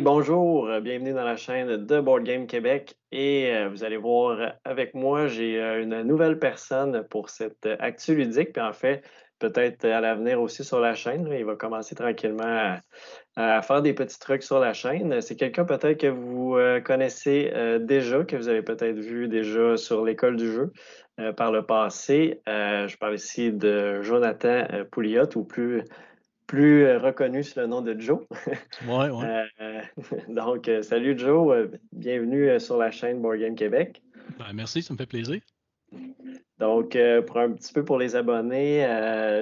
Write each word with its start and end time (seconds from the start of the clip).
Bonjour, 0.00 0.68
euh, 0.68 0.80
bienvenue 0.80 1.12
dans 1.12 1.24
la 1.24 1.36
chaîne 1.36 1.84
de 1.84 2.00
Board 2.00 2.24
Game 2.24 2.46
Québec. 2.46 2.96
Et 3.10 3.52
euh, 3.52 3.68
vous 3.68 3.84
allez 3.84 3.98
voir 3.98 4.40
euh, 4.40 4.48
avec 4.64 4.94
moi, 4.94 5.26
j'ai 5.26 5.60
une 5.60 6.02
nouvelle 6.02 6.38
personne 6.38 7.04
pour 7.10 7.28
cette 7.28 7.68
actu 7.78 8.14
ludique. 8.14 8.52
Puis 8.52 8.62
en 8.62 8.72
fait, 8.72 9.02
peut-être 9.38 9.84
à 9.84 10.00
l'avenir 10.00 10.40
aussi 10.40 10.64
sur 10.64 10.80
la 10.80 10.94
chaîne. 10.94 11.28
Il 11.30 11.44
va 11.44 11.56
commencer 11.56 11.94
tranquillement 11.94 12.78
à, 13.36 13.62
faire 13.62 13.82
des 13.82 13.92
petits 13.92 14.18
trucs 14.18 14.42
sur 14.42 14.60
la 14.60 14.72
chaîne. 14.72 15.20
C'est 15.20 15.36
quelqu'un 15.36 15.64
peut-être 15.64 16.00
que 16.00 16.06
vous 16.06 16.56
connaissez 16.84 17.52
déjà, 17.80 18.24
que 18.24 18.36
vous 18.36 18.48
avez 18.48 18.62
peut-être 18.62 18.98
vu 18.98 19.26
déjà 19.26 19.76
sur 19.76 20.04
l'école 20.04 20.36
du 20.36 20.50
jeu 20.50 20.72
par 21.36 21.50
le 21.50 21.66
passé. 21.66 22.40
je 22.46 22.96
parle 22.98 23.16
ici 23.16 23.52
de 23.52 24.00
Jonathan 24.02 24.64
Pouliot, 24.92 25.28
ou 25.34 25.44
plus 25.44 25.82
plus 26.52 26.84
euh, 26.84 26.98
reconnu 26.98 27.42
sous 27.42 27.58
le 27.58 27.66
nom 27.66 27.80
de 27.80 27.98
Joe. 27.98 28.20
Ouais, 28.86 29.08
ouais. 29.08 29.46
Euh, 29.62 29.80
donc, 30.28 30.68
euh, 30.68 30.82
salut 30.82 31.18
Joe, 31.18 31.68
bienvenue 31.92 32.60
sur 32.60 32.76
la 32.76 32.90
chaîne 32.90 33.22
Board 33.22 33.38
Game 33.38 33.54
Québec. 33.54 34.02
Ben, 34.38 34.52
merci, 34.52 34.82
ça 34.82 34.92
me 34.92 34.98
fait 34.98 35.06
plaisir. 35.06 35.40
Donc, 36.58 36.96
pour 37.26 37.38
un 37.38 37.52
petit 37.52 37.72
peu 37.72 37.84
pour 37.84 37.98
les 37.98 38.14
abonnés, 38.16 38.86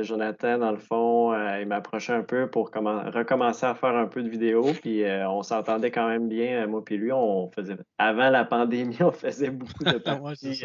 Jonathan, 0.03 0.59
dans 0.59 0.71
le 0.71 0.79
fond, 0.79 1.35
il 1.59 1.67
m'approchait 1.67 2.15
un 2.15 2.23
peu 2.23 2.49
pour 2.49 2.71
recommencer 2.71 3.67
à 3.67 3.75
faire 3.75 3.95
un 3.95 4.07
peu 4.07 4.23
de 4.23 4.29
vidéos. 4.29 4.73
Puis 4.81 5.05
on 5.29 5.43
s'entendait 5.43 5.91
quand 5.91 6.09
même 6.09 6.29
bien, 6.29 6.67
moi 6.67 6.83
puis 6.83 6.97
lui. 6.97 7.13
On 7.13 7.51
faisait 7.51 7.77
avant 7.99 8.31
la 8.31 8.45
pandémie, 8.45 8.97
on 9.03 9.13
faisait 9.13 9.51
beaucoup 9.51 9.85
de 9.85 9.99
parties 9.99 10.65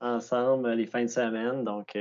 ensemble 0.00 0.70
les 0.70 0.86
fins 0.86 1.04
de 1.04 1.10
semaine. 1.10 1.64
Donc, 1.64 1.96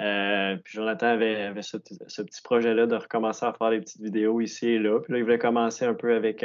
euh, 0.00 0.56
puis 0.62 0.74
Jonathan 0.74 1.06
avait, 1.06 1.52
ce, 1.62 1.78
petit 1.78 2.42
projet-là 2.42 2.86
de 2.86 2.96
recommencer 2.96 3.46
à 3.46 3.52
faire 3.54 3.70
des 3.70 3.80
petites 3.80 4.02
vidéos 4.02 4.40
ici 4.40 4.68
et 4.68 4.78
là. 4.78 5.00
Puis 5.00 5.12
là, 5.12 5.18
il 5.18 5.24
voulait 5.24 5.38
commencer 5.38 5.84
un 5.84 5.94
peu 5.94 6.14
avec 6.14 6.44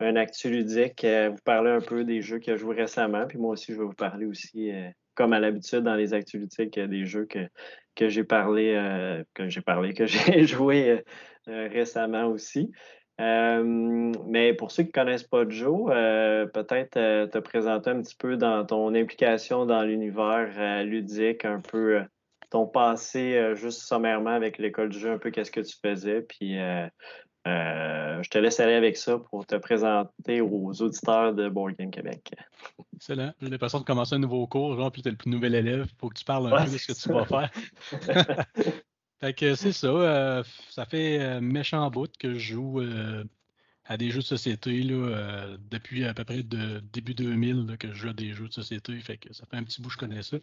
un, 0.00 0.16
actu 0.16 0.50
ludique, 0.50 1.02
euh, 1.04 1.30
vous 1.30 1.42
parler 1.44 1.70
un 1.70 1.80
peu 1.80 2.04
des 2.04 2.20
jeux 2.20 2.38
qu'il 2.38 2.52
a 2.52 2.56
joué 2.56 2.76
récemment. 2.76 3.26
Puis 3.26 3.38
moi 3.38 3.52
aussi, 3.52 3.72
je 3.72 3.78
vais 3.78 3.86
vous 3.86 3.94
parler 3.94 4.26
aussi, 4.26 4.70
euh, 4.70 4.88
comme 5.14 5.32
à 5.32 5.40
l'habitude 5.40 5.80
dans 5.80 5.94
les 5.94 6.12
actus 6.12 6.40
ludiques, 6.40 6.78
des 6.78 7.06
jeux 7.06 7.24
que, 7.24 7.48
que 7.94 8.08
j'ai 8.08 8.24
parlé, 8.24 9.22
que 9.32 9.48
j'ai 9.48 9.62
parlé, 9.62 9.94
que 9.94 10.04
j'ai 10.06 10.44
joué 10.44 11.02
récemment 11.46 12.26
aussi. 12.26 12.70
mais 13.18 14.52
pour 14.52 14.72
ceux 14.72 14.82
qui 14.82 14.88
ne 14.88 14.92
connaissent 14.92 15.22
pas 15.22 15.48
Joe, 15.48 15.86
peut-être 16.52 17.30
te 17.30 17.38
présenter 17.38 17.90
un 17.90 18.02
petit 18.02 18.16
peu 18.16 18.36
dans 18.36 18.66
ton 18.66 18.94
implication 18.94 19.64
dans 19.64 19.84
l'univers 19.84 20.84
ludique, 20.84 21.46
un 21.46 21.60
peu 21.60 22.02
ton 22.54 22.68
passé 22.68 23.34
euh, 23.34 23.56
juste 23.56 23.80
sommairement 23.80 24.30
avec 24.30 24.58
l'école 24.58 24.88
du 24.88 25.00
jeu, 25.00 25.10
un 25.10 25.18
peu 25.18 25.32
qu'est-ce 25.32 25.50
que 25.50 25.60
tu 25.60 25.74
faisais. 25.82 26.22
Puis 26.22 26.56
euh, 26.60 26.86
euh, 27.48 28.22
je 28.22 28.30
te 28.30 28.38
laisse 28.38 28.60
aller 28.60 28.74
avec 28.74 28.96
ça 28.96 29.18
pour 29.18 29.44
te 29.44 29.56
présenter 29.56 30.40
aux 30.40 30.70
auditeurs 30.80 31.34
de 31.34 31.48
Board 31.48 31.74
Game 31.76 31.90
Québec. 31.90 32.32
Excellent. 32.94 33.32
J'ai 33.42 33.48
l'impression 33.48 33.80
de 33.80 33.84
commencer 33.84 34.14
un 34.14 34.20
nouveau 34.20 34.46
cours, 34.46 34.76
genre, 34.76 34.92
puis 34.92 35.02
tu 35.02 35.08
es 35.08 35.10
le 35.10 35.18
nouvel 35.26 35.56
élève. 35.56 35.88
Il 35.90 35.98
faut 35.98 36.08
que 36.08 36.16
tu 36.16 36.24
parles 36.24 36.46
un 36.46 36.64
peu 36.64 36.70
de 36.70 36.78
ce 36.78 36.86
que 36.86 36.92
tu 36.92 37.12
vas 37.12 37.24
faire. 37.24 37.50
fait 39.20 39.34
que 39.34 39.56
c'est 39.56 39.72
ça. 39.72 40.44
ça 40.70 40.84
fait 40.84 41.40
méchant 41.40 41.90
bout 41.90 42.16
que 42.16 42.34
je 42.34 42.52
joue 42.54 42.80
à 43.84 43.96
des 43.96 44.10
jeux 44.10 44.20
de 44.20 44.26
société 44.26 44.80
là, 44.84 45.56
depuis 45.72 46.04
à 46.04 46.14
peu 46.14 46.22
près 46.24 46.44
de 46.44 46.78
début 46.92 47.14
2000 47.14 47.78
que 47.80 47.88
je 47.88 47.94
joue 47.94 48.08
à 48.10 48.12
des 48.12 48.32
jeux 48.32 48.46
de 48.46 48.52
société. 48.52 48.96
Fait 49.00 49.16
que 49.16 49.34
ça 49.34 49.44
fait 49.44 49.56
un 49.56 49.64
petit 49.64 49.82
bout 49.82 49.88
que 49.88 49.94
je 49.94 49.98
connais 49.98 50.22
ça. 50.22 50.36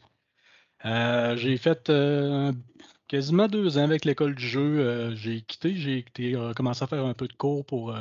Euh, 0.85 1.35
j'ai 1.37 1.57
fait 1.57 1.89
euh, 1.89 2.51
quasiment 3.07 3.47
deux 3.47 3.77
ans 3.77 3.83
avec 3.83 4.05
l'école 4.05 4.35
du 4.35 4.47
jeu. 4.47 4.79
Euh, 4.79 5.15
j'ai 5.15 5.41
quitté, 5.41 5.75
j'ai 5.75 6.05
commencé 6.55 6.83
à 6.83 6.87
faire 6.87 7.05
un 7.05 7.13
peu 7.13 7.27
de 7.27 7.33
cours 7.33 7.65
pour, 7.65 7.95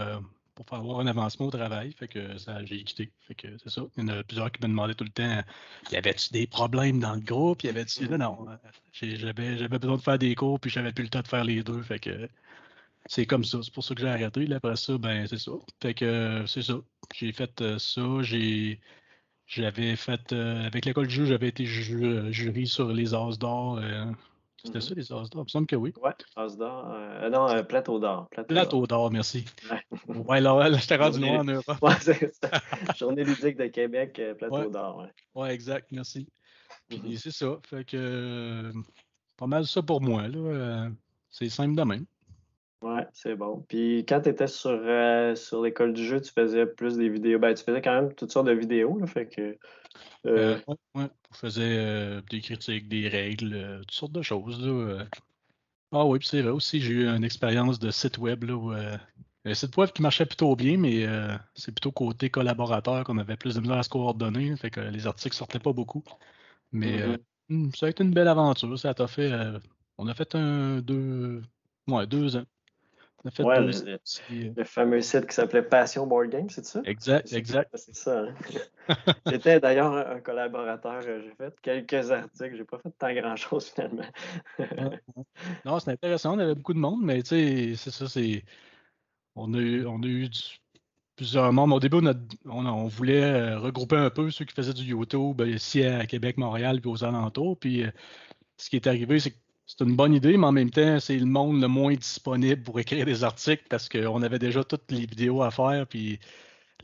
pour 0.55 0.67
faire 0.67 0.79
avoir 0.79 1.01
un 1.01 1.07
avancement 1.07 1.47
au 1.47 1.51
travail. 1.51 1.93
Fait 1.93 2.09
que 2.09 2.39
ça, 2.39 2.65
j'ai 2.65 2.83
quitté. 2.85 3.13
Fait 3.21 3.35
que 3.35 3.49
c'est 3.59 3.71
ça. 3.71 3.83
Il 3.97 4.05
y 4.05 4.07
en 4.07 4.09
a 4.19 4.23
plusieurs 4.25 4.51
qui 4.51 4.63
me 4.63 4.69
demandaient 4.69 4.95
tout 4.95 5.05
le 5.05 5.11
temps 5.11 5.43
y 5.93 5.97
avait-tu 5.97 6.33
des 6.33 6.47
problèmes 6.47 7.01
dans 7.01 7.15
le 7.15 7.21
groupe? 7.21 7.63
Y 7.65 7.69
avait-tu. 7.69 8.09
Non, 8.09 8.19
non. 8.19 8.47
J'avais, 8.93 9.59
j'avais 9.59 9.79
besoin 9.79 9.97
de 9.97 10.03
faire 10.03 10.19
des 10.19 10.35
cours, 10.35 10.61
puis 10.61 10.71
j'avais 10.71 10.93
plus 10.93 11.05
le 11.05 11.11
temps 11.11 11.23
de 11.23 11.29
faire 11.29 11.45
les 11.45 11.63
deux. 11.63 11.83
Fait 11.83 11.99
que 11.99 12.29
c'est 13.07 13.27
comme 13.27 13.45
ça. 13.45 13.61
C'est 13.63 13.73
pour 13.75 13.85
ça 13.85 13.95
que 13.95 14.01
j'ai 14.03 14.09
arrêté. 14.09 14.53
Après 14.55 14.77
ça, 14.77 14.99
ben 14.99 15.27
c'est 15.27 15.39
ça. 15.39 15.53
Fait 15.83 15.95
que 15.95 16.45
c'est 16.47 16.63
ça. 16.63 16.75
J'ai 17.15 17.33
fait 17.33 17.79
ça. 17.79 18.03
J'ai. 18.23 18.81
J'avais 19.51 19.97
fait, 19.97 20.33
euh, 20.33 20.65
avec 20.65 20.85
l'école 20.85 21.09
du 21.09 21.15
jeu, 21.15 21.25
j'avais 21.25 21.49
été 21.49 21.65
euh, 21.65 22.31
jury 22.31 22.69
sur 22.69 22.87
les 22.93 23.15
As 23.15 23.37
d'or. 23.37 23.79
Euh, 23.79 24.05
c'était 24.63 24.79
mm-hmm. 24.79 24.81
ça, 24.81 24.95
les 24.95 25.13
As 25.13 25.29
d'or? 25.29 25.43
Il 25.43 25.43
me 25.43 25.49
semble 25.49 25.67
que 25.67 25.75
oui. 25.75 25.93
Oui, 26.01 26.11
As 26.37 26.57
d'or. 26.57 26.97
non, 27.33 27.65
Plateau 27.65 27.99
d'or. 27.99 28.29
Plateau, 28.47 28.87
d'or, 28.87 29.11
merci. 29.11 29.45
Ouais, 30.07 30.41
là, 30.41 30.69
là 30.69 30.79
j'étais 30.79 30.95
rendu 30.95 31.19
loin 31.19 31.41
en 31.41 31.45
Europe. 31.45 31.79
Oui, 31.83 31.93
c'est 32.01 32.33
ça. 32.33 32.51
Journée 32.97 33.25
ludique 33.25 33.57
de 33.57 33.67
Québec, 33.67 34.23
Plateau 34.39 34.71
d'or. 34.71 34.99
Oui, 35.35 35.43
ouais, 35.43 35.53
exact, 35.53 35.89
merci. 35.91 36.29
Puis 36.89 36.99
mm-hmm. 36.99 37.19
c'est 37.19 37.33
ça. 37.33 37.59
Fait 37.69 37.85
que, 37.85 38.71
pas 39.37 39.49
mal 39.49 39.67
ça 39.67 39.83
pour 39.83 40.01
moi. 40.01 40.27
c'est 41.29 41.49
simple 41.49 41.75
de 41.75 41.83
même. 41.83 42.07
Ouais, 42.83 43.07
c'est 43.13 43.37
bon. 43.37 43.63
Puis 43.69 44.07
quand 44.09 44.23
tu 44.23 44.31
étais 44.31 44.47
sur, 44.47 44.71
euh, 44.71 45.35
sur 45.35 45.63
l'école 45.63 45.93
du 45.93 46.03
jeu, 46.05 46.21
tu 46.21 46.33
faisais 46.33 46.65
plus 46.65 46.97
des 46.97 47.11
vidéos. 47.11 47.39
Ben, 47.39 47.55
tu 47.55 47.63
faisais 47.63 47.83
quand 47.83 47.95
même 47.95 48.15
toutes 48.15 48.33
sortes 48.33 48.47
de 48.47 48.53
vidéos, 48.53 48.99
là, 48.99 49.07
fait 49.07 49.27
que. 49.27 49.59
Euh... 50.27 50.59
euh 50.69 50.75
ouais, 50.95 51.09
Je 51.35 51.39
faisais 51.39 52.23
des 52.31 52.41
critiques, 52.41 52.89
des 52.89 53.09
règles, 53.09 53.81
toutes 53.81 53.91
sortes 53.91 54.13
de 54.13 54.23
choses. 54.23 54.67
Là, 54.67 55.05
Ah 55.93 56.07
oui, 56.07 56.21
puis 56.21 56.29
c'est 56.29 56.41
vrai 56.41 56.53
aussi, 56.53 56.81
j'ai 56.81 56.95
eu 56.95 57.07
une 57.07 57.25
expérience 57.25 57.79
de 57.79 57.91
site 57.91 58.17
web 58.17 58.45
là, 58.45 58.55
où, 58.55 58.73
un 58.73 59.55
site 59.55 59.77
web 59.77 59.91
qui 59.91 60.01
marchait 60.01 60.27
plutôt 60.27 60.57
bien, 60.57 60.79
mais 60.79 61.07
c'est 61.55 61.73
plutôt 61.73 61.93
côté 61.93 62.31
collaborateur 62.31 63.05
qu'on 63.05 63.19
avait 63.19 63.37
plus 63.37 63.57
de 63.57 63.61
misère 63.61 63.77
à 63.77 63.83
se 63.83 63.91
coordonner. 63.91 64.57
Fait 64.57 64.71
que 64.71 64.81
les 64.81 65.07
articles 65.07 65.37
sortaient 65.37 65.59
pas 65.59 65.75
beaucoup. 65.75 66.03
Mais 66.73 66.99
mm-hmm. 66.99 67.19
hmm, 67.51 67.71
ça 67.75 67.87
a 67.87 67.89
été 67.91 68.05
une 68.05 68.15
belle 68.15 68.29
aventure. 68.29 68.79
Ça 68.79 68.95
t'a 68.95 69.07
fait. 69.07 69.33
on 69.99 70.09
a 70.09 70.15
fait 70.15 70.35
un 70.35 70.81
deux. 70.81 71.43
Ouais, 71.87 72.07
deux 72.07 72.37
ans. 72.37 72.45
Ouais, 73.25 73.59
euh, 73.59 73.99
le, 74.57 74.65
fameux 74.65 75.03
site 75.03 75.27
qui 75.27 75.35
s'appelait 75.35 75.63
Passion 75.63 76.07
Board 76.07 76.31
Game, 76.31 76.49
c'est 76.49 76.65
ça? 76.65 76.81
Exact, 76.87 77.31
exact. 77.35 77.71
C'est 77.77 77.95
ça. 77.95 78.21
Hein. 78.21 78.35
J'étais 79.27 79.61
d'ailleurs 79.61 79.93
un, 79.93 80.21
collaborateur. 80.21 81.03
Euh, 81.07 81.21
j'ai 81.23 81.35
fait 81.35 81.55
quelques 81.61 82.11
articles. 82.11 82.57
J'ai 82.57 82.65
pas 82.65 82.79
fait 82.79 82.91
tant 82.99 83.13
grand-chose 83.13 83.67
finalement. 83.67 84.07
non, 85.67 85.79
c'est 85.81 85.91
intéressant. 85.91 86.35
On 86.35 86.39
avait 86.39 86.55
beaucoup 86.55 86.73
de 86.73 86.79
monde, 86.79 87.01
mais 87.03 87.23
tu 87.23 87.29
sais, 87.29 87.75
c'est 87.77 87.91
ça. 87.91 88.09
c'est 88.09 88.43
On 89.37 89.53
a 89.53 89.59
eu, 89.59 89.87
on 89.87 90.03
a 90.03 90.07
eu 90.07 90.29
plusieurs 91.15 91.53
membres. 91.53 91.77
Au 91.77 91.81
début, 91.81 92.01
on, 92.47 92.87
voulait 92.87 93.23
euh, 93.23 93.59
regrouper 93.59 93.97
un 93.97 94.11
peu 94.11 94.31
ceux 94.31 94.47
qui 94.47 94.55
faisaient 94.55 94.73
du 94.73 94.85
YouTube 94.85 95.43
ici 95.47 95.85
à 95.85 96.07
Québec, 96.07 96.39
Montréal, 96.39 96.81
puis 96.81 96.91
aux 96.91 97.05
alentours. 97.05 97.59
Puis 97.59 97.85
ce 98.57 98.71
qui 98.71 98.77
est 98.77 98.87
arrivé, 98.87 99.21
c'est 99.21 99.33
que 99.33 99.37
c'est 99.71 99.85
une 99.85 99.95
bonne 99.97 100.15
idée, 100.15 100.37
mais 100.37 100.47
en 100.47 100.53
même 100.53 100.71
temps, 100.71 100.99
c'est 101.01 101.17
le 101.17 101.27
monde 101.27 101.61
le 101.61 101.69
moins 101.69 101.95
disponible 101.95 102.63
pour 102.63 102.81
écrire 102.81 103.07
des 103.07 103.23
articles 103.25 103.65
parce 103.71 103.89
qu'on 103.89 104.23
avait 104.23 104.39
déjà 104.41 104.65
toutes 104.65 104.91
les 104.91 105.07
vidéos 105.07 105.43
à 105.43 105.51
faire, 105.53 105.87
puis 105.87 106.19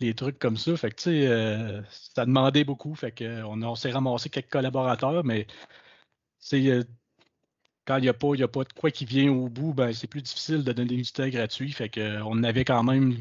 les 0.00 0.14
trucs 0.14 0.38
comme 0.38 0.56
ça. 0.56 0.76
Fait 0.76 0.90
que, 0.90 0.96
tu 0.96 1.02
sais, 1.04 1.26
euh, 1.26 1.82
ça 1.90 2.26
demandait 2.26 2.64
beaucoup. 2.64 2.94
Fait 2.94 3.12
que, 3.12 3.42
on, 3.44 3.74
s'est 3.74 3.90
ramassé 3.90 4.30
quelques 4.30 4.50
collaborateurs, 4.52 5.24
mais 5.24 5.46
c'est 6.38 6.68
euh, 6.68 6.84
quand 7.86 7.98
il 7.98 8.02
n'y 8.02 8.08
a, 8.08 8.14
pas, 8.14 8.34
a 8.40 8.48
pas 8.48 8.64
de 8.64 8.72
quoi 8.72 8.90
qui 8.90 9.04
vient 9.04 9.32
au 9.32 9.48
bout, 9.48 9.74
ben, 9.74 9.92
c'est 9.92 10.06
plus 10.06 10.22
difficile 10.22 10.64
de 10.64 10.72
donner 10.72 10.96
du 10.96 11.12
temps 11.12 11.28
gratuit. 11.28 11.72
Fait 11.72 11.88
que, 11.88 12.22
on 12.22 12.42
avait 12.44 12.64
quand 12.64 12.84
même, 12.84 13.16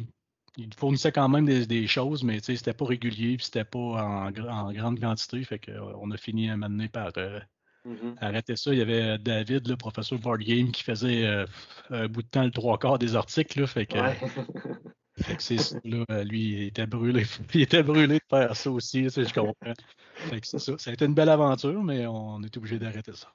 il 0.57 0.73
fournissait 0.75 1.11
quand 1.11 1.29
même 1.29 1.45
des, 1.45 1.87
choses, 1.87 2.23
mais 2.23 2.39
c'était 2.41 2.73
pas 2.73 2.85
régulier, 2.85 3.37
puis 3.37 3.45
c'était 3.45 3.65
pas 3.65 3.79
en, 3.79 4.31
grande 4.31 4.99
quantité. 4.99 5.43
Fait 5.43 5.59
que, 5.59 5.71
on 5.71 6.11
a 6.11 6.17
fini 6.17 6.49
à 6.49 6.57
m'amener 6.57 6.89
par. 6.89 7.11
Euh, 7.17 7.39
Mm-hmm. 7.85 8.15
Arrêtez 8.19 8.55
ça, 8.55 8.73
il 8.73 8.79
y 8.79 8.81
avait 8.81 9.17
David, 9.19 9.67
le 9.67 9.75
professeur 9.75 10.19
Board 10.19 10.41
Game, 10.41 10.71
qui 10.71 10.83
faisait 10.83 11.25
euh, 11.25 11.45
un 11.91 12.07
bout 12.07 12.23
de 12.23 12.27
temps 12.27 12.43
le 12.43 12.51
trois 12.51 12.77
quarts 12.77 12.99
des 12.99 13.15
articles. 13.15 13.59
Là, 13.59 13.67
fait 13.67 13.85
que, 13.85 13.97
c'est 15.39 15.57
ça, 15.57 15.77
là, 15.83 16.23
lui, 16.23 16.53
il 16.53 16.63
était 16.63 16.87
brûlé. 16.87 17.23
Il 17.53 17.61
était 17.61 17.83
brûlé 17.83 18.15
de 18.15 18.23
faire 18.29 18.55
ça 18.55 18.71
aussi, 18.71 19.07
je 19.09 19.33
comprends. 19.33 19.73
Fait 20.15 20.41
que 20.41 20.47
c'est 20.47 20.59
ça. 20.59 20.73
Ça 20.77 20.89
a 20.89 20.93
été 20.93 21.05
une 21.05 21.13
belle 21.13 21.29
aventure, 21.29 21.83
mais 21.83 22.07
on 22.07 22.41
est 22.41 22.57
obligé 22.57 22.79
d'arrêter 22.79 23.13
ça. 23.13 23.31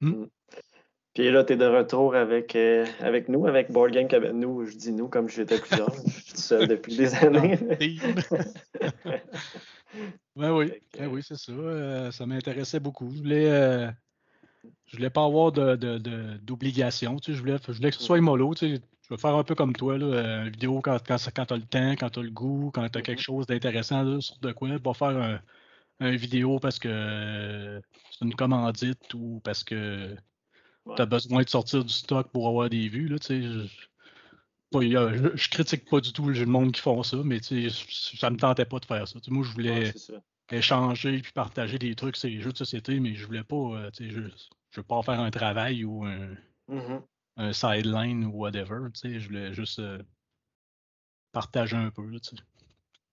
Hmm? 0.00 0.10
Mm. 0.10 0.28
Puis 1.14 1.32
là, 1.32 1.42
tu 1.42 1.54
es 1.54 1.56
de 1.56 1.66
retour 1.66 2.14
avec, 2.14 2.54
euh, 2.54 2.86
avec 3.00 3.28
nous, 3.28 3.46
avec 3.46 3.72
Board 3.72 3.90
Game 3.90 4.06
Nous, 4.34 4.66
je 4.66 4.76
dis 4.76 4.92
nous 4.92 5.08
comme 5.08 5.28
j'étais 5.28 5.58
plusieurs. 5.58 5.92
je 6.06 6.10
suis 6.10 6.36
seul 6.36 6.68
depuis 6.68 6.96
des 6.96 7.12
années. 7.24 7.58
Ben 10.36 10.52
oui, 10.52 10.72
ben 10.96 11.08
oui 11.08 11.22
c'est 11.22 11.36
ça. 11.36 11.52
Euh, 11.52 12.10
ça 12.10 12.26
m'intéressait 12.26 12.80
beaucoup. 12.80 13.10
Je 13.10 13.18
voulais, 13.18 13.50
euh, 13.50 13.90
je 14.86 14.96
voulais 14.96 15.10
pas 15.10 15.24
avoir 15.24 15.52
d'obligation. 15.52 17.12
De, 17.12 17.16
de, 17.16 17.20
tu 17.20 17.32
sais, 17.32 17.36
je, 17.36 17.40
voulais, 17.40 17.56
je 17.66 17.72
voulais 17.72 17.90
que 17.90 17.96
ce 17.96 18.02
soit 18.02 18.20
mollo. 18.20 18.54
Tu 18.54 18.76
sais, 18.76 18.82
je 19.02 19.08
veux 19.14 19.16
faire 19.16 19.34
un 19.34 19.44
peu 19.44 19.54
comme 19.54 19.72
toi, 19.72 19.98
là, 19.98 20.06
euh, 20.06 20.44
une 20.44 20.50
vidéo 20.50 20.80
quand, 20.80 20.98
quand, 21.06 21.16
quand 21.34 21.46
tu 21.46 21.54
as 21.54 21.56
le 21.56 21.62
temps, 21.66 21.92
quand 21.92 22.10
tu 22.10 22.18
as 22.20 22.22
le 22.22 22.30
goût, 22.30 22.70
quand 22.72 22.88
tu 22.88 22.98
as 22.98 23.02
quelque 23.02 23.20
mm-hmm. 23.20 23.22
chose 23.22 23.46
d'intéressant 23.46 24.20
sur 24.20 24.38
de 24.38 24.52
quoi. 24.52 24.78
Pas 24.78 24.94
faire 24.94 25.08
un, 25.08 25.40
un 26.00 26.16
vidéo 26.16 26.58
parce 26.58 26.78
que 26.78 27.80
c'est 28.10 28.24
une 28.24 28.34
commandite 28.34 29.14
ou 29.14 29.40
parce 29.42 29.64
que 29.64 30.14
tu 30.96 31.02
as 31.02 31.06
besoin 31.06 31.42
de 31.42 31.48
sortir 31.48 31.84
du 31.84 31.92
stock 31.92 32.30
pour 32.30 32.48
avoir 32.48 32.68
des 32.70 32.88
vues. 32.88 33.08
Là, 33.08 33.18
tu 33.18 33.26
sais, 33.26 33.42
je, 33.42 33.66
critique 35.50 35.88
pas 35.88 36.00
du 36.00 36.12
tout 36.12 36.26
le 36.26 36.46
monde 36.46 36.72
qui 36.72 36.80
font 36.80 37.02
ça, 37.02 37.16
mais 37.24 37.40
ça 37.40 38.30
me 38.30 38.36
tentait 38.36 38.64
pas 38.64 38.78
de 38.78 38.84
faire 38.84 39.08
ça. 39.08 39.18
moi, 39.28 39.44
je 39.44 39.52
voulais 39.52 39.94
échanger 40.50 41.20
puis 41.20 41.32
partager 41.32 41.78
des 41.78 41.94
trucs 41.94 42.16
sur 42.16 42.28
les 42.28 42.40
jeux 42.40 42.52
de 42.52 42.58
société, 42.58 43.00
mais 43.00 43.14
je 43.14 43.26
voulais 43.26 43.44
pas, 43.44 43.56
euh, 43.56 43.90
je, 43.98 44.08
je 44.70 44.80
veux 44.80 44.82
pas 44.82 45.02
faire 45.02 45.20
un 45.20 45.30
travail 45.30 45.84
ou 45.84 46.04
un, 46.04 46.34
mm-hmm. 46.70 47.52
sideline 47.52 48.24
ou 48.24 48.32
whatever. 48.38 48.78
Je 49.02 49.26
voulais 49.26 49.52
juste 49.52 49.78
euh, 49.78 50.02
partager 51.32 51.76
un 51.76 51.90
peu. 51.90 52.10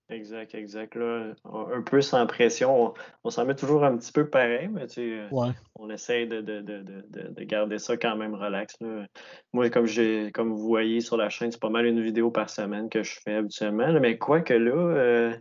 Exact, 0.09 0.53
exact. 0.53 0.95
Là, 0.95 1.33
un 1.45 1.81
peu 1.81 1.99
sans 1.99 2.27
pression. 2.27 2.93
On, 3.23 3.29
s'en 3.31 3.45
met 3.45 3.55
toujours 3.55 3.83
un 3.83 3.97
petit 3.97 4.11
peu 4.11 4.29
pareil, 4.29 4.67
mais 4.67 4.85
tu 4.85 5.19
on 5.75 5.89
essaye 5.89 6.27
de, 6.27 6.41
de, 6.41 7.43
garder 7.43 7.79
ça 7.79 7.97
quand 7.97 8.15
même 8.15 8.35
relax. 8.35 8.75
Moi, 9.51 9.69
comme 9.71 9.87
j'ai 9.87 10.31
comme 10.31 10.51
vous 10.51 10.67
voyez 10.67 11.01
sur 11.01 11.17
la 11.17 11.29
chaîne, 11.29 11.51
c'est 11.51 11.61
pas 11.61 11.69
mal 11.69 11.87
une 11.87 12.01
vidéo 12.01 12.29
par 12.29 12.51
semaine 12.51 12.87
que 12.89 13.01
je 13.01 13.19
fais 13.23 13.35
habituellement. 13.35 13.99
mais 13.99 14.19
quoi 14.19 14.41
que 14.41 14.53
là, 14.53 14.75
euh, 14.75 15.35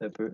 un 0.00 0.10
peu. 0.10 0.32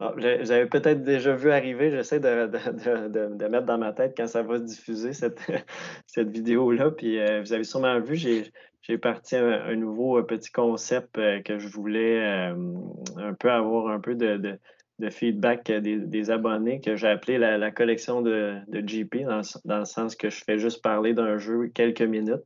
Ah, 0.00 0.14
vous 0.16 0.50
avez 0.50 0.66
peut-être 0.66 1.04
déjà 1.04 1.36
vu 1.36 1.52
arriver, 1.52 1.90
j'essaie 1.92 2.18
de, 2.18 3.48
mettre 3.48 3.66
dans 3.66 3.78
ma 3.78 3.92
tête 3.92 4.14
quand 4.16 4.26
ça 4.26 4.42
va 4.42 4.58
se 4.58 4.64
diffuser, 4.64 5.12
cette, 5.12 5.38
cette 6.06 6.30
vidéo-là. 6.30 6.90
Puis 6.90 7.20
euh, 7.20 7.40
vous 7.42 7.52
avez 7.52 7.62
sûrement 7.62 8.00
vu, 8.00 8.16
j'ai 8.16 8.50
j'ai 8.82 8.98
parti 8.98 9.36
un, 9.36 9.76
nouveau 9.76 10.18
euh, 10.18 10.22
petit 10.22 10.50
concept 10.50 11.16
euh, 11.18 11.40
que 11.40 11.58
je 11.58 11.68
voulais 11.68 12.20
euh, 12.20 12.54
un 13.16 13.34
peu 13.34 13.50
avoir 13.50 13.88
un 13.88 14.00
peu 14.00 14.14
de, 14.14 14.58
feedback 15.10 15.70
des, 15.70 16.30
abonnés 16.30 16.80
que 16.80 16.94
j'ai 16.94 17.08
appelé 17.08 17.38
la, 17.38 17.70
collection 17.70 18.22
de, 18.22 18.60
GP, 18.68 19.24
dans, 19.64 19.78
le 19.78 19.84
sens 19.84 20.14
que 20.14 20.30
je 20.30 20.44
fais 20.44 20.58
juste 20.58 20.82
parler 20.82 21.12
d'un 21.14 21.38
jeu 21.38 21.68
quelques 21.74 22.02
minutes. 22.02 22.42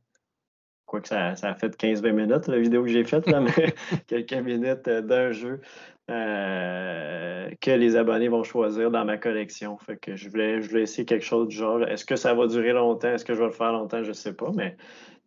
Quoique 0.85 1.07
ça, 1.07 1.35
ça 1.35 1.49
a 1.49 1.55
fait 1.55 1.75
15-20 1.75 2.11
minutes, 2.13 2.47
la 2.47 2.57
vidéo 2.57 2.83
que 2.83 2.89
j'ai 2.89 3.03
faite, 3.03 3.27
mais 3.27 3.75
quelques 4.07 4.33
minutes 4.33 4.89
d'un 4.89 5.31
jeu 5.31 5.61
que 6.07 7.71
les 7.71 7.95
abonnés 7.95 8.29
vont 8.29 8.43
choisir 8.43 8.89
dans 8.89 9.05
ma 9.05 9.17
collection. 9.17 9.77
Fait 9.77 9.97
que 9.97 10.15
je 10.15 10.29
voulais, 10.29 10.61
je 10.61 10.69
voulais 10.69 10.83
essayer 10.83 11.05
quelque 11.05 11.25
chose 11.25 11.49
du 11.49 11.57
genre. 11.57 11.83
Est-ce 11.83 12.05
que 12.05 12.15
ça 12.15 12.33
va 12.33 12.47
durer 12.47 12.71
longtemps? 12.71 13.09
Est-ce 13.09 13.25
que 13.25 13.33
je 13.33 13.39
vais 13.39 13.47
le 13.47 13.51
faire 13.51 13.73
longtemps? 13.73 14.01
Je 14.01 14.09
ne 14.09 14.13
sais 14.13 14.33
pas, 14.33 14.51
mais 14.55 14.77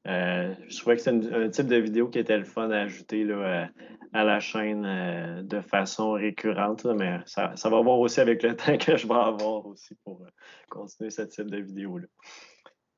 euh, 0.08 0.54
je 0.68 0.78
trouvais 0.78 0.96
que 0.96 1.02
c'est 1.02 1.10
un 1.10 1.48
type 1.50 1.66
de 1.66 1.76
vidéo 1.76 2.08
qui 2.08 2.18
était 2.18 2.38
le 2.38 2.44
fun 2.44 2.70
à 2.70 2.80
ajouter 2.80 3.24
là, 3.24 3.68
à, 4.12 4.24
la 4.24 4.40
chaîne 4.40 4.84
euh, 4.86 5.42
de 5.42 5.60
façon 5.60 6.12
récurrente, 6.12 6.86
mais 6.86 7.18
ça, 7.26 7.52
va 7.64 7.80
voir 7.80 7.98
aussi 7.98 8.20
avec 8.20 8.42
le 8.42 8.56
temps 8.56 8.78
que 8.78 8.96
je 8.96 9.06
vais 9.06 9.14
avoir 9.14 9.66
aussi 9.66 9.94
pour 10.04 10.22
euh, 10.22 10.28
continuer 10.70 11.10
ce 11.10 11.22
type 11.22 11.50
de 11.50 11.58
vidéo-là. 11.58 12.06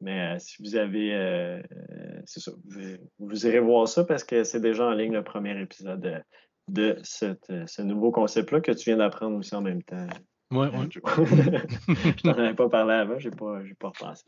Mais 0.01 0.37
si 0.41 0.61
vous 0.61 0.75
avez, 0.75 1.63
c'est 2.27 2.41
ça, 2.41 2.51
vous, 3.21 3.47
irez 3.47 3.61
voir 3.61 3.87
ça 3.87 4.03
parce 4.03 4.25
que 4.25 4.43
c'est 4.43 4.59
déjà 4.59 4.87
en 4.87 4.95
ligne 4.95 5.13
le 5.13 5.23
premier 5.23 5.61
épisode 5.61 6.25
de, 6.67 6.97
ce 7.05 7.83
nouveau 7.83 8.11
concept-là 8.11 8.61
que 8.61 8.73
tu 8.73 8.91
viens 8.91 8.97
d'apprendre 8.97 9.37
aussi 9.37 9.55
en 9.55 9.61
même 9.61 9.81
temps. 9.85 10.09
Oui, 10.51 10.67
oui. 10.73 10.89
je 10.93 12.23
t'en 12.23 12.33
avais 12.33 12.55
pas 12.55 12.69
parlé 12.69 12.95
avant, 12.95 13.17
je 13.21 13.29
n'ai 13.29 13.37
pas, 13.37 13.61
pas 13.79 13.89
repensé. 13.89 14.25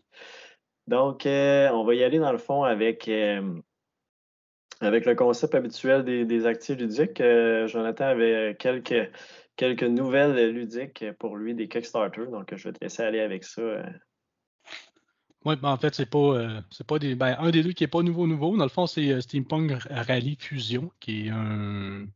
Donc, 0.87 1.25
euh, 1.25 1.69
on 1.71 1.85
va 1.85 1.95
y 1.95 2.05
aller 2.05 2.19
dans 2.19 2.33
le 2.33 2.39
fond 2.39 2.63
avec, 2.63 3.09
euh, 3.09 3.61
avec 4.81 5.07
le 5.07 5.15
concept 5.15 5.55
habituel 5.55 6.05
des, 6.05 6.47
actifs 6.47 6.77
ludiques. 6.77 7.21
Euh, 7.21 7.67
Jonathan 7.69 8.05
avait 8.05 8.57
quelques, 8.59 9.11
quelques 9.57 9.85
nouvelles 9.85 10.51
ludiques 10.51 11.05
pour 11.19 11.37
lui, 11.37 11.55
des 11.55 11.69
Kickstarter. 11.69 12.27
Donc, 12.31 12.55
je 12.55 12.69
vais 12.69 12.75
te 12.75 12.85
laisser 12.85 13.03
aller 13.03 13.21
avec 13.21 13.45
ça. 13.45 13.63
Oui, 15.47 15.57
ben 15.57 15.71
en 15.71 15.77
fait, 15.77 15.95
c'est 15.95 16.09
pas, 16.09 16.63
c'est 16.71 16.87
pas 16.87 16.99
des. 16.99 17.15
Ben, 17.15 17.37
un 17.39 17.51
des 17.51 17.63
deux 17.63 17.73
qui 17.73 17.83
n'est 17.83 17.89
pas 17.89 18.03
nouveau 18.03 18.27
nouveau. 18.27 18.57
Dans 18.57 18.65
le 18.65 18.71
fond, 18.71 18.87
c'est 18.87 19.21
Steampunk 19.21 19.73
Rally 19.91 20.37
Fusion, 20.41 20.91
qui 21.01 21.27
est 21.27 21.31
un, 21.31 22.07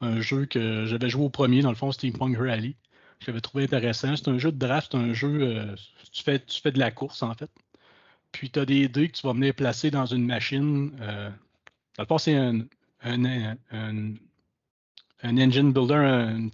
un 0.00 0.20
jeu 0.20 0.46
que 0.46 0.84
j'avais 0.84 1.08
joué 1.08 1.24
au 1.24 1.30
premier, 1.30 1.62
dans 1.62 1.70
le 1.70 1.76
fond, 1.76 1.92
Steampunk 1.92 2.36
Rally. 2.36 2.76
J'avais 3.20 3.40
trouvé 3.40 3.64
intéressant. 3.64 4.16
C'est 4.16 4.28
un 4.28 4.38
jeu 4.38 4.50
de 4.50 4.58
draft, 4.58 4.88
c'est 4.92 4.98
un 4.98 5.12
jeu. 5.12 5.76
tu, 6.12 6.24
fais, 6.24 6.40
tu 6.40 6.60
fais 6.60 6.72
de 6.72 6.80
la 6.80 6.90
course, 6.90 7.22
en 7.22 7.34
fait. 7.34 7.50
Puis 8.34 8.50
tu 8.50 8.58
as 8.58 8.66
des 8.66 8.88
dés 8.88 9.08
que 9.08 9.16
tu 9.16 9.26
vas 9.26 9.32
venir 9.32 9.54
placer 9.54 9.92
dans 9.92 10.06
une 10.06 10.26
machine. 10.26 10.92
Euh, 11.00 11.30
dans 11.96 12.02
le 12.02 12.06
fond, 12.06 12.18
c'est 12.18 12.34
un, 12.34 12.66
un, 13.04 14.16
engine 15.22 15.72
builder, 15.72 15.94
une 15.94 16.50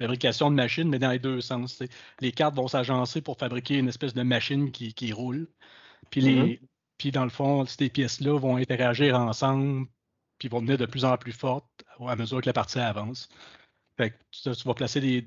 fabrication 0.00 0.48
de 0.52 0.54
machine, 0.54 0.88
mais 0.88 1.00
dans 1.00 1.10
les 1.10 1.18
deux 1.18 1.40
sens. 1.40 1.82
Les 2.20 2.30
cartes 2.30 2.54
vont 2.54 2.68
s'agencer 2.68 3.20
pour 3.20 3.36
fabriquer 3.36 3.78
une 3.78 3.88
espèce 3.88 4.14
de 4.14 4.22
machine 4.22 4.70
qui, 4.70 5.12
roule. 5.12 5.48
Puis, 6.10 6.20
les, 6.20 6.36
mm-hmm. 6.36 6.60
puis 6.98 7.10
dans 7.10 7.24
le 7.24 7.30
fond, 7.30 7.66
ces 7.66 7.88
pièces-là 7.88 8.38
vont 8.38 8.56
interagir 8.56 9.18
ensemble, 9.18 9.88
puis 10.38 10.46
vont 10.48 10.60
devenir 10.60 10.78
de 10.78 10.86
plus 10.86 11.04
en 11.04 11.16
plus 11.16 11.32
fortes 11.32 11.84
à 12.06 12.14
mesure 12.14 12.42
que 12.42 12.46
la 12.46 12.52
partie 12.52 12.78
avance. 12.78 13.28
Fait 13.96 14.10
que 14.10 14.50
tu, 14.52 14.66
vas 14.66 14.74
placer 14.74 15.00
des. 15.00 15.24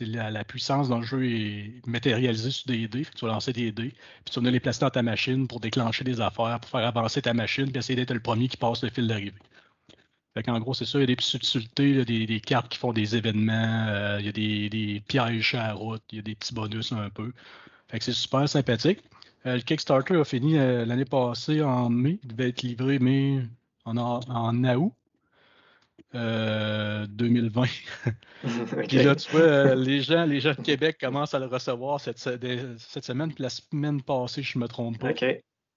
la, 0.00 0.44
puissance 0.44 0.88
dans 0.88 1.00
le 1.00 1.04
jeu 1.04 1.26
est 1.28 1.86
matérialisée 1.86 2.50
sur 2.50 2.66
des 2.66 2.88
dés. 2.88 3.06
tu 3.14 3.26
vas 3.26 3.32
lancer 3.32 3.52
des 3.52 3.72
dés. 3.72 3.90
Puis 4.24 4.32
tu 4.32 4.40
vas 4.40 4.50
les 4.50 4.60
placer 4.60 4.80
dans 4.80 4.90
ta 4.90 5.02
machine 5.02 5.46
pour 5.46 5.60
déclencher 5.60 6.02
des 6.02 6.20
affaires, 6.20 6.60
pour 6.60 6.70
faire 6.70 6.86
avancer 6.86 7.20
ta 7.20 7.34
machine, 7.34 7.70
puis 7.70 7.78
essayer 7.78 7.96
d'être 7.96 8.14
le 8.14 8.20
premier 8.20 8.48
qui 8.48 8.56
passe 8.56 8.82
le 8.82 8.90
fil 8.90 9.06
d'arrivée. 9.06 9.34
Fait 10.34 10.42
qu'en 10.42 10.58
gros, 10.60 10.74
c'est 10.74 10.86
ça, 10.86 10.98
il 10.98 11.02
y 11.02 11.12
a 11.12 11.14
des 11.14 11.22
subtilités, 11.22 12.04
des, 12.04 12.26
des, 12.26 12.40
cartes 12.40 12.68
qui 12.68 12.78
font 12.78 12.92
des 12.92 13.14
événements, 13.16 13.86
euh, 13.88 14.16
il 14.18 14.26
y 14.26 14.28
a 14.28 14.32
des, 14.32 15.02
pièges 15.06 15.54
à 15.54 15.74
route, 15.74 16.02
il 16.10 16.16
y 16.16 16.18
a 16.18 16.22
des 16.22 16.34
petits 16.34 16.54
bonus 16.54 16.90
un 16.92 17.10
peu. 17.10 17.32
Fait 17.88 17.98
que 17.98 18.04
c'est 18.04 18.12
super 18.12 18.48
sympathique. 18.48 19.00
Euh, 19.46 19.56
le 19.56 19.60
Kickstarter 19.62 20.16
a 20.16 20.24
fini 20.24 20.58
euh, 20.58 20.86
l'année 20.86 21.04
passée 21.04 21.62
en 21.62 21.90
mai. 21.90 22.18
Il 22.24 22.28
devait 22.34 22.48
être 22.48 22.62
livré 22.62 22.98
mai 22.98 23.42
en, 23.84 23.96
en 23.96 24.64
août. 24.64 24.92
2020. 26.14 27.62
Euh, 27.62 27.66
puis 28.88 29.02
là, 29.02 29.16
tu 29.16 29.30
vois, 29.32 29.40
euh, 29.40 29.74
les, 29.74 30.00
gens, 30.00 30.24
les 30.24 30.40
gens 30.40 30.54
de 30.54 30.62
Québec 30.62 30.96
commencent 31.00 31.34
à 31.34 31.38
le 31.38 31.46
recevoir 31.46 32.00
cette, 32.00 32.18
cette 32.18 33.04
semaine, 33.04 33.32
puis 33.32 33.42
la 33.42 33.50
semaine 33.50 34.02
passée, 34.02 34.42
je 34.42 34.58
ne 34.58 34.62
me 34.62 34.68
trompe 34.68 34.98
pas. 34.98 35.12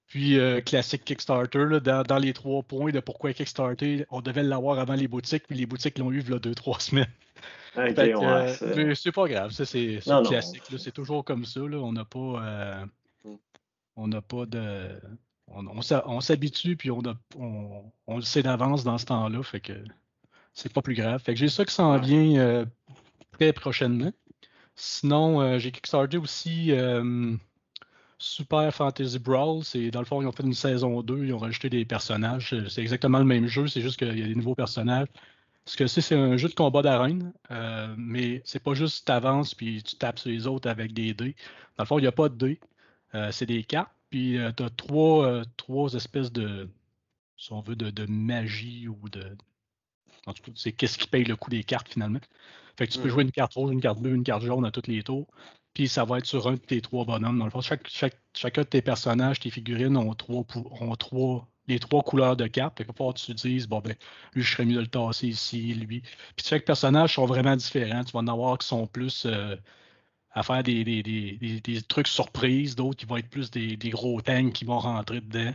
Puis, 0.08 0.40
euh, 0.40 0.62
classique 0.62 1.04
Kickstarter, 1.04 1.80
dans, 1.82 2.18
les 2.18 2.32
trois 2.32 2.64
points 2.64 2.92
de 2.92 3.00
pourquoi 3.02 3.34
Kickstarter, 3.34 4.06
on 4.10 4.22
devait 4.22 4.44
l'avoir 4.44 4.80
avant 4.80 4.94
les 4.94 5.08
boutiques, 5.08 5.48
puis 5.48 5.58
les 5.58 5.66
boutiques 5.66 5.98
l'ont 5.98 6.12
eu 6.12 6.22
il 6.22 6.30
y 6.30 6.34
a 6.34 6.40
deux, 6.40 6.56
trois 6.56 6.80
semaines. 6.80 7.12
c'est 8.96 9.12
pas 9.12 9.28
grave, 9.28 9.52
ça 9.52 9.66
c'est 9.66 10.00
classique. 10.26 10.64
C'est 10.78 10.94
toujours 10.94 11.26
comme 11.26 11.46
ça. 11.46 11.60
Là, 11.60 11.78
on 11.78 11.92
n'a 11.92 12.06
pas. 12.06 12.88
Mm. 13.26 13.36
on 13.98 14.08
n'a 14.08 14.22
pas 14.22 14.46
de. 14.46 14.90
On, 15.50 16.22
s'habitue, 16.22 16.76
puis 16.76 16.92
on, 16.92 17.02
on, 17.38 17.84
on, 18.08 18.16
le 18.18 18.22
sait 18.22 18.44
d'avance 18.44 18.84
dans 18.84 18.98
ce 18.98 19.06
temps-là. 19.06 19.44
Fait 19.44 19.62
que 19.62 19.74
c'est 20.58 20.74
pas 20.74 20.82
plus 20.82 20.96
grave. 20.96 21.22
Fait 21.22 21.34
que 21.34 21.40
j'ai 21.40 21.50
ça 21.50 21.66
qui 21.66 21.74
s'en 21.74 21.98
vient 22.00 22.36
euh, 22.40 22.66
très 23.34 23.54
prochainement. 23.54 24.12
Sinon, 24.76 25.40
euh, 25.40 25.60
j'ai 25.60 25.72
kickstarté 25.72 26.18
aussi 26.18 26.72
euh, 26.72 27.36
Super 28.18 28.74
Fantasy 28.74 29.20
Brawl. 29.20 29.64
C'est 29.64 29.92
dans 29.92 30.00
le 30.00 30.06
fond, 30.06 30.20
ils 30.20 30.28
ont 30.28 30.32
fait 30.32 30.44
une 30.44 30.56
saison 30.56 31.04
2, 31.04 31.26
ils 31.26 31.34
ont 31.34 31.38
rajouté 31.38 31.70
des 31.70 31.86
personnages. 31.86 32.56
C'est 32.70 32.82
exactement 32.82 33.20
le 33.20 33.26
même 33.26 33.46
jeu, 33.46 33.68
c'est 33.68 33.82
juste 33.82 33.98
qu'il 33.98 34.18
y 34.18 34.24
a 34.24 34.28
des 34.28 34.36
nouveaux 34.36 34.56
personnages. 34.56 35.08
Ce 35.66 35.78
que 35.78 35.86
c'est, 35.86 36.02
c'est 36.02 36.16
un 36.16 36.38
jeu 36.38 36.50
de 36.50 36.56
combat 36.56 36.82
d'arène, 36.82 37.34
mais 37.98 38.42
c'est 38.46 38.64
pas 38.64 38.74
juste 38.74 39.06
tu 39.06 39.12
avances 39.12 39.54
puis 39.54 39.84
tu 39.84 39.96
tapes 39.98 40.18
sur 40.18 40.32
les 40.32 40.48
autres 40.48 40.70
avec 40.70 40.94
des 40.94 41.14
dés. 41.14 41.36
Dans 41.78 41.84
le 41.84 41.88
fond, 41.88 42.00
il 42.00 42.04
n'y 42.04 42.08
a 42.08 42.12
pas 42.14 42.30
de 42.30 42.36
dés. 42.36 42.60
c'est 43.32 43.46
des 43.46 43.64
cartes, 43.64 43.92
puis 44.10 44.40
tu 44.56 44.64
as 44.64 44.70
trois, 44.72 45.44
trois 45.58 45.94
espèces 45.94 46.32
de, 46.32 46.70
si 47.36 47.52
on 47.52 47.62
veut, 47.62 47.76
de 47.76 48.06
magie 48.06 48.88
ou 48.88 49.10
de, 49.10 49.36
en 50.28 50.34
tout 50.34 50.44
cas, 50.44 50.52
c'est 50.56 50.72
qu'est-ce 50.72 50.98
qui 50.98 51.08
paye 51.08 51.24
le 51.24 51.36
coût 51.36 51.50
des 51.50 51.64
cartes 51.64 51.90
finalement. 51.90 52.20
Fait 52.78 52.88
que 52.88 52.94
tu 52.94 53.00
peux 53.00 53.10
jouer 53.10 53.24
une 53.24 53.32
carte 53.32 53.54
rouge, 53.56 53.72
une 53.72 53.82
carte 53.82 54.00
bleue, 54.00 54.14
une 54.14 54.24
carte 54.24 54.44
jaune 54.44 54.66
à 54.66 54.72
tous 54.72 54.88
les 54.88 55.02
tours. 55.02 55.28
Puis 55.74 55.88
ça 55.88 56.06
va 56.06 56.20
être 56.20 56.26
sur 56.26 56.48
un 56.48 56.54
de 56.54 56.58
tes 56.58 56.82
trois 56.82 57.06
bonhommes. 57.06 57.40
Dans 57.40 57.46
le 57.46 57.52
fond, 57.52 57.62
chaque, 57.62 57.88
chacun 58.34 58.62
de 58.62 58.68
tes 58.68 58.82
personnages, 58.82 59.40
tes 59.40 59.50
figurines 59.50 59.98
ont 59.98 60.14
trois, 60.14 60.46
ont 60.82 60.96
trois 60.96 61.48
les 61.68 61.80
trois 61.80 62.02
couleurs 62.02 62.38
de 62.38 62.48
cartes. 62.48 62.78
Fait 62.78 62.86
que 62.86 63.14
tu 63.14 63.36
te 63.36 63.48
dises, 63.48 63.68
bon 63.68 63.80
ben, 63.80 63.96
lui, 64.34 64.44
je 64.44 64.52
serais 64.52 64.66
mieux 64.66 64.76
de 64.76 64.82
le 64.82 64.88
tasser 64.88 65.28
ici, 65.28 65.74
lui. 65.74 66.02
Puis 66.36 66.46
chaque 66.46 66.66
personnage 66.66 67.16
sont 67.16 67.26
vraiment 67.26 67.56
différents. 67.56 68.04
Tu 68.04 68.12
vas 68.14 68.20
en 68.20 68.28
avoir 68.28 68.58
qui 68.58 68.68
sont 68.68 68.88
plus 68.88 69.26
euh, 69.26 69.56
à 70.32 70.44
faire 70.44 70.64
des, 70.64 70.84
des, 70.84 71.82
trucs 71.88 72.08
surprises, 72.08 72.76
d'autres 72.76 72.98
qui 72.98 73.06
vont 73.06 73.18
être 73.18 73.30
plus 73.30 73.52
des, 73.52 73.78
gros 73.90 74.22
tanks 74.22 74.54
qui 74.54 74.66
vont 74.66 74.80
rentrer 74.80 75.22
dedans. 75.22 75.52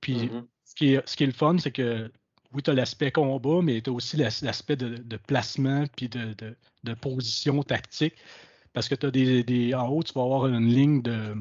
Puis 0.00 0.26
mm-hmm. 0.26 0.44
ce, 0.64 0.74
qui 0.74 0.94
est, 0.94 1.08
ce 1.08 1.16
qui 1.16 1.24
est 1.24 1.26
le 1.26 1.32
fun, 1.32 1.58
c'est 1.58 1.72
que 1.72 2.10
oui, 2.56 2.62
tu 2.62 2.70
as 2.70 2.74
l'aspect 2.74 3.12
combat, 3.12 3.60
mais 3.62 3.82
tu 3.82 3.90
as 3.90 3.92
aussi 3.92 4.16
l'aspect 4.16 4.76
de, 4.76 5.16
placement 5.18 5.84
puis 5.96 6.08
de, 6.08 6.94
position 6.94 7.62
tactique. 7.62 8.14
Parce 8.72 8.88
que 8.88 8.94
tu 8.94 9.06
as 9.06 9.10
des, 9.10 9.74
En 9.74 9.88
haut, 9.88 10.02
tu 10.02 10.12
vas 10.14 10.22
avoir 10.22 10.46
une 10.46 10.66
ligne 10.66 11.02
de, 11.02 11.36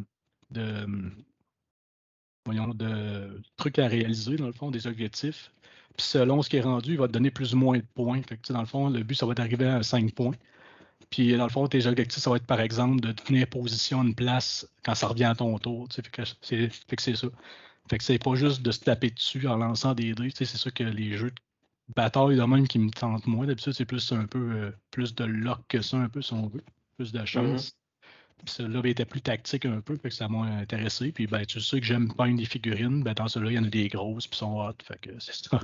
voyons, 2.45 2.73
de 2.73 3.41
trucs 3.57 3.79
à 3.79 3.87
réaliser, 3.87 4.35
dans 4.35 4.47
le 4.47 4.53
fond, 4.53 4.71
des 4.71 4.87
objectifs. 4.87 5.51
Puis 5.97 6.05
selon 6.05 6.41
ce 6.41 6.49
qui 6.49 6.57
est 6.57 6.61
rendu, 6.61 6.91
il 6.91 6.97
va 6.97 7.07
te 7.07 7.13
donner 7.13 7.31
plus 7.31 7.53
ou 7.53 7.57
moins 7.57 7.77
de 7.77 7.85
points. 7.95 8.21
Fait 8.23 8.39
dans 8.51 8.59
le 8.59 8.65
fond, 8.65 8.89
le 8.89 9.03
but, 9.03 9.15
ça 9.15 9.25
va 9.25 9.33
d'arriver 9.33 9.67
à 9.67 9.83
5 9.83 10.13
points. 10.13 10.35
Puis 11.09 11.35
dans 11.37 11.45
le 11.45 11.49
fond, 11.49 11.67
tes 11.67 11.85
objectifs, 11.87 12.21
ça 12.21 12.29
va 12.29 12.37
être 12.37 12.45
par 12.45 12.59
exemple 12.59 12.99
de 12.99 13.11
tenir 13.13 13.47
position 13.47 14.03
une 14.03 14.15
place 14.15 14.67
quand 14.83 14.95
ça 14.95 15.07
revient 15.07 15.25
à 15.25 15.35
ton 15.35 15.57
tour. 15.59 15.87
Fait 15.91 16.01
que 16.09 17.01
c'est 17.01 17.15
ça. 17.15 17.27
Fait 17.89 17.97
que 17.97 18.03
c'est 18.03 18.19
pas 18.19 18.35
juste 18.35 18.61
de 18.61 18.71
se 18.71 18.79
taper 18.79 19.11
dessus 19.11 19.47
en 19.47 19.57
lançant 19.57 19.93
des 19.93 20.13
dés. 20.13 20.31
C'est 20.33 20.45
ça 20.45 20.71
que 20.71 20.83
les 20.83 21.17
jeux 21.17 21.31
de 21.31 21.93
bataille 21.95 22.35
de 22.35 22.43
même 22.43 22.67
qui 22.67 22.79
me 22.79 22.89
tentent 22.89 23.27
moins. 23.27 23.45
D'habitude, 23.45 23.73
c'est 23.73 23.85
plus 23.85 24.11
un 24.11 24.25
peu 24.25 24.39
euh, 24.39 24.71
plus 24.91 25.13
de 25.13 25.25
lock 25.25 25.61
que 25.67 25.81
ça, 25.81 25.97
un 25.97 26.09
peu, 26.09 26.21
si 26.21 26.33
on 26.33 26.47
veut. 26.47 26.63
Plus 26.97 27.11
de 27.11 27.23
chance. 27.25 27.77
Puis 28.37 28.53
celui-là 28.53 28.81
ben, 28.81 28.91
était 28.91 29.05
plus 29.05 29.21
tactique 29.21 29.65
un 29.65 29.81
peu, 29.81 29.95
fait 29.97 30.09
que 30.09 30.15
ça 30.15 30.27
m'a 30.27 30.45
intéressé. 30.45 31.11
Puis 31.11 31.27
ben, 31.27 31.45
tu 31.45 31.59
sais 31.61 31.79
que 31.79 31.85
j'aime 31.85 32.13
pas 32.13 32.27
une 32.27 32.37
des 32.37 32.45
figurines, 32.45 33.03
ben 33.03 33.13
dans 33.13 33.27
celui-là, 33.27 33.51
il 33.51 33.55
y 33.55 33.59
en 33.59 33.63
a 33.63 33.69
des 33.69 33.87
grosses 33.87 34.27
puis 34.27 34.37
sont 34.37 34.59
hot. 34.59 34.73
Fait 34.83 34.99
que 34.99 35.19
c'est 35.19 35.35
ça. 35.35 35.59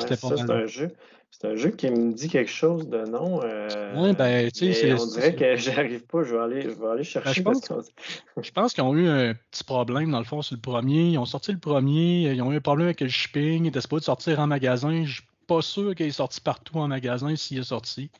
Ça, 0.00 0.16
c'est 0.16 0.50
un 0.50 0.66
jeu. 0.66 0.90
C'est 1.30 1.46
un 1.46 1.56
jeu 1.56 1.70
qui 1.70 1.90
me 1.90 2.12
dit 2.12 2.28
quelque 2.28 2.50
chose 2.50 2.88
de 2.88 3.06
non. 3.06 3.40
Euh, 3.42 3.94
oui, 3.96 4.14
ben, 4.14 4.50
tu 4.50 4.72
sais, 4.74 4.92
On 4.92 5.06
dirait 5.06 5.34
que 5.34 5.56
j'arrive 5.56 6.04
pas, 6.04 6.22
je 6.24 6.34
vais 6.34 6.42
aller, 6.42 6.62
je 6.62 6.68
vais 6.68 6.86
aller 6.86 6.96
ben, 6.98 7.02
chercher. 7.04 7.32
je 7.32 7.42
pense, 7.42 7.90
je 8.36 8.50
pense 8.50 8.74
qu'ils 8.74 8.84
ont 8.84 8.94
eu 8.94 9.08
un 9.08 9.34
petit 9.50 9.64
problème, 9.64 10.10
dans 10.10 10.18
le 10.18 10.26
fond, 10.26 10.42
sur 10.42 10.54
le 10.54 10.60
premier. 10.60 11.08
Ils 11.08 11.18
ont 11.18 11.24
sorti 11.24 11.50
le 11.50 11.58
premier, 11.58 12.32
ils 12.32 12.42
ont 12.42 12.52
eu 12.52 12.56
un 12.56 12.60
problème 12.60 12.88
avec 12.88 13.00
le 13.00 13.08
shipping, 13.08 13.64
ils 13.64 13.68
étaient 13.68 13.80
supposés 13.80 14.04
sortir 14.04 14.40
en 14.40 14.46
magasin. 14.46 15.04
Je 15.04 15.14
suis 15.14 15.28
pas 15.46 15.62
sûr 15.62 15.94
qu'il 15.94 16.06
est 16.06 16.10
sorti 16.10 16.40
partout 16.42 16.78
en 16.78 16.88
magasin 16.88 17.34
s'il 17.34 17.58
est 17.58 17.64
sorti. 17.64 18.10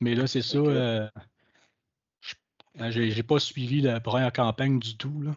Mais 0.00 0.14
là, 0.14 0.28
c'est 0.28 0.42
ça. 0.42 0.58
Euh, 0.58 1.08
ben, 2.78 2.90
j'ai 2.90 3.22
pas 3.24 3.40
suivi 3.40 3.80
la 3.80 4.00
première 4.00 4.32
campagne 4.32 4.78
du 4.78 4.96
tout. 4.96 5.22
Là. 5.22 5.32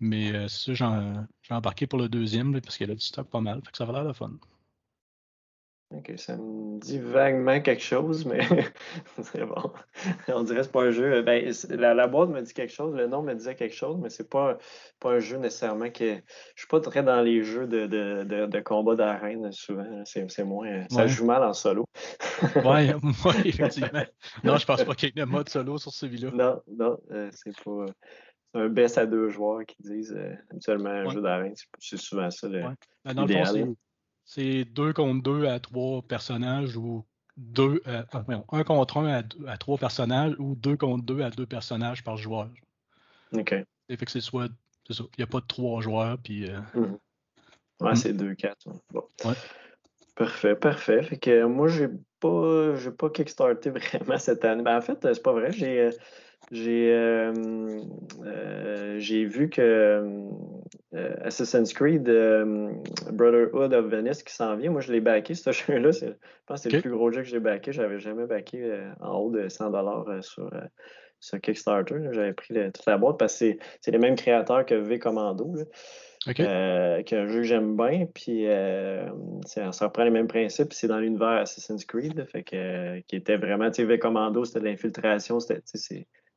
Mais 0.00 0.32
euh, 0.32 0.48
c'est 0.48 0.76
ça, 0.76 1.02
j'ai 1.42 1.54
embarqué 1.54 1.86
pour 1.86 1.98
le 1.98 2.08
deuxième 2.08 2.60
parce 2.60 2.76
qu'il 2.76 2.90
a 2.90 2.94
du 2.94 3.00
stock 3.00 3.28
pas 3.28 3.40
mal. 3.40 3.60
Fait 3.64 3.72
que 3.72 3.76
ça 3.76 3.84
va 3.84 3.92
l'air 3.94 4.06
de 4.06 4.12
fun. 4.12 4.32
Ok, 5.90 6.12
ça 6.16 6.36
me 6.36 6.78
dit 6.80 6.98
vaguement 6.98 7.62
quelque 7.62 7.82
chose, 7.82 8.26
mais 8.26 8.40
c'est 9.22 9.46
bon. 9.46 9.72
On 10.28 10.42
dirait 10.42 10.58
que 10.58 10.64
c'est 10.64 10.72
pas 10.72 10.82
un 10.82 10.90
jeu. 10.90 11.22
Ben, 11.22 11.50
la, 11.70 12.06
boîte 12.06 12.28
me 12.28 12.42
dit 12.42 12.52
quelque 12.52 12.74
chose, 12.74 12.94
le 12.94 13.06
nom 13.06 13.22
me 13.22 13.32
disait 13.32 13.54
quelque 13.54 13.74
chose, 13.74 13.96
mais 13.98 14.10
c'est 14.10 14.28
pas, 14.28 14.58
pas 15.00 15.12
un 15.12 15.18
jeu 15.18 15.38
nécessairement 15.38 15.88
que. 15.88 16.16
Je 16.56 16.60
suis 16.60 16.68
pas 16.68 16.80
très 16.80 17.02
dans 17.02 17.22
les 17.22 17.42
jeux 17.42 17.66
de, 17.66 17.86
de, 17.86 18.46
de, 18.46 18.60
combat 18.60 18.96
d'arène 18.96 19.50
souvent. 19.50 20.02
C'est 20.04 20.44
moins. 20.44 20.86
Ça 20.90 21.06
joue 21.06 21.24
mal 21.24 21.42
en 21.42 21.54
solo. 21.54 21.86
ouais, 22.66 22.94
effectivement. 23.46 24.04
Non, 24.44 24.58
je 24.58 24.66
pense 24.66 24.84
pas 24.84 24.94
qu'il 24.94 25.08
y 25.16 25.18
ait 25.18 25.22
un 25.22 25.26
mode 25.26 25.48
solo 25.48 25.78
sur 25.78 25.92
celui-là. 25.92 26.30
Non, 26.32 26.60
non, 26.68 26.98
euh, 27.12 27.30
c'est 27.32 27.56
pas. 27.64 27.86
C'est 28.52 28.60
un 28.60 28.68
baisse 28.68 28.96
à 28.96 29.04
deux 29.04 29.28
joueurs 29.28 29.64
qui 29.66 29.76
disent 29.80 30.14
euh, 30.16 30.34
habituellement 30.50 30.90
un 30.90 31.08
jeu 31.10 31.20
d'arène. 31.20 31.54
C'est 31.78 31.98
souvent 31.98 32.30
ça. 32.30 32.48
Le, 32.48 32.62
ben, 33.04 33.14
dans 33.14 33.26
le 33.26 33.44
fond, 33.44 33.76
c'est 34.28 34.66
deux 34.66 34.92
contre 34.92 35.22
deux 35.22 35.46
à 35.46 35.58
trois 35.58 36.02
personnages 36.02 36.76
ou 36.76 37.02
deux, 37.38 37.80
euh, 37.86 38.02
ah, 38.12 38.22
un 38.52 38.62
contre 38.62 38.98
un 38.98 39.22
à, 39.46 39.56
trois 39.56 39.78
personnages 39.78 40.34
ou 40.38 40.54
deux 40.54 40.76
contre 40.76 41.02
deux 41.02 41.22
à 41.22 41.30
deux 41.30 41.46
personnages 41.46 42.04
par 42.04 42.18
joueur. 42.18 42.50
OK. 43.32 43.54
fait 43.88 43.96
que 43.96 44.10
c'est 44.10 44.20
soit. 44.20 44.50
C'est 44.86 44.92
ça. 44.94 45.04
Il 45.16 45.20
n'y 45.20 45.24
a 45.24 45.26
pas 45.26 45.40
de 45.40 45.46
trois 45.46 45.80
joueurs. 45.80 46.18
Puis, 46.18 46.48
euh, 46.48 46.60
mhm. 46.74 46.98
Ouais, 47.80 47.92
mm. 47.92 47.96
c'est 47.96 48.12
deux, 48.12 48.34
quatre. 48.34 48.68
Bon. 48.92 49.04
Parfait, 50.14 50.56
parfait. 50.56 51.02
Fait 51.02 51.16
que 51.16 51.44
moi, 51.44 51.68
j'ai 51.68 51.88
pas, 52.20 52.76
j'ai 52.76 52.90
pas 52.90 53.08
kickstarté 53.08 53.70
vraiment 53.70 54.18
cette 54.18 54.44
année. 54.44 54.62
Ben, 54.62 54.76
en 54.76 54.82
fait, 54.82 54.98
c'est 55.00 55.22
pas 55.22 55.32
vrai. 55.32 55.52
J'ai, 55.52 55.88
euh, 56.52 57.32
j'ai, 58.24 58.98
j'ai 58.98 59.24
vu 59.24 59.50
que 59.50 60.04
euh, 60.94 61.14
Assassin's 61.22 61.74
Creed 61.74 62.08
euh, 62.08 62.72
Brotherhood 63.12 63.74
of 63.74 63.86
Venice 63.86 64.22
qui 64.22 64.32
s'en 64.34 64.56
vient. 64.56 64.70
Moi, 64.70 64.80
je 64.80 64.90
l'ai 64.92 65.00
backé, 65.00 65.34
ce 65.34 65.52
jeu-là. 65.52 65.90
Je 65.90 66.06
pense 66.46 66.62
que 66.62 66.70
c'est 66.70 66.76
le 66.76 66.80
plus 66.80 66.90
gros 66.90 67.10
jeu 67.10 67.22
que 67.22 67.28
j'ai 67.28 67.40
backé. 67.40 67.72
J'avais 67.72 67.98
jamais 68.00 68.26
backé 68.26 68.62
euh, 68.62 68.90
en 69.00 69.18
haut 69.18 69.30
de 69.30 69.48
100$ 69.48 70.22
sur, 70.22 70.50
sur 71.20 71.40
Kickstarter. 71.40 71.96
J'avais 72.12 72.32
pris 72.32 72.54
toute 72.54 72.86
la 72.86 72.96
boîte 72.96 73.18
parce 73.18 73.38
que 73.38 73.56
c'est 73.82 73.90
les 73.90 73.98
mêmes 73.98 74.16
créateurs 74.16 74.64
que 74.64 74.74
V 74.74 74.98
Commando. 74.98 75.56
qui 76.34 76.42
est 76.42 77.12
un 77.12 77.26
jeu 77.26 77.40
que 77.40 77.42
j'aime 77.42 77.76
bien, 77.76 78.06
puis 78.12 78.46
ça 79.44 79.70
reprend 79.86 80.04
les 80.04 80.10
mêmes 80.10 80.26
principes, 80.26 80.72
c'est 80.72 80.88
dans 80.88 80.98
l'univers 80.98 81.42
Assassin's 81.42 81.84
Creed, 81.84 82.26
fait 82.32 82.42
que, 82.42 83.00
qui 83.00 83.16
était 83.16 83.36
vraiment, 83.36 83.70
tu 83.70 83.84
V 83.84 83.98
Commando, 83.98 84.44
c'était 84.44 84.60
de 84.60 84.64
l'infiltration, 84.64 85.38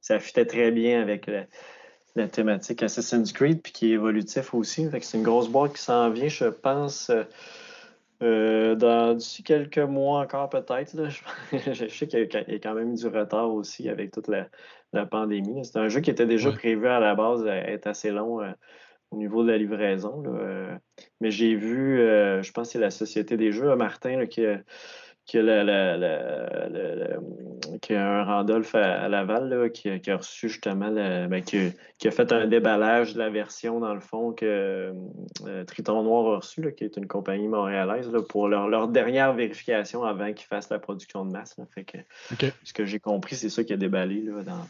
ça 0.01 0.20
fitait 0.20 0.46
très 0.46 0.72
bien 0.72 1.01
avec 1.01 1.29
la 2.15 2.27
thématique 2.27 2.84
Assassin's 2.84 3.31
Creed, 3.31 3.62
puis 3.62 3.72
qui 3.72 3.91
est 3.91 3.93
évolutif 3.93 4.53
aussi. 4.53 4.88
c'est 5.01 5.17
une 5.17 5.24
grosse 5.24 5.50
boîte 5.50 5.74
qui 5.74 5.81
s'en 5.81 6.10
vient, 6.10 6.27
je 6.27 6.46
pense, 6.46 7.10
euh, 7.10 7.24
euh, 8.22 8.75
dans 8.75 9.13
d'ici 9.13 9.43
quelques 9.43 9.79
mois 9.79 10.20
encore 10.20 10.50
peut-être. 10.50 10.96
Je, 11.51 11.88
sais 11.88 12.08
qu'il 12.08 12.20
y, 12.20 12.55
a 12.55 12.60
quand 12.60 12.74
même 12.74 12.93
eu 12.93 12.96
du 12.96 13.08
retard 13.08 13.51
aussi 13.51 13.89
avec 13.89 14.12
toute 14.12 14.27
la, 14.27 14.48
pandémie. 15.05 15.63
C'est 15.63 15.79
un 15.79 15.88
jeu 15.88 16.01
qui 16.01 16.10
était 16.10 16.25
déjà 16.25 16.51
prévu 16.51 16.88
à 16.88 17.00
la 17.00 17.15
base 17.15 17.48
à 17.48 17.55
être 17.55 17.88
assez 17.88 18.12
long 18.12 18.41
euh, 18.41 18.51
au 19.12 19.15
niveau 19.15 19.43
de 19.43 19.51
la 19.51 19.58
livraison. 19.58 20.22
Mais 21.22 21.31
j'ai 21.31 21.55
vu, 21.55 21.98
je 21.98 22.51
pense 22.51 22.67
que 22.67 22.74
c'est 22.74 22.79
la 22.79 22.91
Société 22.91 23.38
des 23.38 23.51
Jeux, 23.51 23.74
Martin, 23.75 24.25
qui 24.25 24.46
a 24.46 24.60
que 25.27 25.37
a 27.93 28.19
un 28.19 28.23
Randolph 28.23 28.75
à, 28.75 29.07
Laval 29.07 29.71
qui, 29.71 29.89
a 29.89 30.17
reçu 30.17 30.49
justement, 30.49 30.91
ben, 30.91 31.41
qui, 31.41 31.73
a 32.07 32.11
fait 32.11 32.31
un 32.31 32.47
déballage 32.47 33.13
de 33.13 33.19
la 33.19 33.29
version, 33.29 33.79
dans 33.79 33.93
le 33.93 33.99
fond, 33.99 34.33
que 34.33 34.93
euh, 35.45 35.63
Triton 35.65 36.03
Noir 36.03 36.33
a 36.33 36.37
reçu, 36.37 36.73
qui 36.75 36.83
est 36.83 36.97
une 36.97 37.07
compagnie 37.07 37.47
montréalaise, 37.47 38.09
pour 38.29 38.47
leur, 38.47 38.87
dernière 38.87 39.33
vérification 39.33 40.03
avant 40.03 40.33
qu'ils 40.33 40.47
fassent 40.47 40.69
la 40.69 40.79
production 40.79 41.25
de 41.25 41.31
masse. 41.31 41.55
Fait 41.73 41.83
que, 41.83 41.97
Ce 42.63 42.73
que 42.73 42.85
j'ai 42.85 42.99
compris, 42.99 43.35
c'est 43.35 43.49
ça 43.49 43.63
qui 43.63 43.73
a 43.73 43.77
déballé 43.77 44.23
dans 44.45 44.67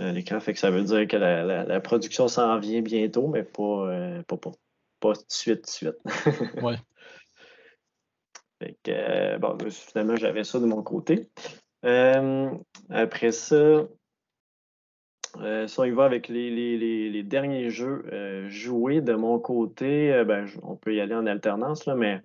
euh, 0.00 0.12
l'écran. 0.12 0.40
Fait 0.40 0.52
que 0.52 0.58
ça 0.58 0.70
veut 0.70 0.82
dire 0.82 1.06
que 1.06 1.16
la, 1.16 1.80
production 1.80 2.28
s'en 2.28 2.58
vient 2.58 2.82
bientôt, 2.82 3.28
mais 3.28 3.42
pas, 3.42 3.88
euh, 3.88 4.22
pas, 4.22 4.36
pas, 4.36 4.52
pas, 5.00 5.12
de 5.12 5.24
suite, 5.28 5.64
de 5.64 5.70
suite. 5.70 5.96
ouais. 6.62 6.76
Fait 8.58 8.76
que, 8.82 8.90
euh, 8.90 9.38
bon, 9.38 9.56
finalement, 9.70 10.16
j'avais 10.16 10.44
ça 10.44 10.58
de 10.58 10.66
mon 10.66 10.82
côté. 10.82 11.28
Euh, 11.84 12.50
après 12.90 13.32
ça, 13.32 13.86
euh, 15.40 15.66
si 15.66 15.80
on 15.80 15.84
y 15.84 15.90
va 15.90 16.04
avec 16.04 16.28
les, 16.28 17.22
derniers 17.22 17.70
jeux 17.70 18.04
joués 18.48 19.02
de 19.02 19.14
mon 19.14 19.38
côté, 19.38 20.22
ben, 20.26 20.46
on 20.62 20.76
peut 20.76 20.94
y 20.94 21.00
aller 21.00 21.14
en 21.14 21.26
alternance, 21.26 21.86
là, 21.86 21.94
mais 21.94 22.22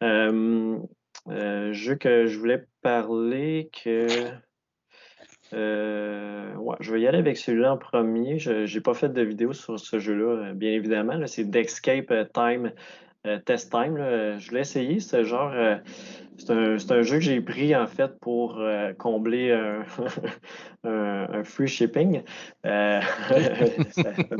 jeu 0.00 1.94
que 1.94 2.26
je 2.26 2.38
voulais 2.38 2.64
parler, 2.82 3.70
que 3.72 4.06
ouais, 5.52 6.76
je 6.80 6.92
vais 6.92 7.00
y 7.00 7.06
aller 7.06 7.18
avec 7.18 7.36
celui-là 7.36 7.72
en 7.74 7.78
premier. 7.78 8.38
Je 8.38 8.72
n'ai 8.72 8.80
pas 8.80 8.94
fait 8.94 9.10
de 9.10 9.22
vidéo 9.22 9.52
sur 9.52 9.78
ce 9.78 10.00
jeu-là, 10.00 10.54
bien 10.54 10.72
évidemment. 10.72 11.24
C'est 11.26 11.44
Dexcape 11.44 12.12
Time 12.32 12.66
euh, 12.66 12.70
test 13.44 13.70
time. 13.70 13.96
Je 14.38 14.52
l'ai 14.52 14.60
essayé. 14.60 15.00
C'est 15.00 15.24
genre. 15.24 15.52
Euh, 16.50 16.78
c'est 16.78 16.92
un, 16.92 17.02
jeu 17.02 17.18
que 17.18 17.24
j'ai 17.24 17.40
pris 17.40 17.76
en 17.76 17.86
fait 17.86 18.18
pour 18.18 18.58
euh, 18.58 18.92
combler 18.94 19.52
un, 19.52 19.84
free 21.44 21.68
shipping. 21.68 22.22
ça, 22.64 23.02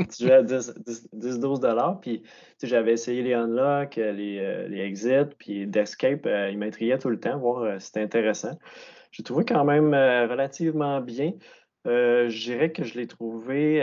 petit 0.00 0.24
jeu 0.24 0.32
à 0.32 0.42
10-12$. 0.42 2.00
Puis 2.00 2.22
j'avais 2.62 2.92
essayé 2.92 3.22
les 3.22 3.34
unlock, 3.34 3.96
les, 3.96 4.66
les 4.68 4.80
exits, 4.80 5.34
puis 5.38 5.66
d'escape. 5.66 6.26
il 6.50 6.58
m'intriguait 6.58 6.98
tout 6.98 7.10
le 7.10 7.20
temps, 7.20 7.38
voir 7.38 7.80
si 7.80 7.86
c'était 7.86 8.02
intéressant. 8.02 8.58
J'ai 9.12 9.22
trouvé 9.22 9.44
quand 9.44 9.64
même 9.64 9.94
relativement 9.94 11.00
bien. 11.00 11.32
je 11.84 12.44
dirais 12.44 12.72
que 12.72 12.84
je 12.84 12.98
l'ai 12.98 13.06
trouvé 13.06 13.82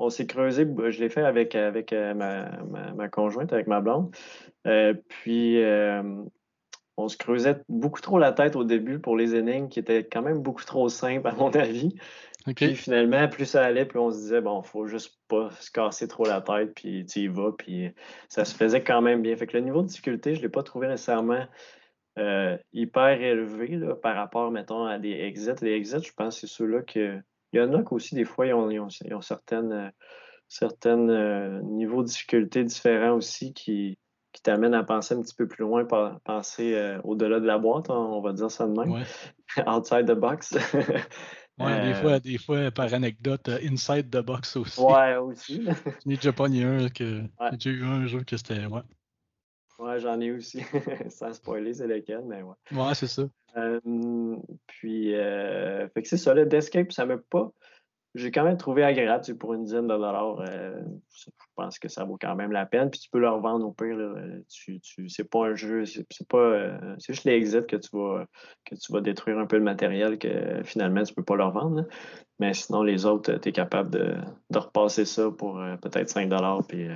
on 0.00 0.08
s'est 0.08 0.26
creusé, 0.26 0.66
je 0.88 1.00
l'ai 1.00 1.10
fait 1.10 1.22
avec, 1.22 1.54
avec 1.54 1.92
euh, 1.92 2.14
ma, 2.14 3.08
conjointe, 3.08 3.52
avec 3.52 3.66
ma 3.66 3.80
blonde. 3.80 4.14
Euh, 4.66 4.94
puis, 5.08 5.62
euh, 5.62 6.02
on 6.96 7.08
se 7.08 7.18
creusait 7.18 7.60
beaucoup 7.68 8.00
trop 8.00 8.18
la 8.18 8.32
tête 8.32 8.56
au 8.56 8.64
début 8.64 8.98
pour 8.98 9.14
les 9.14 9.34
énigmes 9.34 9.68
qui 9.68 9.78
étaient 9.78 10.04
quand 10.04 10.22
même 10.22 10.38
beaucoup 10.38 10.64
trop 10.64 10.88
simples, 10.88 11.28
à 11.28 11.32
mon 11.32 11.50
avis. 11.54 11.94
Puis 12.56 12.74
finalement, 12.74 13.28
plus 13.28 13.44
ça 13.44 13.62
allait, 13.62 13.84
plus 13.84 13.98
on 13.98 14.10
se 14.10 14.16
disait, 14.16 14.40
bon, 14.40 14.62
faut 14.62 14.86
juste 14.86 15.18
pas 15.28 15.50
se 15.60 15.70
casser 15.70 16.08
trop 16.08 16.24
la 16.24 16.40
tête, 16.40 16.74
puis 16.74 17.04
tu 17.04 17.20
y 17.20 17.28
vas, 17.28 17.52
puis 17.52 17.90
ça 18.30 18.46
se 18.46 18.54
faisait 18.54 18.82
quand 18.82 19.02
même 19.02 19.20
bien. 19.20 19.36
Fait 19.36 19.46
que 19.46 19.58
le 19.58 19.62
niveau 19.62 19.82
de 19.82 19.88
difficulté, 19.88 20.34
je 20.34 20.38
ne 20.38 20.44
l'ai 20.44 20.48
pas 20.48 20.62
trouvé 20.62 20.88
nécessairement 20.88 21.44
hyper 22.72 23.20
élevé 23.20 23.78
par 24.02 24.16
rapport, 24.16 24.50
mettons, 24.50 24.86
à 24.86 24.98
des 24.98 25.12
exits. 25.12 25.50
Les 25.60 25.72
exits, 25.72 26.02
je 26.02 26.12
pense 26.14 26.40
que 26.40 26.46
c'est 26.46 26.54
ceux-là 26.54 26.80
que 26.80 27.20
il 27.52 27.60
y 27.60 27.62
en 27.62 27.72
a 27.74 27.82
qu'aussi, 27.82 28.14
des 28.14 28.24
fois, 28.24 28.46
ils 28.46 28.54
ont, 28.54 28.70
ils 28.70 28.80
ont, 29.14 29.20
certaines, 29.20 29.72
euh, 29.72 29.88
certaines 30.48 31.10
euh, 31.10 31.60
niveaux 31.62 32.02
de 32.02 32.08
difficulté 32.08 32.64
différents 32.64 33.14
aussi 33.14 33.52
qui, 33.52 33.98
qui 34.32 34.42
t'amènent 34.42 34.74
à 34.74 34.84
penser 34.84 35.14
un 35.14 35.22
petit 35.22 35.34
peu 35.34 35.48
plus 35.48 35.64
loin, 35.64 35.86
penser 36.24 36.74
euh, 36.74 37.00
au-delà 37.02 37.40
de 37.40 37.46
la 37.46 37.58
boîte, 37.58 37.90
on 37.90 38.20
va 38.20 38.32
dire 38.32 38.50
ça 38.50 38.66
de 38.66 38.72
même. 38.72 39.04
Outside 39.66 40.06
the 40.06 40.18
box. 40.18 40.52
ouais, 41.58 41.80
des, 41.80 41.94
fois, 41.94 42.20
des 42.20 42.38
fois, 42.38 42.70
par 42.70 42.92
anecdote, 42.94 43.48
inside 43.48 44.10
the 44.10 44.24
box 44.24 44.56
aussi. 44.56 44.80
Ouais, 44.80 45.16
aussi. 45.16 45.66
J'ai 46.06 46.16
déjà 46.16 46.32
pas 46.32 46.46
un 46.46 46.88
que. 46.88 47.22
J'ai 47.58 47.70
eu 47.70 47.84
un 47.84 48.06
jour 48.06 48.24
que 48.24 48.36
c'était. 48.36 48.66
Ouais. 48.66 48.82
Ouais, 49.80 49.98
j'en 49.98 50.20
ai 50.20 50.30
aussi. 50.30 50.62
Sans 51.08 51.32
spoiler, 51.32 51.72
c'est 51.72 51.86
lequel, 51.86 52.22
mais 52.26 52.42
ouais. 52.42 52.54
Ouais, 52.72 52.94
c'est 52.94 53.06
ça. 53.06 53.22
puis, 54.66 55.14
euh, 55.14 55.88
fait 55.88 56.02
que 56.02 56.08
c'est 56.08 56.16
ça, 56.16 56.34
le 56.34 56.46
Deathscape, 56.46 56.92
ça 56.92 57.06
m'a 57.06 57.16
pas 57.16 57.52
j'ai 58.14 58.30
quand 58.30 58.44
même 58.44 58.56
trouvé 58.56 58.82
agréable. 58.82 59.22
Pour 59.38 59.54
une 59.54 59.64
dizaine 59.64 59.86
de 59.86 59.94
dollars, 59.94 60.40
euh, 60.40 60.80
je 61.14 61.30
pense 61.54 61.78
que 61.78 61.88
ça 61.88 62.04
vaut 62.04 62.18
quand 62.20 62.34
même 62.34 62.50
la 62.50 62.66
peine. 62.66 62.90
Puis 62.90 63.00
tu 63.00 63.10
peux 63.10 63.20
le 63.20 63.28
revendre 63.28 63.66
au 63.66 63.72
pire. 63.72 63.96
Tu, 64.48 64.80
tu, 64.80 65.08
c'est 65.08 65.28
pas 65.28 65.46
un 65.46 65.54
jeu, 65.54 65.84
c'est, 65.84 66.04
pas. 66.28 66.38
Euh, 66.38 66.96
c'est 66.98 67.12
juste 67.12 67.24
les 67.24 67.34
exits 67.34 67.66
que 67.68 67.76
tu 67.76 67.88
vas 67.92 68.26
que 68.64 68.74
tu 68.74 68.92
vas 68.92 69.00
détruire 69.00 69.38
un 69.38 69.46
peu 69.46 69.56
le 69.56 69.62
matériel 69.62 70.18
que 70.18 70.62
finalement 70.64 71.02
tu 71.02 71.14
peux 71.14 71.22
pas 71.22 71.36
le 71.36 71.44
revendre. 71.44 71.86
Mais 72.40 72.54
sinon, 72.54 72.82
les 72.82 73.04
autres, 73.06 73.34
tu 73.34 73.48
es 73.50 73.52
capable 73.52 73.90
de, 73.90 74.16
repasser 74.54 75.04
ça 75.04 75.30
pour 75.30 75.60
euh, 75.60 75.76
peut-être 75.76 76.08
5 76.08 76.28
dollars. 76.28 76.66
Puis 76.66 76.88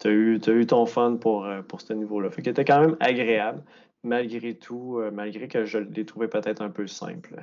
tu 0.00 0.08
as 0.08 0.10
eu, 0.10 0.40
eu 0.46 0.66
ton 0.66 0.86
fun 0.86 1.16
pour, 1.16 1.48
pour 1.68 1.80
ce 1.80 1.92
niveau-là. 1.92 2.30
Fait 2.30 2.42
que 2.42 2.50
était 2.50 2.64
quand 2.64 2.80
même 2.80 2.96
agréable, 3.00 3.62
malgré 4.02 4.54
tout, 4.54 5.00
malgré 5.12 5.48
que 5.48 5.64
je 5.64 5.78
l'ai 5.78 6.04
trouvé 6.04 6.28
peut-être 6.28 6.62
un 6.62 6.70
peu 6.70 6.86
simple. 6.86 7.42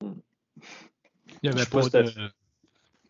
Hmm. 0.00 0.14
Il 1.42 1.50
n'y 1.50 1.56
avait 1.56 1.68
pas 1.68 1.88
de. 1.88 2.30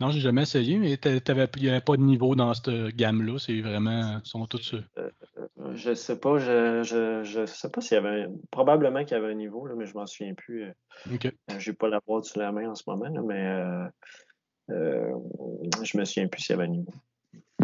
Non, 0.02 0.10
j'ai 0.10 0.18
jamais 0.18 0.42
essayé, 0.42 0.78
mais 0.78 0.94
il 0.94 1.22
n'y 1.60 1.68
avait 1.68 1.80
pas 1.80 1.96
de 1.96 2.02
niveau 2.02 2.34
dans 2.34 2.52
cette 2.54 2.96
gamme-là. 2.96 3.38
C'est 3.38 3.60
vraiment. 3.60 4.18
Ils 4.24 4.28
sont 4.28 4.46
tous. 4.46 4.74
Euh, 4.74 5.10
euh, 5.38 5.76
je 5.76 5.94
sais 5.94 6.18
pas. 6.18 6.38
Je, 6.38 6.82
je, 6.82 7.22
je 7.22 7.46
sais 7.46 7.70
pas 7.70 7.80
s'il 7.80 7.94
y 7.94 7.98
avait. 7.98 8.26
Probablement 8.50 9.04
qu'il 9.04 9.16
y 9.16 9.20
avait 9.20 9.30
un 9.30 9.36
niveau, 9.36 9.64
là, 9.64 9.74
mais 9.76 9.86
je 9.86 9.94
m'en 9.94 10.06
souviens 10.06 10.34
plus. 10.34 10.64
Euh. 10.64 11.14
OK. 11.14 11.32
Je 11.56 11.70
n'ai 11.70 11.76
pas 11.76 11.88
la 11.88 12.00
boîte 12.00 12.24
sous 12.24 12.38
la 12.40 12.50
main 12.50 12.70
en 12.70 12.74
ce 12.74 12.82
moment, 12.88 13.10
mais 13.22 13.54
je 14.68 15.96
me 15.96 16.04
souviens 16.04 16.26
plus 16.26 16.42
s'il 16.42 16.56
y 16.56 16.58
avait 16.58 16.68
un 16.68 16.72
niveau. 16.72 16.92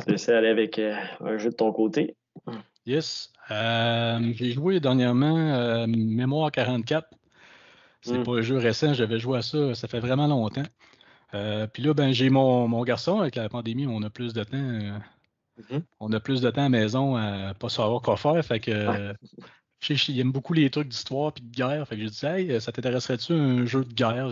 Tu 0.04 0.10
laisser 0.10 0.32
aller 0.32 0.48
avec 0.48 0.78
un 0.78 1.38
jeu 1.38 1.50
de 1.50 1.54
ton 1.54 1.72
côté. 1.72 2.16
Yes. 2.86 3.32
j'ai 3.50 4.52
joué 4.52 4.80
dernièrement 4.80 5.86
Mémoire 5.86 6.50
44. 6.50 7.08
C'est 8.02 8.18
hmm. 8.18 8.22
pas 8.22 8.32
un 8.32 8.42
jeu 8.42 8.56
récent, 8.56 8.94
j'avais 8.94 9.18
joué 9.18 9.38
à 9.38 9.42
ça, 9.42 9.74
ça 9.74 9.88
fait 9.88 10.00
vraiment 10.00 10.28
longtemps. 10.28 10.62
Euh, 11.34 11.66
puis 11.66 11.82
là, 11.82 11.94
ben, 11.94 12.12
j'ai 12.12 12.30
mon, 12.30 12.68
mon, 12.68 12.82
garçon, 12.84 13.20
avec 13.20 13.36
la 13.36 13.48
pandémie, 13.48 13.86
on 13.86 14.02
a 14.02 14.10
plus 14.10 14.32
de 14.32 14.44
temps. 14.44 14.56
Euh, 14.56 14.98
mm-hmm. 15.60 15.82
On 16.00 16.12
a 16.12 16.20
plus 16.20 16.40
de 16.40 16.50
temps 16.50 16.62
à 16.62 16.64
la 16.64 16.68
maison 16.70 17.16
à 17.16 17.54
pas 17.54 17.68
savoir 17.68 18.00
quoi 18.00 18.16
faire. 18.16 18.42
Fait 18.44 18.60
que 18.60 19.14
il 20.08 20.20
aime 20.20 20.32
beaucoup 20.32 20.54
les 20.54 20.70
trucs 20.70 20.88
d'histoire 20.88 21.32
et 21.36 21.40
de 21.40 21.50
guerre. 21.50 21.86
Fait 21.86 21.96
que 21.96 22.02
j'ai 22.02 22.10
dit 22.10 22.26
Hey, 22.26 22.60
ça 22.60 22.72
t'intéresserait-tu 22.72 23.32
un 23.32 23.66
jeu 23.66 23.84
de 23.84 23.92
guerre 23.92 24.28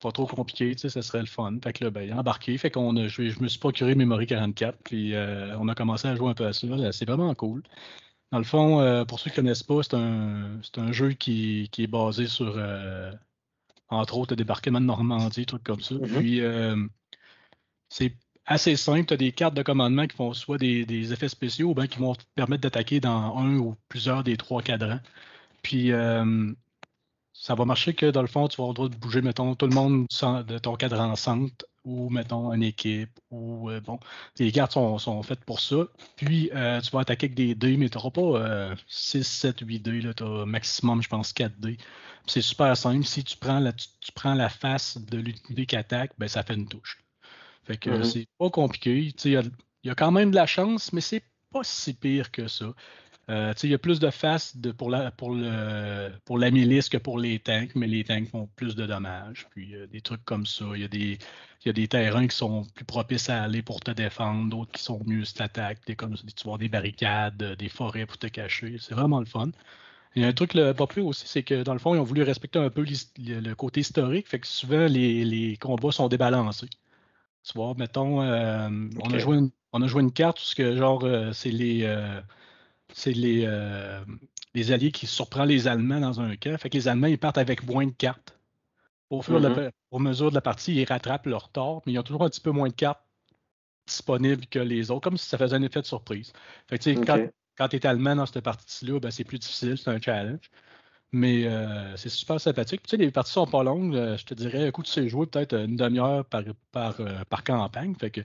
pas 0.00 0.12
trop 0.12 0.26
compliqué, 0.26 0.74
tu 0.74 0.80
sais, 0.80 0.88
ça 0.88 1.02
serait 1.02 1.20
le 1.20 1.26
fun. 1.26 1.56
Fait 1.62 1.72
que 1.72 1.84
là, 1.84 1.90
ben, 1.90 2.12
embarqué. 2.18 2.56
Fait 2.58 2.70
qu'on 2.70 2.96
a, 2.96 3.08
je, 3.08 3.28
je, 3.28 3.40
me 3.40 3.48
suis 3.48 3.58
procuré 3.58 3.94
Memory 3.94 4.26
44, 4.26 4.78
puis 4.84 5.14
on 5.58 5.68
a 5.68 5.74
commencé 5.74 6.08
à 6.08 6.16
jouer 6.16 6.30
un 6.30 6.34
peu 6.34 6.46
à 6.46 6.52
ça. 6.52 6.66
C'est 6.92 7.06
vraiment 7.06 7.34
cool. 7.34 7.62
Dans 8.32 8.38
le 8.38 8.44
fond, 8.44 8.80
euh, 8.80 9.04
pour 9.04 9.18
ceux 9.18 9.30
qui 9.30 9.40
ne 9.40 9.42
connaissent 9.42 9.62
pas, 9.64 9.82
c'est 9.82 9.94
un, 9.94 10.60
un, 10.76 10.92
jeu 10.92 11.12
qui, 11.12 11.68
qui, 11.72 11.82
est 11.84 11.86
basé 11.88 12.26
sur, 12.26 12.54
euh, 12.56 13.10
entre 13.88 14.16
autres, 14.16 14.32
le 14.32 14.36
débarquement 14.36 14.80
de 14.80 14.86
Normandie, 14.86 15.46
trucs 15.46 15.64
comme 15.64 15.80
ça. 15.80 15.96
Mm-hmm. 15.96 16.18
Puis, 16.18 16.40
euh, 16.40 16.76
c'est 17.88 18.14
assez 18.46 18.76
simple. 18.76 19.06
Tu 19.06 19.14
as 19.14 19.16
des 19.16 19.32
cartes 19.32 19.54
de 19.54 19.62
commandement 19.62 20.06
qui 20.06 20.16
font 20.16 20.32
soit 20.32 20.58
des, 20.58 21.12
effets 21.12 21.28
spéciaux 21.28 21.70
ou 21.70 21.74
bien 21.74 21.88
qui 21.88 21.98
vont 21.98 22.14
te 22.14 22.22
permettre 22.36 22.62
d'attaquer 22.62 23.00
dans 23.00 23.36
un 23.36 23.56
ou 23.56 23.74
plusieurs 23.88 24.22
des 24.22 24.36
trois 24.36 24.62
cadrans. 24.62 25.00
Puis, 25.62 25.92
ça 27.40 27.54
va 27.54 27.64
marcher 27.64 27.94
que 27.94 28.04
dans 28.04 28.20
le 28.20 28.28
fond, 28.28 28.48
tu 28.48 28.58
vas 28.58 28.64
avoir 28.64 28.72
le 28.72 28.74
droit 28.74 28.88
de 28.90 28.96
bouger, 28.96 29.22
mettons, 29.22 29.54
tout 29.54 29.66
le 29.66 29.74
monde 29.74 30.06
de 30.46 30.58
ton 30.58 30.76
cadran 30.76 31.16
centre 31.16 31.64
ou 31.84 32.10
mettons 32.10 32.52
une 32.52 32.62
équipe 32.62 33.18
ou 33.30 33.70
euh, 33.70 33.80
bon, 33.80 33.98
les 34.38 34.52
cartes 34.52 34.72
sont, 34.72 35.22
faites 35.22 35.42
pour 35.46 35.58
ça. 35.58 35.86
Puis 36.16 36.50
euh, 36.54 36.82
tu 36.82 36.90
vas 36.90 37.00
attaquer 37.00 37.26
avec 37.26 37.34
des 37.34 37.54
dés, 37.54 37.78
mais 37.78 37.88
tu 37.88 37.96
n'auras 37.96 38.10
pas 38.10 38.74
6, 38.88 39.26
7, 39.26 39.60
8 39.60 39.80
dés, 39.80 40.14
tu 40.14 40.22
as 40.22 40.44
maximum, 40.44 41.00
je 41.00 41.08
pense, 41.08 41.32
4 41.32 41.58
dés. 41.58 41.78
C'est 42.26 42.42
super 42.42 42.76
simple. 42.76 43.06
Si 43.06 43.24
tu 43.24 43.38
prends 43.38 43.58
la, 43.58 43.72
tu, 43.72 44.12
prends 44.14 44.34
la 44.34 44.50
face 44.50 44.98
de 44.98 45.16
l'unité 45.16 45.64
qui 45.64 45.76
attaque, 45.76 46.12
ben, 46.18 46.28
ça 46.28 46.42
fait 46.42 46.54
une 46.54 46.68
touche. 46.68 47.02
Fait 47.64 47.78
que 47.78 47.88
mm-hmm. 47.88 48.04
c'est 48.04 48.26
pas 48.38 48.50
compliqué. 48.50 49.14
Il 49.24 49.30
y, 49.30 49.38
y 49.84 49.90
a, 49.90 49.94
quand 49.94 50.12
même 50.12 50.30
de 50.30 50.36
la 50.36 50.46
chance, 50.46 50.92
mais 50.92 51.00
c'est 51.00 51.24
pas 51.50 51.64
si 51.64 51.94
pire 51.94 52.30
que 52.30 52.48
ça. 52.48 52.74
Euh, 53.30 53.54
il 53.62 53.70
y 53.70 53.74
a 53.74 53.78
plus 53.78 54.00
de 54.00 54.10
face 54.10 54.56
pour, 54.76 54.90
la, 54.90 55.12
pour, 55.12 55.32
le, 55.32 56.10
pour 56.24 56.36
la 56.36 56.50
milice 56.50 56.88
que 56.88 56.96
pour 56.96 57.16
les 57.18 57.38
tanks, 57.38 57.76
mais 57.76 57.86
les 57.86 58.02
tanks 58.02 58.28
font 58.28 58.48
plus 58.56 58.74
de 58.74 58.86
dommages. 58.86 59.46
Puis 59.50 59.74
euh, 59.76 59.86
des 59.86 60.00
trucs 60.00 60.24
comme 60.24 60.46
ça. 60.46 60.64
Il 60.74 60.80
y, 60.80 60.84
a 60.84 60.88
des, 60.88 61.18
il 61.64 61.66
y 61.66 61.68
a 61.68 61.72
des 61.72 61.86
terrains 61.86 62.26
qui 62.26 62.36
sont 62.36 62.64
plus 62.74 62.84
propices 62.84 63.30
à 63.30 63.44
aller 63.44 63.62
pour 63.62 63.80
te 63.80 63.92
défendre, 63.92 64.50
d'autres 64.50 64.72
qui 64.72 64.82
sont 64.82 65.00
mieux 65.06 65.24
si 65.24 65.34
tu 65.34 65.96
comme 65.96 66.16
tu 66.16 66.44
vois 66.44 66.58
des 66.58 66.68
barricades, 66.68 67.56
des 67.56 67.68
forêts 67.68 68.04
pour 68.04 68.18
te 68.18 68.26
cacher. 68.26 68.76
C'est 68.80 68.94
vraiment 68.94 69.20
le 69.20 69.26
fun. 69.26 69.50
Il 70.16 70.22
y 70.22 70.24
a 70.24 70.28
un 70.28 70.32
truc 70.32 70.54
pas 70.76 70.86
plus 70.88 71.02
aussi, 71.02 71.28
c'est 71.28 71.44
que 71.44 71.62
dans 71.62 71.72
le 71.72 71.78
fond, 71.78 71.94
ils 71.94 71.98
ont 71.98 72.04
voulu 72.04 72.22
respecter 72.24 72.58
un 72.58 72.68
peu 72.68 72.84
le 72.84 73.54
côté 73.54 73.80
historique, 73.80 74.28
fait 74.28 74.40
que 74.40 74.46
souvent 74.48 74.86
les, 74.88 75.56
combats 75.60 75.92
sont 75.92 76.08
débalancés. 76.08 76.68
Tu 77.44 77.52
vois, 77.54 77.74
mettons, 77.78 78.20
euh, 78.20 78.68
on, 79.00 79.10
a 79.12 79.18
joué 79.18 79.36
une, 79.36 79.50
on 79.72 79.80
a 79.82 79.86
joué 79.86 80.02
une 80.02 80.12
carte 80.12 80.40
où 80.40 80.54
que, 80.56 80.76
genre, 80.76 81.06
c'est 81.32 81.52
les 81.52 81.84
c'est 82.92 83.12
les, 83.12 83.44
euh, 83.46 84.00
les 84.54 84.72
Alliés 84.72 84.92
qui 84.92 85.06
surprennent 85.06 85.48
les 85.48 85.68
Allemands 85.68 86.00
dans 86.00 86.20
un 86.20 86.36
cas. 86.36 86.56
Fait 86.58 86.70
que 86.70 86.76
les 86.76 86.88
Allemands, 86.88 87.06
ils 87.06 87.18
partent 87.18 87.38
avec 87.38 87.66
moins 87.66 87.86
de 87.86 87.92
cartes. 87.92 88.38
Au 89.10 89.22
fur 89.22 89.42
et 89.42 89.46
à 89.46 89.50
mm-hmm. 89.50 90.02
mesure 90.02 90.30
de 90.30 90.34
la 90.36 90.40
partie, 90.40 90.74
ils 90.74 90.84
rattrapent 90.84 91.26
leur 91.26 91.48
tort, 91.48 91.82
mais 91.84 91.92
ils 91.92 91.98
ont 91.98 92.02
toujours 92.02 92.22
un 92.24 92.28
petit 92.28 92.40
peu 92.40 92.50
moins 92.50 92.68
de 92.68 92.74
cartes 92.74 93.02
disponibles 93.86 94.46
que 94.46 94.60
les 94.60 94.90
autres, 94.90 95.00
comme 95.00 95.16
si 95.16 95.28
ça 95.28 95.36
faisait 95.36 95.56
un 95.56 95.62
effet 95.62 95.80
de 95.80 95.86
surprise. 95.86 96.32
Fait 96.68 96.78
que, 96.78 97.04
quand, 97.04 97.26
quand 97.56 97.68
tu 97.68 97.76
es 97.76 97.86
allemand 97.86 98.14
dans 98.14 98.26
cette 98.26 98.44
partie-là, 98.44 99.00
ben, 99.00 99.10
c'est 99.10 99.24
plus 99.24 99.40
difficile, 99.40 99.76
c'est 99.76 99.90
un 99.90 100.00
challenge. 100.00 100.50
Mais 101.12 101.44
euh, 101.46 101.96
c'est 101.96 102.08
super 102.08 102.40
sympathique. 102.40 102.82
Tu 102.84 102.90
sais, 102.90 102.96
les 102.96 103.10
parties 103.10 103.32
sont 103.32 103.46
pas 103.48 103.64
longues. 103.64 103.96
Euh, 103.96 104.16
je 104.16 104.24
te 104.24 104.34
dirais, 104.34 104.68
écoute, 104.68 104.86
tu 104.86 104.92
sais 104.92 105.08
jouer 105.08 105.26
peut-être 105.26 105.54
une 105.54 105.74
demi-heure 105.74 106.24
par, 106.24 106.44
par, 106.70 106.94
par 107.28 107.42
campagne. 107.42 107.96
Fait 107.96 108.10
que 108.10 108.20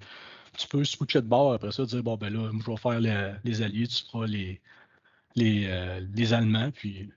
tu 0.58 0.68
peux 0.68 0.84
switcher 0.84 1.22
de 1.22 1.28
bord 1.28 1.54
après 1.54 1.72
ça, 1.72 1.86
dire 1.86 2.04
bon 2.04 2.18
ben 2.18 2.34
là, 2.34 2.50
je 2.52 2.72
vais 2.72 2.78
faire 2.78 3.00
les, 3.00 3.62
alliés, 3.62 3.88
tu 3.88 4.04
feras 4.06 4.28
les, 4.28 4.62
les, 5.36 5.66
euh, 5.68 6.02
les, 6.14 6.34
Allemands, 6.34 6.72
puis 6.72 7.10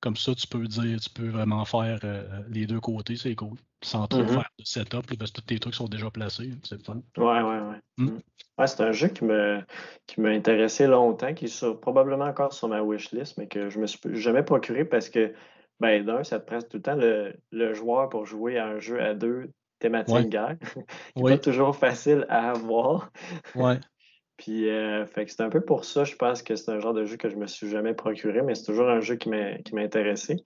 comme 0.00 0.16
ça, 0.16 0.34
tu 0.34 0.46
peux 0.46 0.66
dire, 0.66 1.00
tu 1.00 1.10
peux 1.10 1.28
vraiment 1.28 1.64
faire 1.64 1.98
euh, 2.04 2.42
les 2.50 2.66
deux 2.66 2.80
côtés, 2.80 3.16
c'est 3.16 3.34
cool. 3.34 3.56
Sans 3.82 4.06
trop 4.06 4.22
mm-hmm. 4.22 4.28
faire 4.28 4.50
de 4.58 4.64
setup, 4.64 5.18
parce 5.18 5.30
que 5.30 5.40
tous 5.40 5.46
tes 5.46 5.58
trucs 5.58 5.74
sont 5.74 5.88
déjà 5.88 6.10
placés. 6.10 6.50
C'est 6.62 6.82
fun. 6.84 7.00
Ouais, 7.16 7.24
ouais, 7.24 7.42
ouais. 7.42 7.80
Hmm? 7.96 8.04
Mm. 8.04 8.20
ouais 8.58 8.66
c'est 8.66 8.82
un 8.82 8.92
jeu 8.92 9.08
qui 9.08 9.24
me 9.24 9.62
qui 10.06 10.20
m'a 10.20 10.28
intéressé 10.28 10.86
longtemps, 10.86 11.32
qui 11.32 11.46
est 11.46 11.74
probablement 11.80 12.26
encore 12.26 12.52
sur 12.52 12.68
ma 12.68 12.82
wishlist, 12.82 13.38
mais 13.38 13.46
que 13.46 13.70
je 13.70 13.78
me 13.78 13.86
suis 13.86 13.98
jamais 14.16 14.42
procuré 14.42 14.84
parce 14.84 15.08
que 15.08 15.34
ben 15.80 16.04
d'un, 16.04 16.22
ça 16.22 16.38
te 16.38 16.46
presse 16.46 16.68
tout 16.68 16.76
le 16.76 16.82
temps 16.82 16.96
le, 16.96 17.34
le 17.50 17.74
joueur 17.74 18.08
pour 18.08 18.26
jouer 18.26 18.58
à 18.58 18.66
un 18.66 18.78
jeu 18.80 19.00
à 19.00 19.14
deux 19.14 19.50
thématique 19.84 20.30
guerre, 20.30 20.56
qui 21.14 21.22
n'est 21.22 21.32
pas 21.32 21.38
toujours 21.38 21.76
facile 21.76 22.24
à 22.30 22.52
avoir. 22.52 23.12
Ouais. 23.54 23.78
Puis, 24.36 24.68
euh, 24.68 25.06
fait 25.06 25.26
que 25.26 25.30
c'est 25.30 25.42
un 25.42 25.48
peu 25.48 25.60
pour 25.60 25.84
ça, 25.84 26.02
je 26.02 26.16
pense 26.16 26.42
que 26.42 26.56
c'est 26.56 26.70
un 26.72 26.80
genre 26.80 26.94
de 26.94 27.04
jeu 27.04 27.16
que 27.16 27.28
je 27.28 27.36
me 27.36 27.46
suis 27.46 27.68
jamais 27.68 27.94
procuré, 27.94 28.42
mais 28.42 28.56
c'est 28.56 28.64
toujours 28.64 28.88
un 28.88 29.00
jeu 29.00 29.14
qui 29.14 29.28
m'a 29.28 29.80
intéressé. 29.80 30.44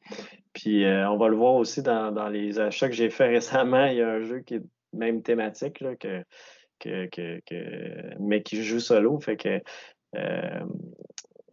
Puis, 0.52 0.84
euh, 0.84 1.08
on 1.08 1.16
va 1.16 1.28
le 1.28 1.36
voir 1.36 1.54
aussi 1.54 1.82
dans, 1.82 2.28
les 2.28 2.58
achats 2.58 2.88
que 2.88 2.94
j'ai 2.94 3.08
fait 3.08 3.28
récemment. 3.28 3.86
Il 3.86 3.96
y 3.96 4.02
a 4.02 4.10
un 4.10 4.20
jeu 4.20 4.40
qui 4.40 4.56
est 4.56 4.62
même 4.92 5.22
thématique, 5.22 5.80
là, 5.80 5.96
que, 5.96 6.22
que, 6.80 7.40
mais 8.20 8.42
qui 8.42 8.62
joue 8.62 8.80
solo. 8.80 9.18
Fait 9.20 9.36
que 9.36 9.62
euh, 10.16 10.60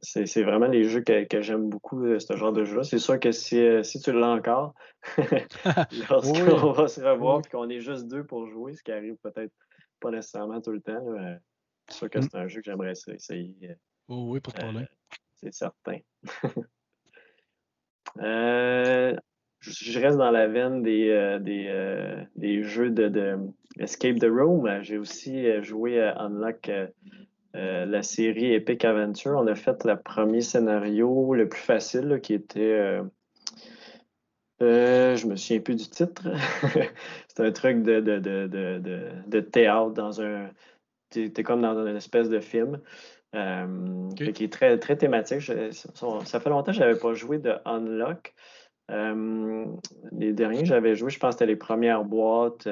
c'est 0.05 0.43
vraiment 0.43 0.67
les 0.67 0.83
jeux 0.83 1.01
que, 1.01 1.41
j'aime 1.41 1.69
beaucoup, 1.69 2.05
euh, 2.05 2.19
ce 2.19 2.35
genre 2.35 2.53
de 2.53 2.63
jeu-là. 2.63 2.83
C'est 2.83 2.99
sûr 2.99 3.19
que 3.19 3.31
si, 3.31 3.59
euh, 3.59 3.81
tu 3.81 4.11
l'as 4.11 4.29
encore, 4.29 4.73
lorsqu'on 6.09 6.71
va 6.71 6.87
se 6.87 7.01
revoir 7.01 7.41
et 7.45 7.49
qu'on 7.49 7.69
est 7.69 7.81
juste 7.81 8.07
deux 8.07 8.23
pour 8.23 8.47
jouer, 8.47 8.73
ce 8.73 8.83
qui 8.83 8.91
arrive 8.91 9.15
peut-être 9.23 9.53
pas 9.99 10.11
nécessairement 10.11 10.61
tout 10.61 10.71
le 10.71 10.81
temps, 10.81 11.03
c'est 11.87 11.97
sûr 11.97 12.09
que 12.09 12.19
mm. 12.19 12.21
c'est 12.23 12.35
un 12.35 12.47
jeu 12.47 12.61
que 12.61 12.65
j'aimerais 12.65 12.93
essayer. 13.07 13.55
Euh, 13.63 13.75
oui, 14.09 14.39
pas 14.39 14.51
de 14.51 14.57
problème. 14.57 14.87
c'est 15.35 15.53
certain. 15.53 15.97
je 18.17 19.99
reste 19.99 20.17
dans 20.17 20.31
la 20.31 20.47
veine 20.47 20.83
des, 20.83 21.39
des, 22.35 22.63
jeux 22.63 22.91
de, 22.91 23.37
Escape 23.79 24.19
the 24.19 24.29
Room. 24.29 24.81
J'ai 24.83 24.97
aussi 24.97 25.63
joué 25.63 26.01
à 26.01 26.21
Unlock 26.21 26.69
euh, 27.55 27.85
la 27.85 28.03
série 28.03 28.53
Epic 28.53 28.83
Adventure, 28.83 29.37
on 29.37 29.47
a 29.47 29.55
fait 29.55 29.85
le 29.85 29.95
premier 29.95 30.41
scénario, 30.41 31.33
le 31.33 31.47
plus 31.47 31.61
facile, 31.61 32.19
qui 32.21 32.33
était. 32.33 32.59
Euh, 32.59 33.03
euh, 34.61 35.15
je 35.15 35.27
me 35.27 35.37
souviens 35.37 35.61
plus 35.61 35.75
du 35.75 35.87
titre. 35.89 36.23
c'est 37.27 37.45
un 37.45 37.51
truc 37.51 37.81
de, 37.83 37.99
de, 38.01 39.39
théâtre 39.39 39.91
dans 39.91 40.21
un. 40.21 40.49
T'es 41.09 41.43
comme 41.43 41.61
dans 41.61 41.87
une 41.87 41.95
espèce 41.95 42.29
de 42.29 42.39
film. 42.41 42.81
qui 43.31 44.43
est 44.43 44.51
très, 44.51 44.77
très 44.77 44.97
thématique. 44.97 45.41
ça 45.41 46.39
fait 46.39 46.49
longtemps 46.49 46.71
que 46.71 46.77
je 46.77 46.79
n'avais 46.81 46.99
pas 46.99 47.13
joué 47.13 47.37
de 47.37 47.53
Unlock. 47.63 48.33
les 48.89 50.33
derniers 50.33 50.59
que 50.59 50.65
j'avais 50.65 50.95
joué, 50.95 51.09
je 51.09 51.19
pense 51.19 51.35
que 51.35 51.39
c'était 51.39 51.51
les 51.51 51.55
premières 51.55 52.03
boîtes 52.03 52.67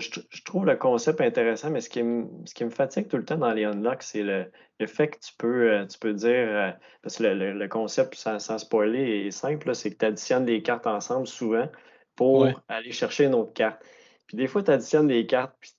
je, 0.00 0.42
trouve 0.44 0.66
le 0.66 0.76
concept 0.76 1.20
intéressant, 1.20 1.70
mais 1.70 1.80
ce 1.80 1.88
qui, 1.88 2.02
me, 2.02 2.26
ce 2.46 2.54
qui 2.54 2.64
me 2.64 2.70
fatigue 2.70 3.08
tout 3.08 3.16
le 3.16 3.24
temps 3.24 3.38
dans 3.38 3.52
les 3.52 3.64
unlocks, 3.64 4.02
c'est 4.02 4.22
le, 4.22 4.50
fait 4.86 5.08
que 5.08 5.18
tu 5.18 5.32
peux, 5.38 5.72
euh, 5.72 5.86
tu 5.86 5.98
peux 5.98 6.12
dire, 6.12 6.30
euh, 6.30 6.70
parce 7.02 7.18
que 7.18 7.24
le, 7.24 7.68
concept, 7.68 8.14
sans, 8.14 8.58
spoiler, 8.58 9.26
est 9.26 9.30
simple, 9.30 9.74
c'est 9.74 9.92
que 9.92 9.98
tu 9.98 10.04
additionnes 10.04 10.44
des 10.44 10.62
cartes 10.62 10.86
ensemble 10.86 11.26
souvent, 11.26 11.68
pour 12.16 12.46
aller 12.68 12.92
chercher 12.92 13.24
une 13.24 13.34
autre 13.34 13.52
carte. 13.52 13.82
Puis 14.26 14.36
des 14.36 14.46
fois, 14.46 14.62
tu 14.62 14.70
additionnes 14.70 15.08
des 15.08 15.26
cartes, 15.26 15.54
puis 15.60 15.72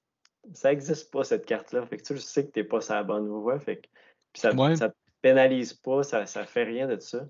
ça 0.54 0.70
n'existe 0.70 1.12
pas, 1.12 1.24
cette 1.24 1.46
carte-là. 1.46 1.86
Fait 1.86 1.98
que 1.98 2.04
tu 2.04 2.18
sais 2.18 2.46
que 2.46 2.52
tu 2.52 2.60
n'es 2.60 2.66
pas 2.66 2.82
sur 2.82 2.94
la 2.94 3.04
bonne 3.04 3.28
voie. 3.28 3.60
Fait 3.60 3.78
que, 3.78 3.88
puis 4.34 4.42
ça 4.42 4.54
ne 4.54 4.88
pénalise 5.22 5.74
pas, 5.74 6.04
ça 6.04 6.22
ne 6.22 6.46
fait 6.46 6.64
rien 6.64 6.88
de 6.88 7.00
ça. 7.00 7.26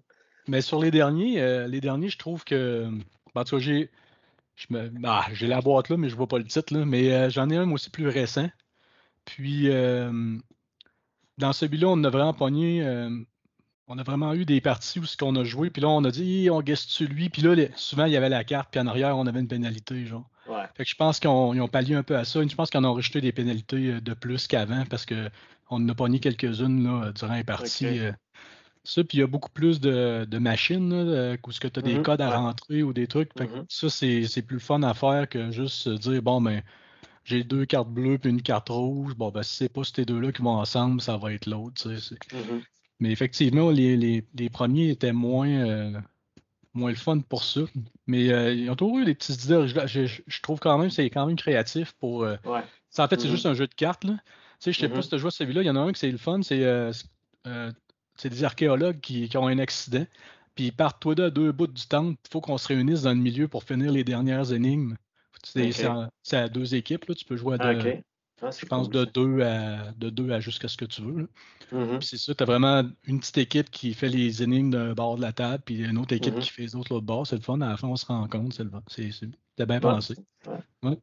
Mais 0.47 0.61
sur 0.61 0.79
les 0.79 0.91
derniers, 0.91 1.41
euh, 1.41 1.67
les 1.67 1.81
derniers, 1.81 2.09
je 2.09 2.17
trouve 2.17 2.43
que. 2.43 2.87
En 3.33 3.43
tout 3.43 3.57
cas, 3.57 3.61
j'ai. 3.61 3.89
Ah, 5.03 5.27
j'ai 5.33 5.47
la 5.47 5.61
boîte 5.61 5.89
là, 5.89 5.97
mais 5.97 6.09
je 6.09 6.13
ne 6.13 6.17
vois 6.17 6.27
pas 6.27 6.37
le 6.37 6.45
titre. 6.45 6.73
Là, 6.73 6.85
mais 6.85 7.11
euh, 7.11 7.29
j'en 7.29 7.49
ai 7.49 7.57
un 7.57 7.69
aussi 7.71 7.89
plus 7.89 8.07
récent. 8.07 8.49
Puis 9.25 9.69
euh, 9.69 10.37
dans 11.37 11.53
celui-là, 11.53 11.87
on 11.89 12.03
a 12.03 12.09
vraiment 12.09 12.33
pogné 12.33 12.81
on 13.87 13.97
a 13.99 14.03
vraiment 14.03 14.33
eu 14.33 14.45
des 14.45 14.61
parties 14.61 14.99
où 14.99 15.05
ce 15.05 15.15
qu'on 15.15 15.35
a 15.35 15.43
joué, 15.43 15.69
puis 15.69 15.81
là, 15.81 15.89
on 15.89 16.03
a 16.03 16.11
dit, 16.11 16.49
on 16.51 16.61
guesse 16.61 16.99
lui, 17.01 17.29
puis 17.29 17.41
là, 17.41 17.55
souvent, 17.75 18.05
il 18.05 18.13
y 18.13 18.17
avait 18.17 18.29
la 18.29 18.43
carte, 18.43 18.69
puis 18.71 18.79
en 18.79 18.87
arrière, 18.87 19.17
on 19.17 19.27
avait 19.27 19.39
une 19.39 19.47
pénalité, 19.47 20.05
genre. 20.05 20.27
Fait 20.75 20.83
que 20.83 20.89
je 20.89 20.95
pense 20.95 21.19
qu'ils 21.19 21.29
ont, 21.29 21.67
pallié 21.67 21.95
un 21.95 22.03
peu 22.03 22.15
à 22.15 22.23
ça. 22.23 22.41
Je 22.45 22.55
pense 22.55 22.69
qu'ils 22.69 22.85
ont 22.85 22.93
rejeté 22.93 23.19
des 23.19 23.31
pénalités 23.31 23.93
euh, 23.93 24.01
de 24.01 24.13
plus 24.13 24.47
qu'avant 24.47 24.83
parce 24.85 25.05
qu'on 25.05 25.29
en 25.69 25.89
a 25.89 25.95
pogné 25.95 26.19
quelques-unes 26.19 27.11
durant 27.15 27.33
les 27.33 27.43
parties. 27.43 27.99
Euh. 27.99 28.11
Ça, 28.85 29.03
puis 29.03 29.17
il 29.17 29.21
y 29.21 29.23
a 29.23 29.27
beaucoup 29.27 29.49
plus 29.49 29.79
de, 29.79 30.37
machines, 30.37 30.89
là, 30.89 31.35
où 31.45 31.51
ce 31.51 31.59
que 31.59 31.67
tu 31.67 31.79
as 31.79 31.81
des 31.81 31.95
mm-hmm. 31.95 32.01
codes 32.01 32.21
à 32.21 32.37
rentrer 32.37 32.83
ou 32.83 32.93
des 32.93 33.07
trucs. 33.07 33.35
Mm-hmm. 33.35 33.65
Ça, 33.69 33.89
c'est 33.89 34.41
plus 34.41 34.59
fun 34.59 34.83
à 34.83 34.93
faire 34.93 35.27
que 35.27 35.51
juste 35.51 35.89
dire, 35.89 36.21
bon, 36.21 36.41
ben, 36.41 36.61
j'ai 37.23 37.43
deux 37.43 37.65
cartes 37.65 37.89
bleues 37.89 38.17
puis 38.17 38.29
une 38.29 38.41
carte 38.41 38.69
rouge. 38.69 39.15
Bon, 39.15 39.31
ben, 39.31 39.43
si 39.43 39.55
c'est 39.55 39.69
pas 39.69 39.83
ces 39.83 40.05
deux-là 40.05 40.31
qui 40.31 40.41
vont 40.41 40.51
ensemble, 40.51 41.01
ça 41.01 41.17
va 41.17 41.33
être 41.33 41.47
l'autre. 41.47 41.89
Mm-hmm. 41.89 42.61
Mais 42.99 43.11
effectivement, 43.11 43.71
les, 43.71 44.23
premiers 44.51 44.89
étaient 44.91 45.11
moins, 45.11 45.49
euh, 45.49 45.99
moins 46.73 46.91
le 46.91 46.95
fun 46.95 47.19
pour 47.19 47.43
ça. 47.43 47.61
Mais 48.07 48.29
euh, 48.31 48.53
ils 48.53 48.69
ont 48.69 48.75
toujours 48.75 48.99
eu 48.99 49.05
des 49.05 49.15
petites 49.15 49.43
idées. 49.45 49.67
Je, 49.67 50.41
trouve 50.41 50.59
quand 50.59 50.77
même 50.77 50.89
que 50.89 50.93
c'est 50.93 51.09
quand 51.09 51.25
même 51.25 51.35
créatif 51.35 51.93
pour. 51.93 52.23
Euh, 52.23 52.37
ça, 52.89 53.03
en 53.03 53.07
fait, 53.07 53.19
c'est 53.19 53.29
juste 53.29 53.45
un 53.45 53.53
jeu 53.53 53.67
de 53.67 53.73
cartes. 53.73 54.03
Là. 54.03 54.13
Tu 54.59 54.71
sais, 54.71 54.73
je 54.73 54.79
sais 54.79 54.89
pas 54.89 55.01
si 55.01 55.09
tu 55.09 55.17
joué 55.17 55.27
à 55.27 55.31
celui-là. 55.31 55.63
Il 55.63 55.65
y 55.65 55.69
en 55.69 55.75
a 55.75 55.79
un 55.79 55.91
qui 55.91 55.99
c'est 55.99 56.11
le 56.11 56.17
fun, 56.17 56.41
c'est 56.41 56.63
c'est 58.15 58.29
des 58.29 58.43
archéologues 58.43 58.99
qui, 58.99 59.29
ont 59.35 59.47
un 59.47 59.59
accident. 59.59 60.05
Puis 60.55 60.65
ils 60.65 60.71
partent 60.71 61.01
toi 61.01 61.19
à 61.19 61.29
deux 61.29 61.51
bouts 61.51 61.67
du 61.67 61.85
temple. 61.85 62.17
Il 62.25 62.31
faut 62.31 62.41
qu'on 62.41 62.57
se 62.57 62.67
réunisse 62.67 63.01
dans 63.03 63.11
le 63.11 63.19
milieu 63.19 63.47
pour 63.47 63.63
finir 63.63 63.91
les 63.91 64.03
dernières 64.03 64.53
énigmes. 64.53 64.95
C'est 65.43 66.37
à 66.37 66.49
deux 66.49 66.75
équipes. 66.75 67.05
Là. 67.05 67.15
Tu 67.15 67.25
peux 67.25 67.35
jouer 67.35 67.57
à 67.59 67.73
deux, 67.73 68.01
ah, 68.41 68.49
je 68.51 68.65
pense 68.65 68.89
de 68.89 69.05
deux 69.05 69.41
à, 69.41 69.91
de 69.93 70.09
deux 70.09 70.31
à 70.31 70.39
jusqu'à 70.39 70.67
ce 70.67 70.75
que 70.75 70.85
tu 70.85 71.01
veux. 71.01 71.29
Mm-hmm. 71.71 72.01
C'est 72.01 72.17
ça, 72.17 72.35
tu 72.35 72.43
as 72.43 72.45
vraiment 72.45 72.83
une 73.05 73.19
petite 73.19 73.37
équipe 73.37 73.71
qui 73.71 73.93
fait 73.93 74.09
les 74.09 74.43
énigmes 74.43 74.71
d'un 74.71 74.93
bord 74.93 75.15
de 75.15 75.21
la 75.21 75.31
table, 75.31 75.63
puis 75.65 75.83
une 75.83 75.97
autre 75.97 76.13
équipe 76.13 76.35
mm-hmm. 76.35 76.41
qui 76.41 76.49
fait 76.49 76.61
les 76.63 76.75
autres 76.75 76.93
l'autre 76.93 77.05
bord. 77.05 77.25
C'est 77.25 77.37
le 77.37 77.41
fun. 77.41 77.61
À 77.61 77.69
la 77.69 77.77
fin, 77.77 77.87
on 77.87 77.95
se 77.95 78.05
rend 78.05 78.27
compte. 78.27 78.59
C'est 78.87 79.13
T'as 79.57 79.65
bien 79.65 79.79
pensé. 79.79 80.15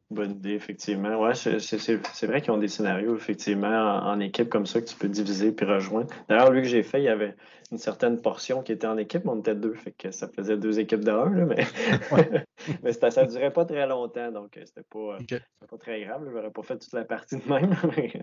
Bonne 0.09 0.31
idée, 0.31 0.53
effectivement. 0.53 1.19
Ouais, 1.19 1.33
c'est 1.33 2.25
vrai 2.25 2.41
qu'ils 2.41 2.51
ont 2.51 2.57
des 2.57 2.67
scénarios, 2.67 3.15
effectivement, 3.15 3.67
en, 3.67 4.19
équipe 4.19 4.49
comme 4.49 4.65
ça 4.65 4.79
que 4.81 4.87
tu 4.87 4.95
peux 4.95 5.09
diviser 5.09 5.51
puis 5.51 5.65
rejoindre. 5.65 6.13
D'ailleurs, 6.29 6.51
lui 6.51 6.61
que 6.61 6.67
j'ai 6.67 6.83
fait, 6.83 7.01
il 7.01 7.05
y 7.05 7.09
avait 7.09 7.35
une 7.71 7.79
certaine 7.79 8.21
portion 8.21 8.61
qui 8.61 8.71
était 8.71 8.87
en 8.87 8.97
équipe, 8.97 9.25
mais 9.25 9.31
on 9.31 9.39
était 9.39 9.55
deux, 9.55 9.73
fait 9.73 9.91
que 9.91 10.11
ça 10.11 10.27
faisait 10.27 10.57
deux 10.57 10.79
équipes 10.79 11.03
de 11.03 11.11
un, 11.11 11.29
mais, 11.29 11.65
mais 12.83 12.93
ça 12.93 13.23
ne 13.23 13.29
durait 13.29 13.51
pas 13.51 13.65
très 13.65 13.87
longtemps, 13.87 14.31
donc 14.31 14.55
euh, 14.57 14.61
c'était 14.65 14.87
pas, 14.89 15.17
euh, 15.17 15.39
pas 15.67 15.77
très 15.77 16.01
grave. 16.01 16.23
Je 16.29 16.35
n'aurais 16.35 16.51
pas 16.51 16.61
fait 16.61 16.77
toute 16.77 16.93
la 16.93 17.03
partie 17.03 17.37
de 17.37 17.49
même, 17.49 17.75
mais 17.97 18.13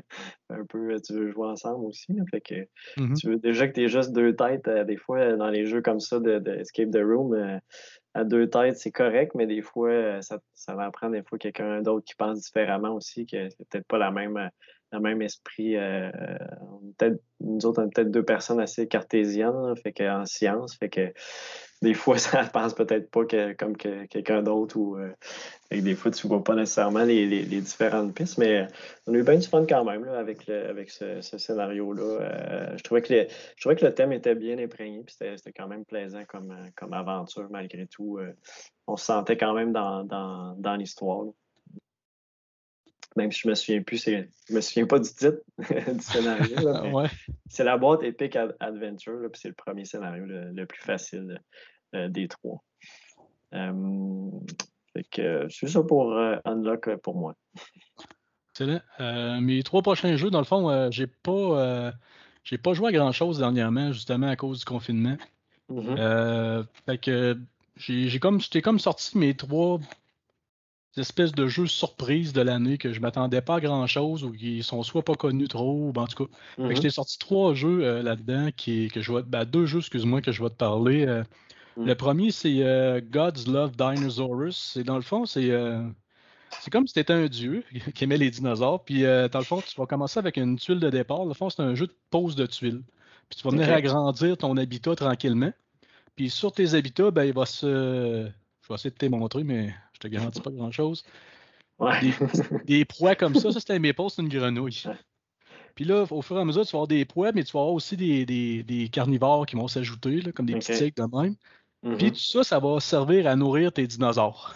un 0.49 0.65
peu, 0.65 1.01
tu 1.01 1.15
veux 1.15 1.31
jouer 1.31 1.49
ensemble 1.49 1.85
aussi. 1.87 2.17
fait 2.31 2.41
que 2.41 2.55
mm-hmm. 2.97 3.15
tu 3.21 3.29
veux 3.29 3.39
déjà 3.39 3.67
que 3.67 3.75
tu 3.75 3.85
es 3.85 3.89
juste 3.89 4.13
deux 4.13 4.35
têtes, 4.37 4.69
euh, 4.69 4.85
des 4.85 4.97
fois, 4.97 5.37
dans 5.37 5.49
les 5.49 5.67
jeux 5.67 5.83
comme 5.83 6.01
ça 6.01 6.21
de, 6.21 6.39
de 6.39 6.53
Escape 6.53 6.91
the 6.91 7.03
Room 7.03 7.61
à 8.15 8.25
deux 8.25 8.49
têtes, 8.51 8.79
c'est 8.79 8.91
correct, 8.91 9.33
mais 9.35 9.47
des 9.47 9.63
fois, 9.63 9.91
euh, 9.91 10.23
ça, 10.23 10.41
ça 10.55 10.75
va 10.75 10.91
prendre 10.91 11.13
des 11.13 11.23
fois 11.23 11.39
quelqu'un 11.39 11.83
d'autre 11.83 12.05
qui 12.07 12.15
pense 12.15 12.41
différemment 12.41 12.95
aussi, 12.95 13.27
que 13.27 13.49
c'est 13.51 13.69
peut-être 13.69 13.87
pas 13.87 13.99
la 13.99 14.11
même, 14.11 14.37
euh, 14.37 14.49
le 14.93 15.01
même 15.01 15.23
esprit. 15.23 15.77
Euh, 15.77 16.11
nous 17.41 17.67
autres, 17.67 17.83
on 17.83 17.87
est 17.87 17.95
peut-être 17.95 18.11
deux 18.11 18.25
personnes 18.25 18.61
assez 18.61 18.87
cartésiennes, 18.87 19.75
fait 19.83 19.93
que, 19.93 20.09
en 20.09 20.27
science, 20.27 20.77
fait 20.77 20.89
que 20.89 21.13
des 21.83 21.95
fois, 21.95 22.19
ça 22.19 22.43
ne 22.43 22.49
pense 22.49 22.75
peut-être 22.75 23.11
pas 23.11 23.25
que, 23.25 23.53
comme 23.55 23.77
que, 23.77 24.07
quelqu'un 24.07 24.43
d'autre 24.43 24.77
ou 24.77 24.97
euh, 24.97 25.13
des 25.71 25.95
fois, 25.95 26.11
tu 26.11 26.27
vois 26.27 26.45
pas 26.45 26.55
nécessairement 26.55 27.05
les, 27.05 27.45
différentes 27.45 28.15
pistes, 28.15 28.39
mais 28.39 28.67
on 29.07 29.15
a 29.15 29.19
eu 29.19 29.23
bien 29.23 29.37
du 29.37 29.47
fun 29.47 29.65
quand 29.67 29.85
même 29.85 30.05
avec, 30.09 30.49
avec 30.49 30.91
ce, 30.91 31.21
scénario-là. 31.21 32.03
Euh, 32.03 32.77
je, 32.77 32.83
trouvais 32.83 33.03
que 33.03 33.09
je 33.09 33.61
trouvais 33.61 33.77
que 33.77 33.87
le 33.87 33.95
thème 33.95 34.13
était 34.13 34.35
bien 34.35 34.59
imprégné, 34.59 35.03
puis 35.05 35.15
c'était 35.15 35.53
quand 35.53 35.69
même 35.69 35.85
plaisant 35.85 36.25
comme, 36.29 36.55
comme 36.77 36.93
aventure 36.93 37.49
malgré 37.51 37.87
tout. 37.87 38.19
On 38.87 38.97
se 38.97 39.05
sentait 39.05 39.37
quand 39.37 39.55
même 39.55 39.73
dans, 39.73 40.05
dans, 40.05 40.77
l'histoire. 40.77 41.25
Même 43.17 43.33
si 43.33 43.41
je 43.41 43.49
me 43.49 43.55
souviens 43.55 43.83
plus, 43.83 44.05
je 44.05 44.55
me 44.55 44.61
souviens 44.61 44.87
pas 44.87 44.99
du 45.01 45.09
titre 45.09 45.41
du 45.59 46.01
scénario. 46.01 46.57
C'est 47.49 47.65
la 47.65 47.77
boîte 47.77 48.03
Epic 48.05 48.37
Adventure, 48.61 49.29
puis 49.33 49.41
c'est 49.41 49.49
le 49.49 49.55
premier 49.55 49.85
scénario 49.85 50.25
le, 50.27 50.65
plus 50.67 50.81
facile 50.81 51.41
euh, 51.95 52.09
des 52.09 52.29
trois. 52.29 52.63
Euh, 53.55 54.31
c'est 54.95 55.67
ça 55.67 55.83
pour 55.83 56.13
euh, 56.13 56.37
Unlock 56.45 56.95
pour 56.97 57.17
moi. 57.17 57.35
Excellent. 58.53 58.81
mes 59.41 59.63
trois 59.65 59.83
prochains 59.83 60.17
jeux, 60.17 60.31
dans 60.31 60.39
le 60.39 60.45
fond, 60.45 60.91
j'ai 60.91 61.07
pas 61.07 61.93
j'ai 62.45 62.59
pas 62.59 62.73
joué 62.73 62.89
à 62.89 62.93
grand 62.93 63.13
chose 63.13 63.39
dernièrement, 63.39 63.93
justement 63.93 64.29
à 64.29 64.37
cause 64.37 64.61
du 64.61 64.65
confinement. 64.65 65.17
Mm-hmm. 65.69 66.65
fait 66.87 66.99
que 66.99 67.39
j'ai 67.77 68.19
comme 68.19 68.41
j'étais 68.41 68.63
comme 68.63 68.79
sorti 68.79 69.19
mes 69.19 69.35
trois 69.35 69.79
espèces 70.99 71.33
de 71.33 71.47
jeux 71.47 71.67
surprises 71.67 72.33
de 72.33 72.41
l'année 72.41 72.79
que 72.79 72.93
je 72.93 73.01
m'attendais 73.01 73.41
pas 73.41 73.57
à 73.57 73.61
grand 73.61 73.87
chose 73.87 74.25
ou 74.25 74.33
qui 74.33 74.63
sont 74.63 74.83
soit 74.83 75.05
pas 75.05 75.15
connus 75.15 75.49
trop, 75.49 75.89
ou 75.89 75.93
ben, 75.93 76.03
en 76.03 76.07
tout 76.07 76.27
cas. 76.27 76.33
Mm 76.59 76.75
je 76.75 76.81
t'ai 76.81 76.91
sorti 76.91 77.19
trois 77.19 77.55
jeux 77.55 77.85
euh, 77.85 78.03
là-dedans 78.03 78.49
qui 78.57 78.89
que 78.89 79.01
je 79.01 79.13
vais 79.13 79.23
ben, 79.23 79.45
deux 79.45 79.67
jeux, 79.67 79.79
excuse-moi, 79.79 80.21
que 80.21 80.33
je 80.33 80.43
vais 80.43 80.51
te 80.51 80.55
parler. 80.55 81.07
Euh. 81.07 81.23
Mm. 81.77 81.87
Le 81.87 81.95
premier, 81.95 82.31
c'est 82.31 82.63
euh, 82.63 83.01
God's 83.03 83.47
Love 83.47 83.77
Dinosaurus. 83.77 84.73
C'est 84.75 84.85
dans 84.85 84.97
le 84.97 85.03
fond, 85.03 85.27
c'est 85.27 85.51
c'est 86.61 86.71
comme 86.73 86.89
si 86.89 86.95
tu 86.95 87.01
étais 87.01 87.13
un 87.13 87.29
dieu 87.29 87.63
qui 87.95 88.05
aimait 88.05 88.17
les 88.17 88.31
dinosaures. 88.31 88.83
Puis 88.85 89.03
dans 89.03 89.39
le 89.39 89.45
fond, 89.45 89.61
tu 89.61 89.77
vas 89.79 89.87
commencer 89.87 90.19
avec 90.19 90.37
une 90.37 90.57
tuile 90.57 90.81
de 90.81 90.91
départ. 90.91 91.19
Dans 91.19 91.27
le 91.27 91.35
fond, 91.35 91.51
c'est 91.51 91.63
un 91.63 91.75
jeu 91.75 91.87
de 91.87 91.95
pose 92.11 92.35
de 92.35 92.47
tuiles. 92.47 92.83
Puis 93.29 93.39
tu 93.39 93.45
vas 93.45 93.51
venir 93.51 93.73
agrandir 93.73 94.37
ton 94.37 94.57
habitat 94.57 94.97
tranquillement. 94.97 95.53
Puis 96.17 96.31
sur 96.31 96.53
tes 96.53 96.75
habitats, 96.75 97.13
ben, 97.13 97.25
il 97.25 97.33
va 97.33 97.47
se. 97.47 98.29
Je 98.63 98.69
vais 98.69 98.75
essayer 98.75 98.91
de 98.91 98.97
te 98.97 99.07
montrer, 99.07 99.45
mais 99.45 99.73
je 100.03 100.09
te 100.09 100.13
garantis 100.13 100.41
pas 100.41 100.51
grand-chose. 100.51 101.05
Des, 102.67 102.85
proies 102.85 103.15
comme 103.15 103.35
ça, 103.35 103.53
ça 103.53 103.61
c'était 103.61 103.79
mes 103.79 103.93
postes, 103.93 104.17
c'est 104.17 104.23
une 104.23 104.29
grenouille. 104.29 104.85
Puis 105.75 105.85
là, 105.85 106.05
au 106.11 106.23
fur 106.23 106.37
et 106.37 106.41
à 106.41 106.45
mesure, 106.45 106.67
tu 106.67 106.73
vas 106.73 106.79
avoir 106.79 106.89
des 106.89 107.05
proies, 107.05 107.33
mais 107.33 107.45
tu 107.45 107.53
vas 107.53 107.61
avoir 107.61 107.75
aussi 107.75 107.97
des, 107.97 108.89
carnivores 108.93 109.47
qui 109.47 109.57
vont 109.57 109.69
s'ajouter, 109.69 110.21
comme 110.33 110.47
des 110.47 110.55
petits 110.55 110.77
tigres 110.77 111.09
de 111.09 111.17
même. 111.17 111.37
Mm-hmm. 111.85 111.97
Puis 111.97 112.13
tout 112.13 112.19
ça, 112.19 112.45
ça 112.45 112.59
va 112.59 112.81
servir 112.81 113.27
à 113.27 113.37
nourrir 113.37 113.73
tes 113.73 113.87
dinosaures. 113.87 114.55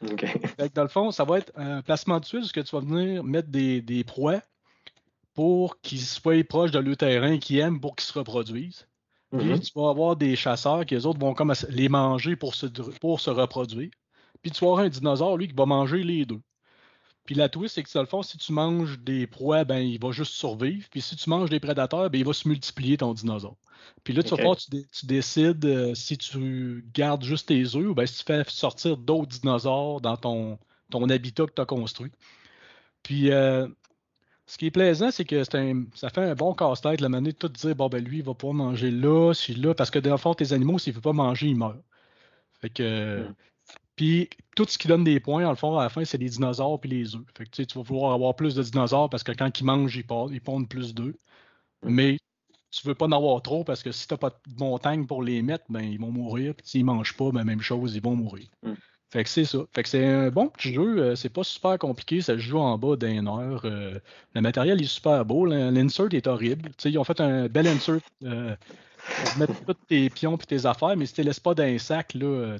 dans 0.74 0.82
le 0.82 0.88
fond, 0.88 1.10
ça 1.10 1.24
va 1.24 1.38
être 1.38 1.52
un 1.56 1.82
placement 1.82 2.20
de 2.20 2.24
tuiles 2.24 2.44
où 2.44 2.62
tu 2.62 2.76
vas 2.76 2.80
venir 2.80 3.24
mettre 3.24 3.48
des, 3.48 3.82
des 3.82 4.04
proies 4.04 4.40
pour 5.34 5.80
qu'ils 5.80 6.00
soient 6.00 6.44
proches 6.44 6.70
de 6.70 6.78
leur 6.78 6.96
terrain 6.96 7.38
qu'ils 7.38 7.58
aiment 7.58 7.80
pour 7.80 7.96
qu'ils 7.96 8.06
se 8.06 8.18
reproduisent. 8.18 8.86
Puis 9.36 9.48
mm-hmm. 9.48 9.60
tu 9.60 9.72
vas 9.74 9.90
avoir 9.90 10.16
des 10.16 10.36
chasseurs 10.36 10.86
qui, 10.86 10.94
eux 10.94 11.06
autres, 11.06 11.18
vont 11.18 11.34
comme 11.34 11.52
les 11.70 11.88
manger 11.88 12.36
pour 12.36 12.54
se, 12.54 12.66
pour 13.00 13.20
se 13.20 13.30
reproduire. 13.30 13.90
Puis 14.42 14.50
tu 14.50 14.60
vas 14.60 14.72
avoir 14.72 14.84
un 14.84 14.88
dinosaure, 14.88 15.36
lui, 15.36 15.48
qui 15.48 15.54
va 15.54 15.66
manger 15.66 16.02
les 16.02 16.24
deux. 16.24 16.40
Puis 17.24 17.34
la 17.34 17.48
twist, 17.48 17.74
c'est 17.74 17.82
que 17.82 17.92
dans 17.92 18.00
le 18.00 18.06
fond, 18.06 18.22
si 18.22 18.38
tu 18.38 18.52
manges 18.52 19.00
des 19.00 19.26
proies, 19.26 19.64
ben, 19.64 19.78
il 19.78 20.00
va 20.00 20.12
juste 20.12 20.32
survivre. 20.32 20.86
Puis 20.90 21.00
si 21.00 21.16
tu 21.16 21.28
manges 21.28 21.50
des 21.50 21.60
prédateurs, 21.60 22.08
ben, 22.08 22.18
il 22.18 22.24
va 22.24 22.32
se 22.32 22.48
multiplier 22.48 22.96
ton 22.96 23.12
dinosaure. 23.12 23.56
Puis 24.04 24.14
là, 24.14 24.22
tu 24.22 24.34
vas 24.34 24.42
voir, 24.42 24.56
tu, 24.56 25.06
décides 25.06 25.64
euh, 25.64 25.94
si 25.94 26.16
tu 26.16 26.84
gardes 26.94 27.24
juste 27.24 27.48
tes 27.48 27.62
œufs 27.76 27.88
ou 27.88 27.94
ben, 27.94 28.06
si 28.06 28.18
tu 28.18 28.24
fais 28.24 28.44
sortir 28.48 28.96
d'autres 28.96 29.38
dinosaures 29.40 30.00
dans 30.00 30.16
ton, 30.16 30.58
ton 30.90 31.08
habitat 31.08 31.46
que 31.46 31.52
tu 31.52 31.62
as 31.62 31.66
construit. 31.66 32.12
Puis 33.02 33.32
euh, 33.32 33.66
ce 34.46 34.58
qui 34.58 34.66
est 34.66 34.70
plaisant, 34.70 35.10
c'est 35.10 35.24
que 35.24 35.42
ça 35.44 36.10
fait 36.10 36.22
un 36.22 36.34
bon 36.34 36.54
casse-tête 36.54 37.00
la 37.00 37.08
manière 37.08 37.32
de 37.32 37.38
tout 37.38 37.48
dire 37.48 37.74
bon 37.74 37.88
ben 37.88 38.02
lui, 38.02 38.18
il 38.18 38.24
va 38.24 38.34
pas 38.34 38.52
manger 38.52 38.90
là, 38.90 39.32
si 39.34 39.54
là, 39.54 39.74
parce 39.74 39.90
que 39.90 39.98
dans 39.98 40.12
le 40.12 40.16
fond, 40.16 40.34
tes 40.34 40.52
animaux, 40.52 40.78
s'il 40.78 40.92
ne 40.92 40.96
veut 40.96 41.02
pas 41.02 41.12
manger, 41.12 41.48
il 41.48 41.56
meurt. 41.56 41.78
Fait 42.60 42.70
que 42.70 43.22
hmm. 43.28 43.34
Puis 43.96 44.28
tout 44.54 44.66
ce 44.68 44.78
qui 44.78 44.88
donne 44.88 45.04
des 45.04 45.20
points, 45.20 45.44
en 45.46 45.50
le 45.50 45.56
fond, 45.56 45.76
à 45.78 45.84
la 45.84 45.88
fin, 45.88 46.04
c'est 46.04 46.18
les 46.18 46.28
dinosaures 46.28 46.78
puis 46.80 46.90
les 46.90 47.16
œufs. 47.16 47.24
Fait 47.36 47.46
que, 47.46 47.62
tu 47.62 47.78
vas 47.78 47.82
vouloir 47.82 48.12
avoir 48.12 48.36
plus 48.36 48.54
de 48.54 48.62
dinosaures 48.62 49.08
parce 49.10 49.22
que 49.22 49.32
quand 49.32 49.58
ils 49.58 49.64
mangent, 49.64 49.96
ils, 49.96 50.40
pondent, 50.40 50.68
plus 50.68 50.94
d'œufs. 50.94 51.14
Mais 51.82 52.18
tu 52.70 52.86
veux 52.86 52.94
pas 52.94 53.06
en 53.06 53.12
avoir 53.12 53.40
trop 53.42 53.64
parce 53.64 53.82
que 53.82 53.92
si 53.92 54.06
tu 54.06 54.14
n'as 54.14 54.18
pas 54.18 54.30
de 54.30 54.54
montagne 54.58 55.06
pour 55.06 55.22
les 55.22 55.40
mettre, 55.40 55.64
ben 55.70 55.80
ils 55.80 55.98
vont 55.98 56.10
mourir. 56.10 56.54
Puis 56.54 56.66
s'ils 56.68 56.84
mangent 56.84 57.16
pas, 57.16 57.30
ben 57.30 57.44
même 57.44 57.62
chose, 57.62 57.94
ils 57.94 58.02
vont 58.02 58.16
mourir. 58.16 58.48
Mm. 58.62 58.74
Fait 59.10 59.24
que 59.24 59.30
c'est 59.30 59.44
ça. 59.44 59.58
Fait 59.74 59.82
que 59.82 59.88
c'est 59.88 60.04
un 60.04 60.30
bon 60.30 60.48
petit 60.48 60.74
jeu. 60.74 60.98
Euh, 60.98 61.14
c'est 61.14 61.30
pas 61.30 61.44
super 61.44 61.78
compliqué. 61.78 62.20
Ça 62.20 62.34
se 62.34 62.38
joue 62.38 62.58
en 62.58 62.76
bas 62.76 62.96
d'une 62.96 63.28
heure. 63.28 63.62
Euh, 63.64 63.98
le 64.34 64.40
matériel 64.40 64.82
est 64.82 64.86
super 64.86 65.24
beau. 65.24 65.46
L'insert 65.46 66.08
est 66.12 66.26
horrible. 66.26 66.70
ils 66.84 66.98
ont 66.98 67.04
fait 67.04 67.20
un 67.20 67.46
bel 67.48 67.66
insert 67.68 68.00
euh, 68.24 68.54
pour 69.06 69.38
mettre 69.38 69.64
tous 69.64 69.74
tes 69.88 70.10
pions 70.10 70.36
et 70.36 70.44
tes 70.44 70.66
affaires, 70.66 70.96
mais 70.96 71.06
si 71.06 71.14
tu 71.14 71.20
les 71.20 71.28
laisses 71.28 71.40
pas 71.40 71.54
dans 71.54 71.62
un 71.62 71.78
sac, 71.78 72.14
là, 72.14 72.58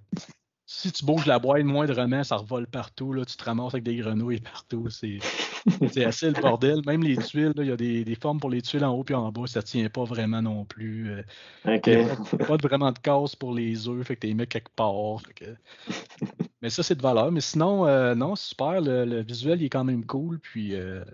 si 0.68 0.90
tu 0.90 1.05
bouges 1.05 1.26
la 1.26 1.38
boîte 1.38 1.62
moindrement, 1.62 2.24
ça 2.24 2.37
revole 2.37 2.66
partout. 2.66 3.12
Là, 3.12 3.24
tu 3.24 3.37
te 3.37 3.44
ramasses 3.44 3.74
avec 3.74 3.85
des 3.85 3.96
grenouilles 3.96 4.40
partout. 4.40 4.90
C'est 4.90 5.20
assez 6.05 6.26
le 6.26 6.40
bordel. 6.40 6.83
Même 6.85 7.05
les 7.05 7.16
tuiles, 7.16 7.52
il 7.57 7.66
y 7.66 7.70
a 7.70 7.76
des, 7.76 8.18
formes 8.20 8.40
pour 8.40 8.50
les 8.50 8.62
tuiles 8.62 8.85
en 8.85 8.92
haut 8.92 9.05
et 9.09 9.14
en 9.14 9.31
bas. 9.31 9.46
Ça 9.46 9.61
ne 9.61 9.64
tient 9.64 9.88
pas 9.88 10.02
vraiment 10.02 10.42
non 10.42 10.64
plus. 10.64 11.12
Euh. 11.12 11.22
OK. 11.66 11.87
Il 11.87 11.98
n'y 11.98 12.11
a 12.11 12.46
pas, 12.46 12.57
vraiment 12.57 12.90
de 12.90 12.98
casse 12.98 13.37
pour 13.37 13.55
les 13.55 13.88
œufs. 13.88 14.05
Fait 14.05 14.16
que 14.16 14.22
tu 14.22 14.26
les 14.26 14.35
mets 14.35 14.48
quelque 14.48 14.74
part. 14.74 15.22
Mais 16.62 16.70
ça, 16.70 16.83
c'est 16.83 16.96
de 16.96 17.02
valeur. 17.02 17.31
Mais 17.31 17.40
sinon, 17.40 17.87
euh, 17.87 18.16
non, 18.16 18.35
super. 18.35 18.81
Le, 18.81 19.22
visuel, 19.22 19.62
il 19.62 19.66
est 19.66 19.70
quand 19.70 19.85
même 19.85 20.05
cool. 20.05 20.40
Puis 20.40 20.74
euh, 20.74 21.05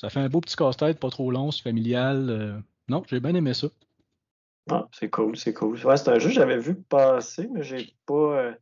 ça 0.00 0.08
fait 0.08 0.20
un 0.20 0.30
beau 0.30 0.40
petit 0.40 0.56
casse-tête, 0.56 0.98
pas 0.98 1.10
trop 1.10 1.30
long, 1.30 1.50
c'est 1.50 1.62
familial. 1.62 2.62
non, 2.88 3.02
j'ai 3.10 3.20
bien 3.20 3.34
aimé 3.34 3.52
ça. 3.52 3.68
Ah, 4.70 4.88
c'est 4.90 5.10
cool, 5.10 5.36
c'est 5.36 5.52
cool. 5.52 5.78
Ouais, 5.84 5.98
c'est 5.98 6.08
un 6.08 6.18
jeu 6.18 6.30
que 6.30 6.34
j'avais 6.34 6.58
vu 6.58 6.74
passer, 6.74 7.46
mais 7.52 7.62
j'ai 7.62 7.92
pas. 8.06 8.54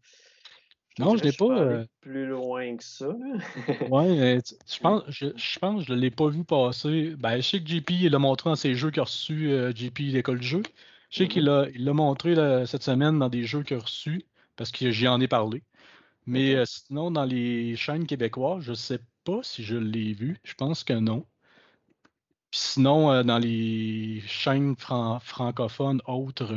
Non, 0.98 1.16
je 1.16 1.24
l'ai 1.24 1.32
pas. 1.32 1.58
Euh, 1.58 1.84
plus 2.00 2.26
loin 2.26 2.76
que 2.76 2.84
ça. 2.84 3.08
ouais, 3.90 4.38
je 4.66 4.78
pense, 4.78 5.02
je, 5.08 5.58
pense 5.58 5.80
que 5.80 5.88
je 5.88 5.92
ne 5.92 5.98
l'ai 5.98 6.10
pas 6.10 6.28
vu 6.28 6.44
passer. 6.44 7.14
Ben, 7.18 7.36
je 7.36 7.42
sais 7.42 7.60
que 7.60 7.68
JP 7.68 8.10
l'a 8.10 8.18
montré 8.18 8.50
dans 8.50 8.56
ses 8.56 8.74
jeux 8.74 8.90
qu'il 8.90 9.00
a 9.00 9.04
reçus, 9.04 9.50
euh, 9.50 9.72
JP 9.74 9.98
l'école 9.98 10.38
du 10.38 10.46
jeu. 10.46 10.62
Je 11.10 11.18
sais 11.18 11.28
qu'il 11.28 11.46
mm-hmm. 11.46 11.78
l'a 11.78 11.92
montré 11.92 12.34
cette 12.66 12.84
semaine 12.84 13.18
dans 13.18 13.28
des 13.28 13.44
jeux 13.44 13.62
qu'il 13.64 13.76
a 13.76 13.80
reçus, 13.80 14.24
parce 14.56 14.70
que 14.70 14.90
j'y 14.92 15.08
en 15.08 15.20
ai 15.20 15.28
parlé. 15.28 15.62
Mais 16.26 16.54
euh, 16.54 16.64
sinon, 16.64 17.10
dans 17.10 17.24
les 17.24 17.74
chaînes 17.76 18.06
québécoises, 18.06 18.62
je 18.62 18.70
ne 18.70 18.76
sais 18.76 19.00
pas 19.24 19.40
si 19.42 19.64
je 19.64 19.76
l'ai 19.76 20.12
vu. 20.12 20.38
Je 20.44 20.54
pense 20.54 20.84
que 20.84 20.92
non. 20.92 21.26
sinon, 22.52 23.24
dans 23.24 23.38
les 23.38 24.22
chaînes 24.26 24.76
francophones 24.76 26.02
autres, 26.06 26.54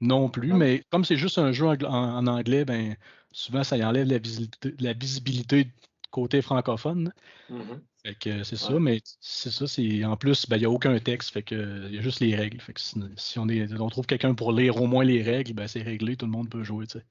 non 0.00 0.28
plus. 0.28 0.52
Mais 0.52 0.82
comme 0.90 1.04
c'est 1.04 1.16
juste 1.16 1.38
un 1.38 1.52
jeu 1.52 1.66
en 1.66 2.26
anglais, 2.26 2.64
ben 2.64 2.96
souvent, 3.36 3.62
ça 3.62 3.76
y 3.76 3.84
enlève 3.84 4.08
la 4.08 4.18
visibilité, 4.18 4.74
la 4.80 4.94
visibilité 4.94 5.68
côté 6.10 6.40
francophone. 6.40 7.12
Mm-hmm. 7.50 7.80
Fait 8.02 8.14
que 8.14 8.44
c'est 8.44 8.56
ça, 8.56 8.78
mais 8.78 9.00
c'est 9.20 9.50
ça, 9.50 9.66
c'est 9.66 10.04
en 10.04 10.16
plus, 10.16 10.48
ben, 10.48 10.56
il 10.56 10.60
n'y 10.60 10.66
a 10.66 10.70
aucun 10.70 10.98
texte, 10.98 11.30
fait 11.30 11.42
que 11.42 11.86
il 11.88 11.94
y 11.94 11.98
a 11.98 12.00
juste 12.00 12.20
les 12.20 12.34
règles. 12.34 12.60
Fait 12.60 12.72
que 12.72 12.80
si, 12.80 13.38
on, 13.38 13.48
est, 13.48 13.72
on 13.78 13.88
trouve 13.90 14.06
quelqu'un 14.06 14.34
pour 14.34 14.52
lire 14.52 14.80
au 14.80 14.86
moins 14.86 15.04
les 15.04 15.22
règles, 15.22 15.52
ben 15.52 15.68
c'est 15.68 15.82
réglé, 15.82 16.16
tout 16.16 16.24
le 16.24 16.32
monde 16.32 16.48
peut 16.48 16.62
jouer, 16.62 16.86
tu 16.86 16.98
sais. 16.98 17.04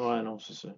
Ouais, 0.00 0.22
non, 0.22 0.38
c'est 0.38 0.54
ça. 0.54 0.68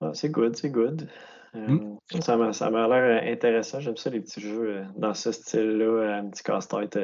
Ah, 0.00 0.10
c'est 0.12 0.28
good, 0.28 0.56
c'est 0.56 0.70
good. 0.70 1.08
Euh, 1.56 1.68
mm. 1.68 2.20
Ça 2.20 2.36
m'a 2.36 2.88
l'air 2.88 3.22
intéressant. 3.32 3.80
J'aime 3.80 3.96
ça, 3.96 4.10
les 4.10 4.20
petits 4.20 4.40
jeux 4.40 4.76
euh, 4.76 4.84
dans 4.96 5.14
ce 5.14 5.32
style-là, 5.32 6.18
un 6.18 6.28
petit 6.28 6.42
casse-tête. 6.42 6.98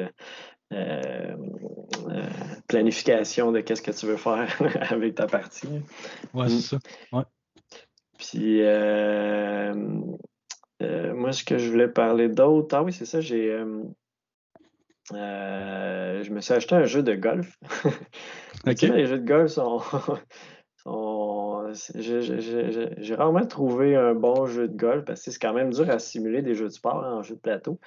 Euh, 0.71 1.35
planification 2.67 3.51
de 3.51 3.59
qu'est-ce 3.59 3.81
que 3.81 3.91
tu 3.91 4.05
veux 4.05 4.17
faire 4.17 4.47
avec 4.91 5.15
ta 5.15 5.27
partie. 5.27 5.67
Ouais, 6.33 6.49
c'est 6.49 6.61
ça. 6.61 6.77
Ouais. 7.11 7.23
Puis, 8.17 8.61
euh, 8.61 9.73
euh, 10.81 11.13
moi, 11.13 11.31
ce 11.31 11.43
que 11.43 11.57
je 11.57 11.69
voulais 11.69 11.87
parler 11.87 12.29
d'autre, 12.29 12.75
ah 12.75 12.83
oui, 12.83 12.93
c'est 12.93 13.05
ça, 13.05 13.21
j'ai. 13.21 13.51
Euh, 13.51 13.83
je 16.23 16.31
me 16.31 16.39
suis 16.39 16.53
acheté 16.53 16.75
un 16.75 16.85
jeu 16.85 17.03
de 17.03 17.13
golf. 17.13 17.57
les 18.65 19.05
jeux 19.05 19.19
de 19.19 19.27
golf 19.27 19.51
sont. 19.51 19.81
j'ai 21.95 23.15
rarement 23.15 23.45
trouvé 23.45 23.95
un 23.95 24.13
bon 24.13 24.45
jeu 24.45 24.67
de 24.67 24.75
golf 24.75 25.05
parce 25.05 25.23
que 25.23 25.31
c'est 25.31 25.39
quand 25.39 25.53
même 25.53 25.71
dur 25.71 25.89
à 25.89 25.99
simuler 25.99 26.41
des 26.41 26.55
jeux 26.55 26.65
de 26.65 26.73
sport 26.73 26.95
en 26.95 27.21
jeu 27.23 27.35
de 27.35 27.39
plateau. 27.39 27.79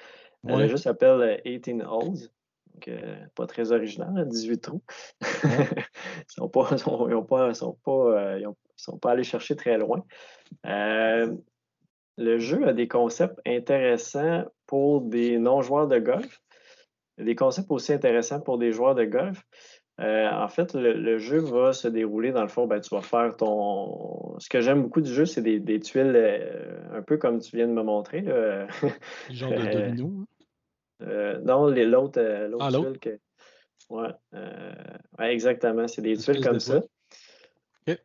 Le 0.43 0.67
jeu 0.67 0.77
s'appelle 0.77 1.41
18 1.45 1.83
Holes. 1.83 2.29
Donc, 2.77 2.89
pas 3.35 3.47
très 3.47 3.71
original, 3.71 4.27
18 4.27 4.61
trous. 4.61 4.83
ils 5.21 5.85
sont 6.27 6.47
pas, 6.47 6.77
sont, 6.77 7.23
pas, 7.23 7.53
sont 7.53 7.77
pas, 7.83 7.91
euh, 7.91 8.51
sont 8.75 8.97
pas 8.97 9.11
allés 9.11 9.23
chercher 9.23 9.55
très 9.55 9.77
loin. 9.77 10.05
Euh, 10.65 11.35
le 12.17 12.39
jeu 12.39 12.67
a 12.67 12.73
des 12.73 12.87
concepts 12.87 13.39
intéressants 13.45 14.45
pour 14.65 15.01
des 15.01 15.37
non-joueurs 15.37 15.87
de 15.87 15.99
golf, 15.99 16.41
des 17.17 17.35
concepts 17.35 17.71
aussi 17.71 17.93
intéressants 17.93 18.41
pour 18.41 18.57
des 18.57 18.71
joueurs 18.71 18.95
de 18.95 19.05
golf. 19.05 19.43
Euh, 19.99 20.29
en 20.29 20.47
fait, 20.47 20.75
le, 20.75 21.17
jeu 21.17 21.39
va 21.39 21.73
se 21.73 21.87
dérouler 21.87 22.31
dans 22.31 22.43
le 22.43 22.49
fond, 22.49 22.67
ben, 22.67 22.79
tu 22.79 22.93
vas 22.93 23.01
faire 23.01 23.35
ton. 23.35 24.37
Ce 24.39 24.47
que 24.47 24.61
j'aime 24.61 24.83
beaucoup 24.83 25.01
du 25.01 25.11
jeu, 25.11 25.25
c'est 25.25 25.41
des, 25.41 25.79
tuiles 25.79 26.15
un 26.93 27.01
peu 27.01 27.17
comme 27.17 27.39
tu 27.39 27.55
viens 27.55 27.67
de 27.67 27.73
me 27.73 27.83
montrer. 27.83 28.21
Là. 28.21 28.67
Genre 29.31 29.51
de 29.51 29.55
domino. 29.73 30.05
Hein? 30.21 30.25
Euh, 31.03 31.39
non, 31.41 31.67
l'autre 31.67 32.19
euh, 32.19 32.57
ah, 32.59 32.69
tuile 32.71 32.99
que. 32.99 33.19
Ouais, 33.89 34.09
euh, 34.33 34.73
ouais, 35.19 35.33
exactement. 35.33 35.87
C'est 35.87 36.01
des 36.01 36.17
tuiles 36.17 36.43
comme 36.43 36.59
ça. 36.59 36.81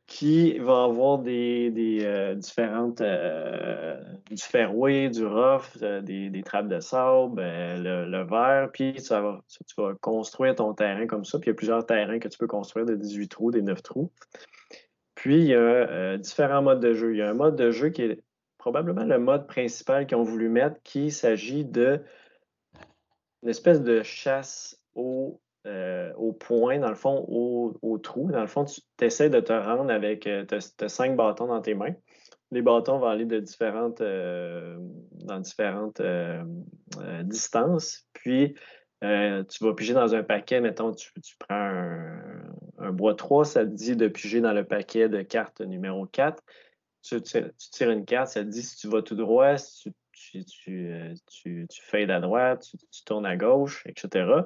Qui 0.06 0.58
vont 0.58 0.84
avoir 0.84 1.18
des, 1.18 1.70
des 1.70 2.34
différentes 2.36 3.02
du 3.02 4.42
fairway, 4.42 5.10
du 5.10 5.26
rough, 5.26 5.76
des, 5.78 6.30
des, 6.30 6.42
trappes 6.42 6.68
de 6.68 6.78
sable, 6.78 7.42
le, 7.42 8.06
le, 8.06 8.24
verre, 8.24 8.70
puis 8.72 8.94
tu 8.94 9.12
vas 9.12 9.94
construire 10.00 10.54
ton 10.54 10.72
terrain 10.72 11.06
comme 11.06 11.24
ça. 11.24 11.38
Puis 11.40 11.48
il 11.48 11.52
y 11.52 11.54
a 11.54 11.56
plusieurs 11.56 11.84
terrains 11.84 12.20
que 12.20 12.28
tu 12.28 12.38
peux 12.38 12.46
construire 12.46 12.86
de 12.86 12.94
18 12.94 13.28
trous, 13.28 13.50
des 13.50 13.62
9 13.62 13.82
trous. 13.82 14.12
Puis 15.16 15.36
il 15.36 15.46
y 15.46 15.54
a 15.54 16.16
différents 16.16 16.62
modes 16.62 16.80
de 16.80 16.94
jeu. 16.94 17.14
Il 17.14 17.18
y 17.18 17.22
a 17.22 17.30
un 17.30 17.34
mode 17.34 17.56
de 17.56 17.72
jeu 17.72 17.88
qui 17.88 18.02
est 18.02 18.22
probablement 18.62 19.04
le 19.04 19.18
mode 19.18 19.48
principal 19.48 20.06
qu'ils 20.06 20.16
ont 20.16 20.22
voulu 20.22 20.48
mettre, 20.48 20.80
qui 20.84 21.10
s'agit 21.10 21.64
de 21.64 22.00
une 23.42 23.48
espèce 23.48 23.82
de 23.82 24.04
chasse 24.04 24.80
au, 24.94 25.40
euh, 25.66 26.12
au 26.14 26.32
point, 26.32 26.78
dans 26.78 26.88
le 26.88 26.96
fond, 26.96 27.24
au, 27.28 27.98
trou. 27.98 28.30
Dans 28.30 28.40
le 28.40 28.46
fond, 28.46 28.64
tu 28.64 28.80
essaies 29.00 29.30
de 29.30 29.40
te 29.40 29.52
rendre 29.52 29.92
avec. 29.92 30.26
Euh, 30.26 30.44
tu 30.44 30.54
as, 30.54 30.88
cinq 30.88 31.16
bâtons 31.16 31.46
dans 31.46 31.60
tes 31.60 31.74
mains. 31.74 31.94
Les 32.50 32.62
bâtons 32.62 32.98
vont 32.98 33.06
aller 33.06 33.24
différentes, 33.40 34.00
euh, 34.00 34.76
dans 35.24 35.38
différentes 35.38 36.02
distances. 37.22 38.06
Puis, 38.12 38.54
tu 39.00 39.64
vas 39.64 39.74
piger 39.74 39.94
dans 39.94 40.14
un 40.14 40.22
paquet. 40.22 40.60
Mettons, 40.60 40.92
tu, 40.92 41.12
prends 41.38 41.54
un, 42.78 42.92
bois 42.92 43.14
3, 43.14 43.44
ça 43.44 43.64
te 43.64 43.70
dit 43.70 43.96
de 43.96 44.08
piger 44.08 44.40
dans 44.40 44.52
le 44.52 44.64
paquet 44.64 45.08
de 45.08 45.22
cartes 45.22 45.60
numéro 45.60 46.06
4. 46.06 46.42
Tu, 47.02 47.20
tires 47.22 47.90
une 47.90 48.04
carte, 48.04 48.28
ça 48.28 48.42
te 48.42 48.48
dit 48.48 48.62
si 48.62 48.76
tu 48.76 48.88
vas 48.88 49.02
tout 49.02 49.16
droit, 49.16 49.56
si 49.56 49.82
tu 49.84 50.44
tu, 50.44 51.66
à 51.92 52.20
droite, 52.20 52.68
tu, 52.90 53.04
tournes 53.04 53.26
à 53.26 53.36
gauche, 53.36 53.84
etc. 53.86 54.44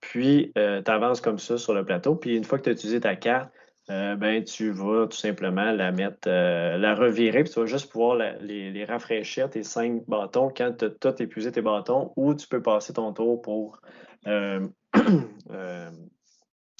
Puis, 0.00 0.52
euh, 0.56 0.82
tu 0.82 0.90
avances 0.90 1.20
comme 1.20 1.38
ça 1.38 1.58
sur 1.58 1.74
le 1.74 1.84
plateau. 1.84 2.14
Puis, 2.16 2.36
une 2.36 2.44
fois 2.44 2.58
que 2.58 2.64
tu 2.64 2.70
as 2.70 2.72
utilisé 2.72 3.00
ta 3.00 3.16
carte, 3.16 3.50
euh, 3.90 4.16
ben, 4.16 4.44
tu 4.44 4.70
vas 4.70 5.06
tout 5.06 5.16
simplement 5.16 5.72
la 5.72 5.90
mettre, 5.90 6.28
la 6.28 6.94
revirer, 6.94 7.42
puis 7.42 7.52
tu 7.52 7.60
vas 7.60 7.66
juste 7.66 7.90
pouvoir 7.90 8.16
les, 8.40 8.84
rafraîchir, 8.84 9.50
tes 9.50 9.64
cinq 9.64 10.04
bâtons, 10.06 10.52
quand 10.56 10.72
tu 10.78 10.84
as 10.84 10.90
tout 10.90 11.22
épuisé 11.22 11.50
tes 11.50 11.60
bâtons, 11.60 12.12
ou 12.16 12.34
tu 12.34 12.46
peux 12.46 12.62
passer 12.62 12.92
ton 12.92 13.12
tour 13.12 13.42
pour 13.42 13.80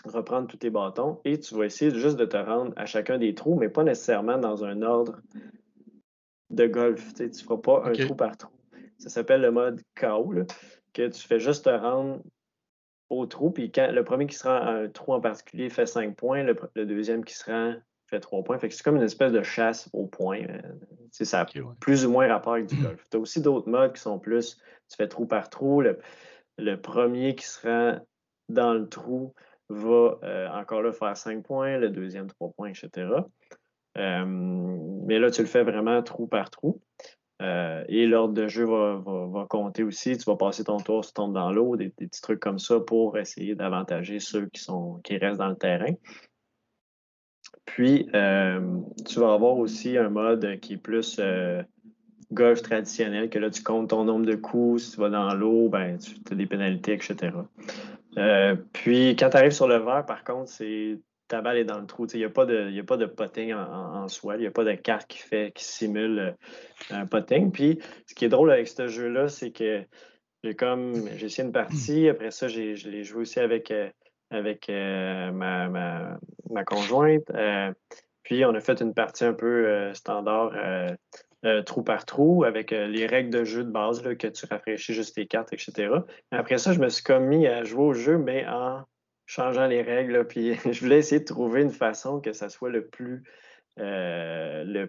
reprendre 0.04 0.46
tous 0.46 0.56
tes 0.56 0.70
bâtons 0.70 1.20
et 1.24 1.38
tu 1.38 1.54
vas 1.54 1.64
essayer 1.64 1.90
juste 1.90 2.16
de 2.16 2.24
te 2.24 2.36
rendre 2.36 2.72
à 2.76 2.86
chacun 2.86 3.18
des 3.18 3.34
trous, 3.34 3.56
mais 3.56 3.68
pas 3.68 3.84
nécessairement 3.84 4.38
dans 4.38 4.64
un 4.64 4.82
ordre 4.82 5.20
de 6.50 6.66
golf. 6.66 7.14
Tu 7.14 7.24
ne 7.24 7.32
feras 7.32 7.58
pas 7.58 7.82
un 7.86 7.92
trou 7.92 8.14
par 8.14 8.36
trou. 8.36 8.52
Ça 8.98 9.08
s'appelle 9.08 9.40
le 9.40 9.50
mode 9.50 9.80
KO, 9.98 10.34
que 10.92 11.08
tu 11.08 11.26
fais 11.26 11.40
juste 11.40 11.64
te 11.64 11.70
rendre 11.70 12.20
au 13.10 13.26
trou, 13.26 13.50
puis 13.50 13.70
quand 13.70 13.90
le 13.90 14.04
premier 14.04 14.26
qui 14.26 14.36
se 14.36 14.46
rend 14.46 14.54
à 14.54 14.70
un 14.70 14.88
trou 14.88 15.12
en 15.12 15.20
particulier 15.20 15.68
fait 15.68 15.86
5 15.86 16.16
points, 16.16 16.42
le, 16.42 16.86
deuxième 16.86 17.24
qui 17.24 17.34
se 17.34 17.50
rend 17.50 17.74
fait 18.06 18.20
3 18.20 18.44
points. 18.44 18.58
Fait 18.58 18.68
que 18.68 18.74
c'est 18.74 18.82
comme 18.82 18.96
une 18.96 19.02
espèce 19.02 19.32
de 19.32 19.42
chasse 19.42 19.90
au 19.92 20.06
point. 20.06 20.40
C'est 21.10 21.24
euh, 21.24 21.26
ça 21.26 21.40
a 21.40 21.46
plus 21.80 22.06
ou 22.06 22.10
moins 22.10 22.28
rapport 22.28 22.54
avec 22.54 22.66
du 22.66 22.76
golf. 22.76 23.04
Tu 23.10 23.16
as 23.16 23.20
aussi 23.20 23.40
d'autres 23.40 23.68
modes 23.68 23.92
qui 23.92 24.00
sont 24.00 24.18
plus 24.18 24.58
tu 24.90 24.96
fais 24.96 25.08
trou 25.08 25.26
par 25.26 25.48
trou. 25.48 25.82
Le, 26.58 26.76
premier 26.76 27.34
qui 27.34 27.46
se 27.46 27.66
rend 27.66 28.00
dans 28.48 28.74
le 28.74 28.88
trou 28.88 29.34
va 29.68 30.18
euh, 30.24 30.48
encore 30.48 30.82
là 30.82 30.92
faire 30.92 31.16
5 31.16 31.44
points, 31.44 31.78
le 31.78 31.90
deuxième 31.90 32.26
3 32.26 32.52
points, 32.52 32.68
etc. 32.68 33.08
Euh, 33.96 34.24
mais 34.26 35.18
là, 35.18 35.30
tu 35.30 35.42
le 35.42 35.48
fais 35.48 35.62
vraiment 35.62 36.02
trou 36.02 36.26
par 36.26 36.50
trou. 36.50 36.80
Euh, 37.40 37.84
et 37.88 38.06
l'ordre 38.06 38.34
de 38.34 38.48
jeu 38.48 38.64
va, 38.64 39.46
compter 39.48 39.82
aussi. 39.82 40.16
Tu 40.16 40.24
vas 40.24 40.36
passer 40.36 40.64
ton 40.64 40.78
tour, 40.78 41.04
tu 41.04 41.12
tombes 41.12 41.32
dans 41.32 41.50
l'eau, 41.50 41.76
des, 41.76 41.88
petits 41.88 42.20
trucs 42.20 42.40
comme 42.40 42.58
ça 42.58 42.80
pour 42.80 43.16
essayer 43.18 43.54
d'avantager 43.54 44.20
ceux 44.20 44.46
qui, 44.46 44.62
sont, 44.62 45.00
qui 45.04 45.16
restent 45.16 45.38
dans 45.38 45.48
le 45.48 45.56
terrain. 45.56 45.94
Puis, 47.64 48.08
euh, 48.14 48.60
tu 49.06 49.20
vas 49.20 49.32
avoir 49.32 49.56
aussi 49.56 49.96
un 49.96 50.10
mode 50.10 50.60
qui 50.60 50.74
est 50.74 50.76
plus 50.76 51.20
golf 52.32 52.62
traditionnel, 52.62 53.30
que 53.30 53.38
là, 53.38 53.50
tu 53.50 53.62
comptes 53.62 53.90
ton 53.90 54.04
nombre 54.04 54.26
de 54.26 54.36
coups. 54.36 54.82
Si 54.82 54.92
tu 54.92 55.00
vas 55.00 55.08
dans 55.08 55.34
l'eau, 55.34 55.68
ben, 55.68 55.98
tu 55.98 56.14
as 56.30 56.34
des 56.34 56.46
pénalités, 56.46 56.92
etc. 56.92 57.32
puis, 58.72 59.16
quand 59.16 59.30
tu 59.30 59.36
arrives 59.36 59.52
sur 59.52 59.68
le 59.68 59.78
verre, 59.78 60.04
par 60.04 60.24
contre, 60.24 60.48
c'est 60.48 60.98
ta 61.30 61.40
balle 61.40 61.58
est 61.58 61.64
dans 61.64 61.78
le 61.78 61.86
trou. 61.86 62.06
Il 62.12 62.18
n'y 62.18 62.24
a, 62.24 62.28
pas 62.28 62.44
de, 62.44 62.78
a 62.78 62.84
pas 62.84 62.96
de 62.96 63.06
potting 63.06 63.54
en, 63.54 64.08
soi. 64.08 64.34
Il 64.36 64.40
n'y 64.40 64.46
a 64.46 64.50
pas 64.50 64.64
de 64.64 64.74
carte 64.74 65.06
qui 65.06 65.18
fait 65.18 65.52
qui 65.54 65.64
simule 65.64 66.18
euh, 66.18 66.32
un 66.90 67.06
potting. 67.06 67.52
Puis 67.52 67.78
ce 68.06 68.14
qui 68.14 68.24
est 68.24 68.28
drôle 68.28 68.50
avec 68.50 68.66
ce 68.66 68.88
jeu-là, 68.88 69.28
c'est 69.28 69.52
que 69.52 69.82
j'ai 70.42 70.54
comme 70.54 70.94
j'ai 71.16 71.26
essayé 71.26 71.46
une 71.46 71.52
partie, 71.52 72.08
après 72.08 72.32
ça, 72.32 72.48
je 72.48 72.88
l'ai 72.88 73.04
joué 73.04 73.22
aussi 73.22 73.38
avec, 73.38 73.70
euh, 73.70 73.88
avec 74.30 74.68
euh, 74.68 75.30
ma, 75.30 75.68
ma, 75.68 76.64
conjointe. 76.64 77.30
Puis 78.24 78.44
on 78.44 78.54
a 78.54 78.60
fait 78.60 78.80
une 78.80 78.94
partie 78.94 79.24
un 79.24 79.32
peu 79.32 79.92
standard 79.94 80.52
trou 81.64 81.82
par 81.82 82.06
trou 82.06 82.44
avec 82.44 82.70
les 82.70 83.06
règles 83.06 83.30
de 83.30 83.44
jeu 83.44 83.64
de 83.64 83.70
base 83.70 84.02
que 84.02 84.26
tu 84.26 84.46
rafraîchis 84.46 84.94
juste 84.94 85.14
tes 85.14 85.26
cartes, 85.26 85.52
etc. 85.52 85.94
après 86.30 86.58
ça, 86.58 86.72
je 86.72 86.80
me 86.80 86.88
suis 86.88 87.04
commis 87.04 87.46
à 87.46 87.64
jouer 87.64 87.84
au 87.84 87.92
jeu, 87.92 88.18
mais 88.18 88.46
en 88.46 88.82
changeant 89.30 89.66
les 89.66 89.82
règles. 89.82 90.26
puis 90.26 90.54
je 90.72 90.80
voulais 90.80 90.98
essayer 90.98 91.20
de 91.20 91.24
trouver 91.24 91.62
une 91.62 91.70
façon 91.70 92.20
que 92.20 92.32
ça 92.32 92.48
soit 92.48 92.70
le 92.70 92.86
plus, 92.86 93.22
le 93.76 94.88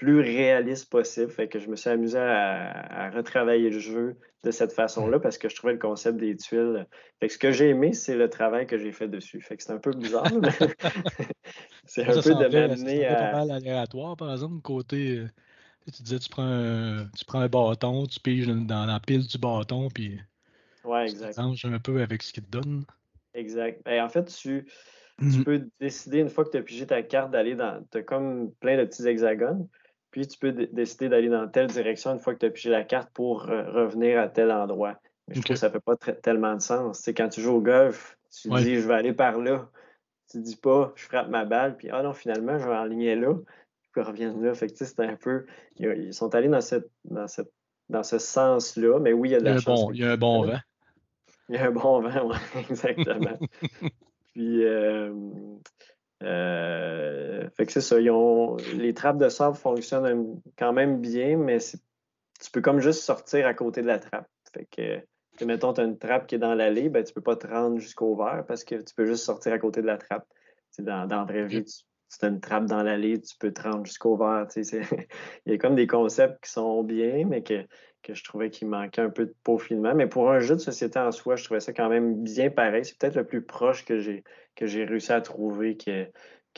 plus 0.00 0.20
réaliste 0.20 0.88
possible. 0.88 1.30
Fait 1.30 1.46
que 1.46 1.58
je 1.58 1.68
me 1.68 1.76
suis 1.76 1.90
amusé 1.90 2.18
à, 2.18 3.10
retravailler 3.10 3.68
le 3.68 3.78
jeu 3.78 4.16
de 4.44 4.50
cette 4.50 4.72
façon-là 4.72 5.20
parce 5.20 5.36
que 5.36 5.50
je 5.50 5.56
trouvais 5.56 5.74
le 5.74 5.78
concept 5.78 6.16
des 6.16 6.36
tuiles. 6.36 6.86
Fait 7.18 7.26
que 7.26 7.34
ce 7.34 7.38
que 7.38 7.52
j'ai 7.52 7.68
aimé, 7.68 7.92
c'est 7.92 8.16
le 8.16 8.30
travail 8.30 8.66
que 8.66 8.78
j'ai 8.78 8.92
fait 8.92 9.08
dessus. 9.08 9.42
Fait 9.42 9.58
que 9.58 9.62
c'est 9.62 9.72
un 9.72 9.78
peu 9.78 9.90
bizarre, 9.90 10.32
mais 10.40 10.48
c'est 11.84 12.04
un 12.04 12.22
peu 12.22 12.34
de 12.34 12.48
m'amener 12.48 13.06
à. 13.06 13.32
mal 13.32 13.50
aléatoire, 13.50 14.16
par 14.16 14.32
exemple, 14.32 14.62
côté. 14.62 15.18
Euh, 15.18 15.28
tu 15.92 16.02
disais, 16.02 16.18
tu 16.18 16.30
prends, 16.30 16.46
un, 16.46 17.06
tu 17.18 17.24
prends 17.26 17.40
un 17.40 17.48
bâton, 17.48 18.06
tu 18.06 18.20
piges 18.20 18.46
dans 18.46 18.86
la 18.86 19.00
pile 19.00 19.26
du 19.26 19.36
bâton, 19.36 19.88
puis. 19.90 20.18
Ouais, 20.82 21.10
exact. 21.10 21.38
Tu 21.56 21.66
un 21.66 21.78
peu 21.78 22.00
avec 22.00 22.22
ce 22.22 22.32
qu'il 22.32 22.44
te 22.44 22.50
donne. 22.50 22.84
Exact. 23.34 23.80
Ben, 23.84 24.04
en 24.04 24.08
fait, 24.08 24.24
tu, 24.24 24.64
tu 25.18 25.24
Mhm. 25.24 25.44
peux 25.44 25.68
décider, 25.80 26.18
une 26.18 26.28
fois 26.28 26.44
que 26.44 26.50
tu 26.50 26.56
as 26.56 26.62
pigé 26.62 26.86
ta 26.86 27.02
carte, 27.02 27.30
d'aller 27.30 27.54
dans. 27.54 27.84
Tu 27.90 27.98
as 27.98 28.02
comme 28.02 28.52
plein 28.60 28.76
de 28.76 28.84
petits 28.84 29.06
hexagones. 29.06 29.68
Puis 30.10 30.26
tu 30.26 30.38
peux 30.38 30.52
décider 30.52 31.08
d'aller 31.08 31.28
dans 31.28 31.46
telle 31.46 31.68
direction 31.68 32.12
une 32.12 32.18
fois 32.18 32.34
que 32.34 32.40
tu 32.40 32.46
as 32.46 32.50
pigé 32.50 32.70
la 32.70 32.82
carte 32.82 33.10
pour 33.12 33.42
revenir 33.42 34.18
à 34.18 34.28
tel 34.28 34.50
endroit. 34.50 34.98
Mais 35.28 35.36
je 35.36 35.42
trouve 35.42 35.54
que 35.54 35.60
ça 35.60 35.68
ne 35.68 35.72
fait 35.72 35.80
pas 35.80 35.96
tellement 35.96 36.54
de 36.54 36.60
sens. 36.60 36.98
C'est 36.98 37.14
quand 37.14 37.28
tu 37.28 37.40
joues 37.40 37.56
au 37.56 37.60
golf, 37.60 38.18
tu 38.32 38.48
dis 38.48 38.76
je 38.76 38.88
vais 38.88 38.94
aller 38.94 39.12
par 39.12 39.38
là. 39.38 39.70
Tu 40.28 40.40
dis 40.40 40.56
pas 40.56 40.92
je 40.96 41.04
frappe 41.04 41.28
ma 41.28 41.44
balle, 41.44 41.76
puis 41.76 41.90
ah 41.92 42.02
non, 42.02 42.12
finalement, 42.12 42.58
je 42.58 42.66
vais 42.66 42.74
enligner 42.74 43.14
là, 43.14 43.34
puis 43.92 44.02
reviens 44.02 44.36
là. 44.36 44.52
Fait 44.54 44.68
que 44.68 44.84
c'est 44.84 45.00
un 45.00 45.14
peu. 45.14 45.46
Ils 45.76 46.12
sont 46.12 46.34
allés 46.34 46.48
dans, 46.48 46.60
cette, 46.60 46.90
dans, 47.04 47.28
cette, 47.28 47.52
dans 47.88 48.02
ce 48.02 48.18
sens-là, 48.18 48.98
mais 48.98 49.12
oui, 49.12 49.28
il 49.28 49.32
y 49.32 49.34
a 49.36 49.40
de 49.40 49.44
la 49.44 49.54
il 49.56 49.60
chance. 49.60 49.80
Bon, 49.82 49.92
il 49.92 50.00
y 50.00 50.04
a 50.04 50.12
un 50.12 50.16
bon 50.16 50.42
vent. 50.42 50.58
Il 51.50 51.56
y 51.56 51.58
a 51.58 51.66
un 51.66 51.70
bon 51.72 52.00
vent, 52.00 52.30
exactement. 52.70 53.36
puis 54.32 54.64
euh, 54.64 55.12
euh, 56.22 57.50
fait 57.50 57.66
que 57.66 57.72
c'est 57.72 57.80
ça. 57.80 57.98
les 57.98 58.94
trappes 58.94 59.18
de 59.18 59.28
sable 59.28 59.56
fonctionnent 59.56 60.40
quand 60.56 60.72
même 60.72 61.00
bien, 61.00 61.36
mais 61.36 61.58
tu 61.58 62.50
peux 62.52 62.60
comme 62.60 62.78
juste 62.78 63.02
sortir 63.02 63.48
à 63.48 63.54
côté 63.54 63.82
de 63.82 63.88
la 63.88 63.98
trappe. 63.98 64.28
Fait 64.52 64.68
que, 64.70 65.44
mettons, 65.44 65.72
tu 65.72 65.80
as 65.80 65.84
une 65.84 65.98
trappe 65.98 66.28
qui 66.28 66.36
est 66.36 66.38
dans 66.38 66.54
l'allée, 66.54 66.88
ben, 66.88 67.02
tu 67.02 67.12
peux 67.12 67.20
pas 67.20 67.34
te 67.34 67.48
rendre 67.48 67.80
jusqu'au 67.80 68.14
verre 68.14 68.44
parce 68.46 68.62
que 68.62 68.76
tu 68.76 68.94
peux 68.94 69.06
juste 69.06 69.24
sortir 69.24 69.52
à 69.52 69.58
côté 69.58 69.82
de 69.82 69.86
la 69.86 69.98
trappe. 69.98 70.26
dans, 70.78 71.08
dans 71.08 71.16
la 71.16 71.24
vraie 71.24 71.46
vie, 71.46 71.64
tu, 71.64 71.82
as 72.22 72.28
une 72.28 72.40
trappe 72.40 72.66
dans 72.66 72.82
l'allée, 72.82 73.20
tu 73.20 73.36
peux 73.38 73.52
te 73.52 73.62
rendre 73.62 73.86
jusqu'au 73.86 74.16
verre. 74.16 74.46
Il 74.56 75.52
y 75.52 75.52
a 75.52 75.58
comme 75.58 75.74
des 75.74 75.86
concepts 75.86 76.44
qui 76.44 76.50
sont 76.50 76.82
bien, 76.82 77.24
mais 77.26 77.42
que, 77.42 77.64
que 78.02 78.14
je 78.14 78.24
trouvais 78.24 78.50
qu'il 78.50 78.68
manquait 78.68 79.02
un 79.02 79.10
peu 79.10 79.26
de 79.26 79.34
peaufinement. 79.44 79.94
Mais 79.94 80.06
pour 80.06 80.30
un 80.30 80.40
jeu 80.40 80.54
de 80.54 80.60
société 80.60 80.98
en 80.98 81.12
soi, 81.12 81.36
je 81.36 81.44
trouvais 81.44 81.60
ça 81.60 81.72
quand 81.72 81.88
même 81.88 82.22
bien 82.22 82.50
pareil. 82.50 82.84
C'est 82.84 82.98
peut-être 82.98 83.16
le 83.16 83.26
plus 83.26 83.42
proche 83.42 83.84
que 83.84 83.98
j'ai 83.98 84.24
que 84.56 84.66
j'ai 84.66 84.84
réussi 84.84 85.12
à 85.12 85.20
trouver 85.20 85.76
qui, 85.76 85.90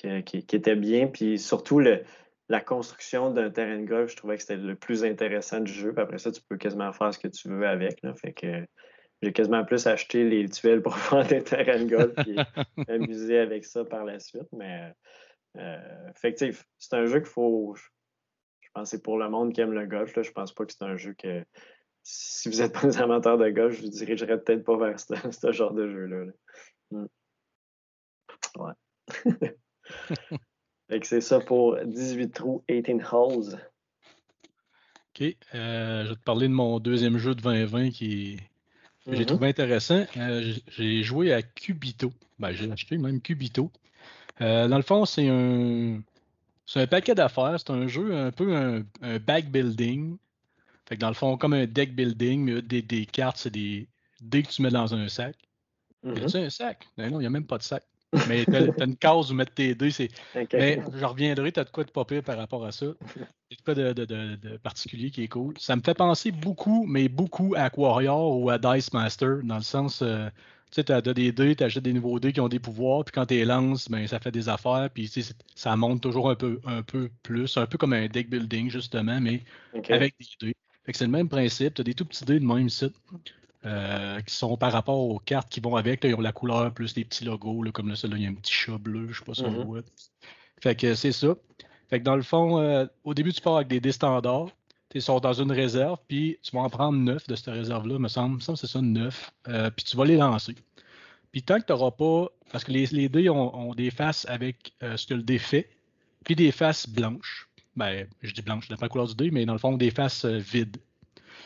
était 0.03 0.77
bien. 0.77 1.07
Puis 1.07 1.39
surtout, 1.39 1.79
le, 1.79 2.03
la 2.49 2.61
construction 2.61 3.31
d'un 3.31 3.51
terrain 3.51 3.79
de 3.79 3.87
golf, 3.87 4.11
je 4.11 4.17
trouvais 4.17 4.37
que 4.37 4.43
c'était 4.43 4.57
le 4.57 4.75
plus 4.75 5.05
intéressant 5.05 5.61
du 5.61 5.73
jeu. 5.73 5.93
Puis 5.93 6.03
après 6.03 6.19
ça, 6.19 6.33
tu 6.33 6.41
peux 6.49 6.57
quasiment 6.57 6.93
faire 6.93 7.15
ce 7.15 7.19
que 7.19 7.29
tu 7.29 7.49
veux 7.49 7.67
avec. 7.67 8.03
Là. 8.03 8.15
Fait 8.15 8.33
que 8.33 8.65
j'ai 9.23 9.33
quasiment 9.33 9.65
plus 9.65 9.87
acheté 9.87 10.25
les 10.25 10.49
tuiles 10.49 10.83
pour 10.83 10.97
faire 10.99 11.27
des 11.27 11.43
terrains 11.43 11.85
de 11.85 11.89
golf 11.89 12.13
et 12.27 12.37
m'amuser 12.89 13.39
avec 13.39 13.65
ça 13.65 13.85
par 13.85 14.05
la 14.05 14.19
suite. 14.19 14.49
Mais 14.53 14.93
euh, 15.57 16.11
effectivement, 16.11 16.59
c'est 16.79 16.95
un 16.95 17.07
jeu 17.07 17.21
qu'il 17.21 17.29
faut. 17.29 17.75
Je 18.61 18.69
pense 18.75 18.91
que 18.91 18.97
c'est 18.97 19.03
pour 19.03 19.19
le 19.19 19.29
monde 19.29 19.53
qui 19.53 19.61
aime 19.61 19.73
le 19.73 19.87
golf. 19.87 20.15
Là, 20.17 20.23
je 20.23 20.31
pense 20.31 20.53
pas 20.53 20.65
que 20.65 20.73
c'est 20.73 20.85
un 20.85 20.97
jeu 20.97 21.15
que. 21.15 21.45
Si 22.03 22.49
vous 22.49 22.59
n'êtes 22.59 22.73
pas 22.81 22.87
des 22.87 22.99
amateurs 22.99 23.39
de 23.39 23.49
golf, 23.51 23.77
je 23.77 23.83
vous 23.83 23.89
dirigerais 23.89 24.41
peut-être 24.41 24.65
pas 24.65 24.77
vers 24.77 24.99
ce, 24.99 25.53
genre 25.53 25.75
de 25.75 25.89
jeu-là. 25.89 26.25
Là. 26.25 26.33
Hmm. 26.91 27.07
Ouais. 28.57 28.73
c'est 31.03 31.21
ça 31.21 31.41
pour 31.41 31.79
18 31.85 32.31
trous, 32.31 32.65
18 32.69 33.03
holes. 33.13 33.59
OK. 35.15 35.37
Euh, 35.55 36.05
je 36.05 36.09
vais 36.11 36.17
te 36.17 36.23
parler 36.23 36.49
de 36.49 36.53
mon 36.53 36.81
deuxième 36.81 37.19
jeu 37.19 37.35
de 37.35 37.43
2020 37.43 37.91
qui 37.91 38.39
que 39.07 39.17
j'ai 39.17 39.23
mm-hmm. 39.23 39.27
trouvé 39.27 39.49
intéressant. 39.49 40.07
Euh, 40.17 40.55
j'ai 40.69 41.03
joué 41.03 41.33
à 41.33 41.43
Cubito. 41.43 42.13
Ben, 42.39 42.53
j'ai 42.53 42.71
acheté 42.71 42.97
même 42.99 43.21
Cubito. 43.21 43.71
Euh, 44.43 44.69
dans 44.69 44.77
le 44.77 44.83
fond, 44.83 45.05
c'est 45.05 45.29
un. 45.29 46.01
Un 46.75 46.87
paquet 46.87 47.15
d'affaires. 47.15 47.57
C'est 47.59 47.71
un 47.71 47.87
jeu 47.87 48.17
un 48.17 48.31
peu 48.31 48.57
un, 48.57 48.83
back 49.19 49.51
building. 49.51 50.17
Fait 50.87 50.97
que 50.97 51.01
dans 51.01 51.09
le 51.09 51.15
fond, 51.15 51.37
comme 51.37 51.53
un 51.53 51.67
deck 51.67 51.95
building, 51.95 52.45
mais 52.45 52.63
des, 52.63 52.81
des 52.81 53.05
cartes, 53.05 53.37
c'est 53.37 53.51
des 53.51 53.89
dés 54.23 54.43
que 54.43 54.49
tu 54.49 54.63
mets 54.63 54.71
dans 54.71 54.95
un 54.95 55.09
sac. 55.09 55.37
Mm 56.03 56.15
un 56.35 56.51
sac? 56.51 56.89
Ben 56.97 57.11
non, 57.11 57.19
il 57.19 57.23
n'y 57.23 57.27
a 57.27 57.31
même 57.31 57.47
pas 57.47 57.59
de 57.59 57.63
sac. 57.63 57.85
Mais 58.29 58.45
tu 58.45 58.55
as, 58.55 58.61
une 58.85 58.97
case 58.97 59.31
où 59.31 59.35
mettre 59.35 59.55
tes 59.55 59.75
dés. 59.75 59.91
C'est... 59.91 60.09
Mais 60.53 60.81
je 60.95 61.05
reviendrai, 61.05 61.53
tu 61.53 61.61
as 61.61 61.65
de 61.65 61.71
quoi 61.71 61.85
de 61.85 61.91
pas 61.91 62.05
pire 62.05 62.23
par 62.23 62.37
rapport 62.37 62.65
à 62.65 62.73
ça. 62.73 62.87
C'est 63.51 63.59
de 63.59 63.63
quoi 63.65 63.75
de, 63.75 64.57
particulier 64.59 65.11
qui 65.11 65.25
est 65.25 65.29
cool. 65.29 65.55
Ça 65.59 65.77
me 65.77 65.83
fait 65.83 65.95
penser 65.95 66.31
beaucoup, 66.31 66.85
mais 66.87 67.09
beaucoup 67.09 67.55
à 67.57 67.71
Warrior 67.75 68.39
ou 68.39 68.51
à 68.51 68.59
Dice 68.59 68.93
Master, 68.93 69.39
dans 69.45 69.57
le 69.57 69.63
sens, 69.63 70.03
euh, 70.03 70.29
tu 70.73 70.83
sais, 70.83 70.91
as 70.91 71.01
des 71.03 71.33
dés, 71.33 71.55
tu 71.55 71.65
achètes 71.65 71.85
des 71.85 71.93
nouveaux 71.93 72.19
dés 72.19 72.33
qui 72.33 72.41
ont 72.41 72.49
des 72.49 72.59
pouvoirs, 72.59 73.05
puis 73.05 73.13
quand 73.13 73.27
tu 73.27 73.35
les 73.35 73.45
lances, 73.45 73.89
ben, 73.89 74.07
ça 74.07 74.19
fait 74.19 74.33
des 74.33 74.49
affaires, 74.49 74.89
puis 74.93 75.11
ça 75.55 75.77
monte 75.77 76.01
toujours 76.01 76.31
un 76.31 76.35
peu, 76.35 76.61
un 76.65 76.83
peu 76.83 77.11
plus, 77.23 77.57
un 77.57 77.67
peu 77.67 77.77
comme 77.79 77.93
un 77.93 78.07
deck 78.07 78.31
building, 78.31 78.71
justement, 78.71 79.21
mais 79.21 79.43
avec 79.91 80.15
des 80.19 80.47
dés. 80.49 80.57
Fait 80.85 80.93
que 80.93 80.99
c'est 80.99 81.05
le 81.05 81.11
même 81.11 81.29
principe, 81.29 81.75
tu 81.75 81.83
as 81.83 81.85
des 81.85 81.95
tout 81.95 82.05
petits 82.05 82.25
dés 82.25 82.41
de 82.41 82.45
même 82.47 82.69
site. 82.69 82.95
Euh, 83.65 84.21
qui 84.23 84.35
sont 84.35 84.57
par 84.57 84.73
rapport 84.73 84.99
aux 84.99 85.21
cartes 85.21 85.49
qui 85.49 85.61
vont 85.61 85.77
avec. 85.77 86.03
ils 86.03 86.17
ont 86.17 86.21
la 86.21 86.33
couleur 86.33 86.75
plus 86.75 86.95
des 86.95 87.05
petits 87.05 87.25
logos, 87.25 87.63
comme 87.73 87.89
là, 87.91 87.95
celui-là, 87.95 88.19
il 88.19 88.25
y 88.25 88.27
a 88.27 88.31
un 88.31 88.35
petit 88.35 88.53
chat 88.53 88.77
bleu, 88.77 89.07
je 89.13 89.19
sais 89.21 89.25
pas 89.25 89.35
si 89.35 89.43
on 89.43 89.53
mm-hmm. 89.53 89.65
voit. 89.65 89.83
Fait 90.61 90.75
que 90.75 90.97
c'est 90.97 91.13
ça. 91.13 91.37
Fait 91.89 92.01
que 92.01 92.05
dans 92.05 92.17
le 92.17 92.23
fond, 92.23 92.59
euh, 92.59 92.87
au 93.05 93.15
début, 93.15 93.33
tu 93.33 93.41
pars 93.41 93.57
avec 93.57 93.69
des 93.69 93.79
dés 93.79 93.93
standards. 93.93 94.49
Tu 94.93 95.01
sors 95.01 95.21
dans 95.21 95.33
une 95.33 95.51
réserve, 95.51 95.99
puis 96.07 96.39
tu 96.43 96.55
vas 96.55 96.63
en 96.63 96.71
prendre 96.71 96.99
neuf 96.99 97.27
de 97.27 97.35
cette 97.35 97.55
réserve-là, 97.55 97.99
me 97.99 98.09
semble. 98.09 98.37
me 98.37 98.41
semble 98.41 98.59
c'est 98.59 98.67
ça, 98.67 98.81
neuf. 98.81 99.33
Euh, 99.49 99.71
puis 99.71 99.85
tu 99.85 99.97
vas 99.97 100.05
les 100.05 100.17
lancer. 100.17 100.55
Puis 101.33 101.43
tant 101.43 101.59
que 101.59 101.67
tu 101.67 101.73
n'auras 101.73 101.93
pas. 101.93 102.29
Parce 102.53 102.65
que 102.65 102.73
les, 102.73 102.85
les 102.87 103.09
dés 103.09 103.31
ont, 103.31 103.75
des 103.75 103.91
faces 103.91 104.27
avec 104.29 104.75
ce 104.83 105.07
que 105.07 105.15
le 105.15 105.23
dé 105.23 105.39
fait, 105.39 105.71
puis 106.23 106.37
des 106.37 106.53
faces 106.53 106.87
blanches. 106.87 107.49
Ben, 107.77 108.07
je 108.21 108.35
dis 108.35 108.43
blanches, 108.43 108.67
je 108.69 108.75
pas 108.75 108.83
la 108.83 108.89
couleur 108.91 109.07
du 109.07 109.15
dé, 109.15 109.31
mais 109.31 109.47
dans 109.47 109.55
le 109.55 109.59
fond, 109.59 109.79
des 109.79 109.91
faces 109.91 110.27
vides. 110.27 110.77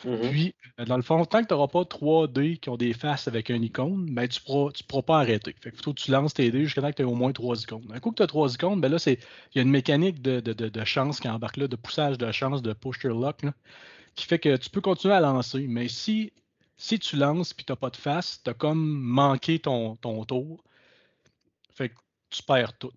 Mm-hmm. 0.05 0.29
Puis, 0.29 0.55
euh, 0.79 0.85
dans 0.85 0.95
le 0.95 1.01
fond, 1.01 1.23
tant 1.25 1.41
que 1.41 1.47
tu 1.47 1.53
n'auras 1.53 1.67
pas 1.67 1.85
3 1.85 2.27
dés 2.27 2.57
qui 2.57 2.69
ont 2.69 2.77
des 2.77 2.93
faces 2.93 3.27
avec 3.27 3.49
un 3.49 3.61
icône, 3.61 4.13
ben, 4.13 4.27
tu 4.27 4.39
ne 4.39 4.45
pourras, 4.45 4.71
tu 4.71 4.83
pourras 4.83 5.01
pas 5.01 5.19
arrêter. 5.19 5.55
Fait 5.59 5.71
que 5.71 5.77
faut 5.81 5.93
que 5.93 5.99
tu 5.99 6.11
lances 6.11 6.33
tes 6.33 6.51
dés 6.51 6.63
jusqu'à 6.63 6.81
temps 6.81 6.91
que 6.91 6.95
tu 6.95 7.01
aies 7.01 7.05
au 7.05 7.15
moins 7.15 7.31
3 7.31 7.61
icônes. 7.61 7.87
Un 7.93 7.99
coup 7.99 8.11
que 8.11 8.17
tu 8.17 8.23
as 8.23 8.27
3 8.27 8.53
icônes, 8.53 8.81
ben 8.81 8.91
là, 8.91 8.97
il 9.07 9.17
y 9.55 9.59
a 9.59 9.61
une 9.61 9.69
mécanique 9.69 10.21
de, 10.21 10.39
de, 10.39 10.53
de, 10.53 10.85
chance 10.85 11.19
qui 11.19 11.27
embarque 11.27 11.57
là, 11.57 11.67
de 11.67 11.75
poussage 11.75 12.17
de 12.17 12.31
chance, 12.31 12.61
de 12.61 12.73
push 12.73 13.03
your 13.03 13.19
luck, 13.19 13.41
qui 14.15 14.25
fait 14.25 14.39
que 14.39 14.55
tu 14.57 14.69
peux 14.69 14.81
continuer 14.81 15.15
à 15.15 15.19
lancer. 15.19 15.65
Mais 15.67 15.87
si, 15.87 16.31
si 16.77 16.99
tu 16.99 17.15
lances 17.15 17.51
et 17.51 17.63
tu 17.63 17.71
n'as 17.71 17.75
pas 17.75 17.89
de 17.89 17.97
face, 17.97 18.41
tu 18.43 18.49
as 18.49 18.53
comme 18.53 18.99
manqué 18.99 19.59
ton, 19.59 19.95
ton 19.97 20.23
tour. 20.25 20.63
Fait 21.73 21.89
que 21.89 21.95
tu 22.29 22.43
perds 22.43 22.77
tout. 22.77 22.91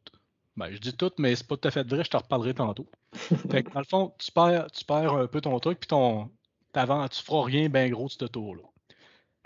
Ben, 0.57 0.71
je 0.73 0.79
dis 0.79 0.95
tout, 0.95 1.13
mais 1.19 1.35
c'est 1.37 1.47
pas 1.47 1.57
tout 1.57 1.69
à 1.69 1.71
fait 1.71 1.89
vrai, 1.89 2.05
je 2.05 2.11
te 2.11 2.17
reparlerai 2.17 2.55
tantôt. 2.55 2.87
fait 3.51 3.63
que, 3.63 3.71
dans 3.71 3.81
le 3.81 3.87
fond, 3.87 4.13
tu 4.19 4.31
perds, 4.33 4.71
tu 4.73 4.85
perds 4.85 5.15
un 5.15 5.27
peu 5.27 5.41
ton 5.41 5.59
truc, 5.59 5.81
puis 5.81 5.87
ton, 5.87 6.31
tu 6.73 7.23
feras 7.23 7.45
rien 7.45 7.69
bien 7.69 7.89
gros 7.89 8.07
de 8.07 8.13
ce 8.13 8.25
tour-là. 8.25 8.63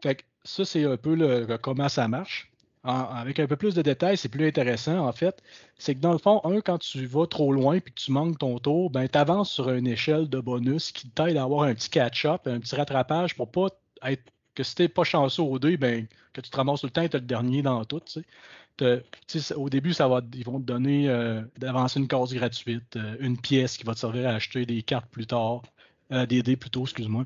Fait 0.03 0.17
que 0.17 0.23
ça, 0.45 0.65
c'est 0.65 0.85
un 0.85 0.97
peu 0.97 1.15
le, 1.15 1.57
comment 1.59 1.89
ça 1.89 2.09
marche. 2.09 2.51
avec 2.85 3.41
un 3.41 3.47
peu 3.47 3.57
plus 3.57 3.75
de 3.75 3.83
détails, 3.83 4.17
c'est 4.17 4.29
plus 4.29 4.47
intéressant, 4.47 5.07
en 5.07 5.13
fait. 5.13 5.43
C'est 5.79 5.95
que 5.95 6.01
dans 6.01 6.13
le 6.13 6.19
fond, 6.19 6.41
un, 6.45 6.61
quand 6.61 6.79
tu 6.79 7.07
vas 7.07 7.27
trop 7.27 7.53
loin 7.53 7.77
et 7.77 7.81
que 7.81 7.91
tu 7.91 8.13
manques 8.13 8.39
ton 8.39 8.59
tour, 8.59 8.91
ben, 8.91 9.09
tu 9.09 9.19
avances 9.19 9.51
sur 9.51 9.71
une 9.71 9.87
échelle 9.87 10.29
de 10.29 10.41
bonus 10.41 10.93
qui 10.93 11.09
t'aide 11.09 11.37
à 11.37 11.45
avoir 11.45 11.65
un 11.65 11.75
petit 11.75 11.91
catch-up, 11.91 12.47
un 12.47 12.61
petit 12.61 12.77
rattrapage 12.77 13.35
pour 13.37 13.51
pas 13.51 13.69
être 14.03 14.23
que 14.55 14.63
si 14.63 14.75
t'es 14.75 14.89
pas 14.89 15.05
chanceux 15.05 15.43
au 15.43 15.59
dé, 15.59 15.77
ben, 15.77 16.07
que 16.33 16.41
tu 16.41 16.51
te 16.51 16.57
ramasses 16.57 16.81
tout 16.81 16.87
le 16.87 16.93
temps 16.93 17.03
et 17.03 17.09
tu 17.09 17.17
le 17.17 17.23
dernier 17.23 17.63
dans 17.63 17.85
tout. 17.85 18.03
au 19.57 19.71
début, 19.71 19.93
ça 19.93 20.09
va, 20.09 20.21
ils 20.35 20.45
vont 20.45 20.61
te 20.61 20.65
donner 20.65 21.09
euh, 21.09 21.43
d'avancer 21.59 22.01
une 22.01 22.09
case 22.09 22.33
gratuite, 22.35 22.97
euh, 22.97 23.17
une 23.21 23.39
pièce 23.41 23.77
qui 23.77 23.85
va 23.85 23.95
te 23.95 24.01
servir 24.01 24.29
à 24.29 24.35
acheter 24.35 24.67
des 24.67 24.83
cartes 24.83 25.09
plus 25.11 25.27
tard. 25.27 25.63
Euh, 26.13 26.27
plutôt, 26.27 26.83
excuse-moi. 26.83 27.25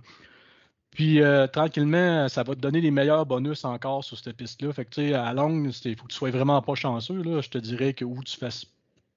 Puis 0.90 1.20
euh, 1.20 1.46
tranquillement, 1.46 2.28
ça 2.28 2.42
va 2.42 2.54
te 2.54 2.60
donner 2.60 2.80
les 2.80 2.90
meilleurs 2.90 3.26
bonus 3.26 3.64
encore 3.64 4.04
sur 4.04 4.18
cette 4.18 4.36
piste-là. 4.36 4.72
Fait 4.72 4.84
que 4.84 4.90
tu 4.90 5.08
sais, 5.08 5.14
à 5.14 5.32
longue, 5.32 5.70
il 5.84 5.96
faut 5.96 6.06
que 6.06 6.12
tu 6.12 6.16
sois 6.16 6.30
vraiment 6.30 6.60
pas 6.62 6.74
chanceux. 6.74 7.22
Là. 7.22 7.40
Je 7.40 7.50
te 7.50 7.58
dirais 7.58 7.92
que 7.94 8.04
où 8.04 8.22
tu 8.24 8.36
fasses 8.36 8.66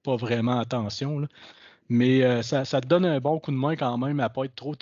pas 0.02 0.16
vraiment 0.16 0.58
attention. 0.58 1.26
Mais 1.88 2.22
euh, 2.22 2.42
ça, 2.42 2.64
te 2.64 2.86
donne 2.86 3.04
un 3.04 3.20
bon 3.20 3.38
coup 3.38 3.50
de 3.50 3.56
main 3.56 3.76
quand 3.76 3.98
même 3.98 4.20
à 4.20 4.28
pas 4.28 4.44
être 4.44 4.54
trop, 4.54 4.74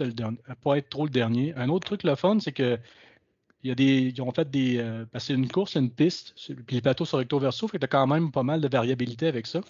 pas 0.63 0.79
être 0.79 0.89
trop 0.89 1.05
le 1.05 1.11
dernier. 1.11 1.55
Un 1.57 1.69
autre 1.69 1.87
truc 1.87 2.03
le 2.05 2.15
fun, 2.15 2.39
c'est 2.41 2.53
que 2.53 2.79
y 3.65 3.71
a 3.71 3.75
des, 3.75 4.13
ils 4.15 4.23
ont 4.23 4.33
fait 4.33 4.51
des. 4.51 4.85
c'est 5.19 5.35
une 5.35 5.49
course, 5.49 5.75
une 5.77 5.91
piste, 5.91 6.35
puis 6.67 6.77
les 6.77 6.81
plateaux 6.83 7.05
sont 7.05 7.19
recto 7.19 7.39
verso, 7.39 7.69
fait 7.69 7.79
que 7.79 7.81
tu 7.81 7.85
as 7.85 7.89
quand 7.89 8.07
même 8.07 8.31
pas 8.31 8.43
mal 8.43 8.61
de 8.61 8.69
variabilité 8.69 9.27
avec 9.27 9.47
ça. 9.47 9.61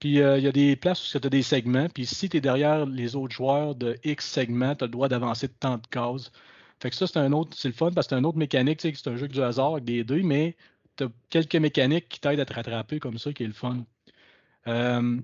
Puis 0.00 0.20
euh, 0.20 0.38
il 0.38 0.44
y 0.44 0.48
a 0.48 0.52
des 0.52 0.76
places 0.76 1.14
où 1.14 1.18
tu 1.18 1.26
as 1.26 1.30
des 1.30 1.42
segments. 1.42 1.88
Puis 1.88 2.06
si 2.06 2.28
tu 2.28 2.36
es 2.36 2.40
derrière 2.40 2.86
les 2.86 3.16
autres 3.16 3.34
joueurs 3.34 3.74
de 3.74 3.98
X 4.04 4.26
segments, 4.26 4.74
tu 4.76 4.84
as 4.84 4.86
le 4.86 4.92
droit 4.92 5.08
d'avancer 5.08 5.48
de 5.48 5.54
tant 5.58 5.78
de 5.78 5.86
cases. 5.88 6.30
Fait 6.80 6.90
que 6.90 6.96
ça, 6.96 7.06
c'est 7.06 7.18
un 7.18 7.32
autre, 7.32 7.56
c'est 7.56 7.68
le 7.68 7.74
fun 7.74 7.90
parce 7.92 8.06
que 8.06 8.14
c'est 8.14 8.18
une 8.18 8.26
autre 8.26 8.38
mécanique, 8.38 8.80
c'est 8.80 9.08
un 9.08 9.16
jeu 9.16 9.28
du 9.28 9.42
hasard 9.42 9.72
avec 9.72 9.84
des 9.84 10.04
dés, 10.04 10.22
mais 10.22 10.56
tu 10.96 11.04
as 11.04 11.08
quelques 11.30 11.56
mécaniques 11.56 12.08
qui 12.08 12.20
t'aident 12.20 12.40
à 12.40 12.44
te 12.46 12.54
rattraper 12.54 13.00
comme 13.00 13.18
ça, 13.18 13.32
qui 13.32 13.44
est 13.44 13.46
le 13.48 13.52
fun. 13.52 13.84
Euh, 14.68 15.20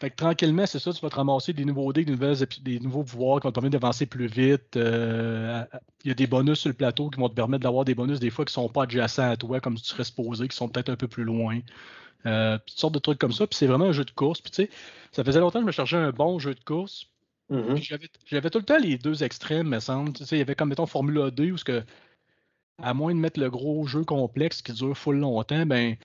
fait 0.00 0.10
que 0.10 0.16
tranquillement, 0.16 0.66
c'est 0.66 0.80
ça, 0.80 0.92
tu 0.92 1.00
vas 1.00 1.10
te 1.10 1.14
ramasser 1.16 1.52
des 1.52 1.64
nouveaux 1.64 1.92
dés, 1.92 2.04
des, 2.04 2.16
des 2.62 2.80
nouveaux 2.80 3.04
pouvoirs 3.04 3.40
qui 3.40 3.46
vont 3.46 3.52
te 3.52 3.54
permettre 3.54 3.74
d'avancer 3.74 4.06
plus 4.06 4.26
vite. 4.26 4.76
Euh, 4.76 5.64
il 6.04 6.08
y 6.08 6.10
a 6.10 6.14
des 6.14 6.26
bonus 6.26 6.60
sur 6.60 6.68
le 6.68 6.74
plateau 6.74 7.10
qui 7.10 7.20
vont 7.20 7.28
te 7.28 7.34
permettre 7.34 7.62
d'avoir 7.62 7.84
des 7.84 7.94
bonus 7.94 8.18
des 8.18 8.30
fois 8.30 8.44
qui 8.44 8.50
ne 8.50 8.64
sont 8.64 8.68
pas 8.68 8.82
adjacents 8.84 9.30
à 9.30 9.36
toi, 9.36 9.60
comme 9.60 9.76
tu 9.76 9.84
serais 9.84 10.04
supposé, 10.04 10.48
qui 10.48 10.56
sont 10.56 10.68
peut-être 10.68 10.88
un 10.88 10.96
peu 10.96 11.06
plus 11.06 11.22
loin. 11.24 11.60
Euh, 12.26 12.58
toutes 12.66 12.78
sortes 12.78 12.94
de 12.94 12.98
trucs 12.98 13.18
comme 13.18 13.32
ça. 13.32 13.46
Puis 13.46 13.56
c'est 13.56 13.66
vraiment 13.66 13.86
un 13.86 13.92
jeu 13.92 14.04
de 14.04 14.10
course. 14.10 14.40
Puis 14.40 14.50
tu 14.50 14.64
sais, 14.64 14.70
ça 15.12 15.24
faisait 15.24 15.40
longtemps 15.40 15.58
que 15.58 15.64
je 15.64 15.66
me 15.66 15.72
cherchais 15.72 15.96
un 15.96 16.10
bon 16.10 16.38
jeu 16.38 16.54
de 16.54 16.64
course. 16.64 17.06
Mm-hmm. 17.50 18.08
J'avais 18.26 18.50
tout 18.50 18.58
le 18.58 18.64
temps 18.64 18.78
les 18.78 18.96
deux 18.96 19.22
extrêmes, 19.22 19.68
me 19.68 19.80
semble. 19.80 20.12
Tu 20.12 20.24
sais, 20.24 20.36
il 20.36 20.38
y 20.38 20.42
avait 20.42 20.54
comme, 20.54 20.70
mettons, 20.70 20.86
Formula 20.86 21.30
2, 21.30 21.50
où, 21.50 21.56
que, 21.56 21.84
à 22.82 22.94
moins 22.94 23.14
de 23.14 23.20
mettre 23.20 23.38
le 23.38 23.50
gros 23.50 23.86
jeu 23.86 24.04
complexe 24.04 24.62
qui 24.62 24.72
dure 24.72 24.96
full 24.96 25.16
longtemps, 25.16 25.66
ben, 25.66 25.96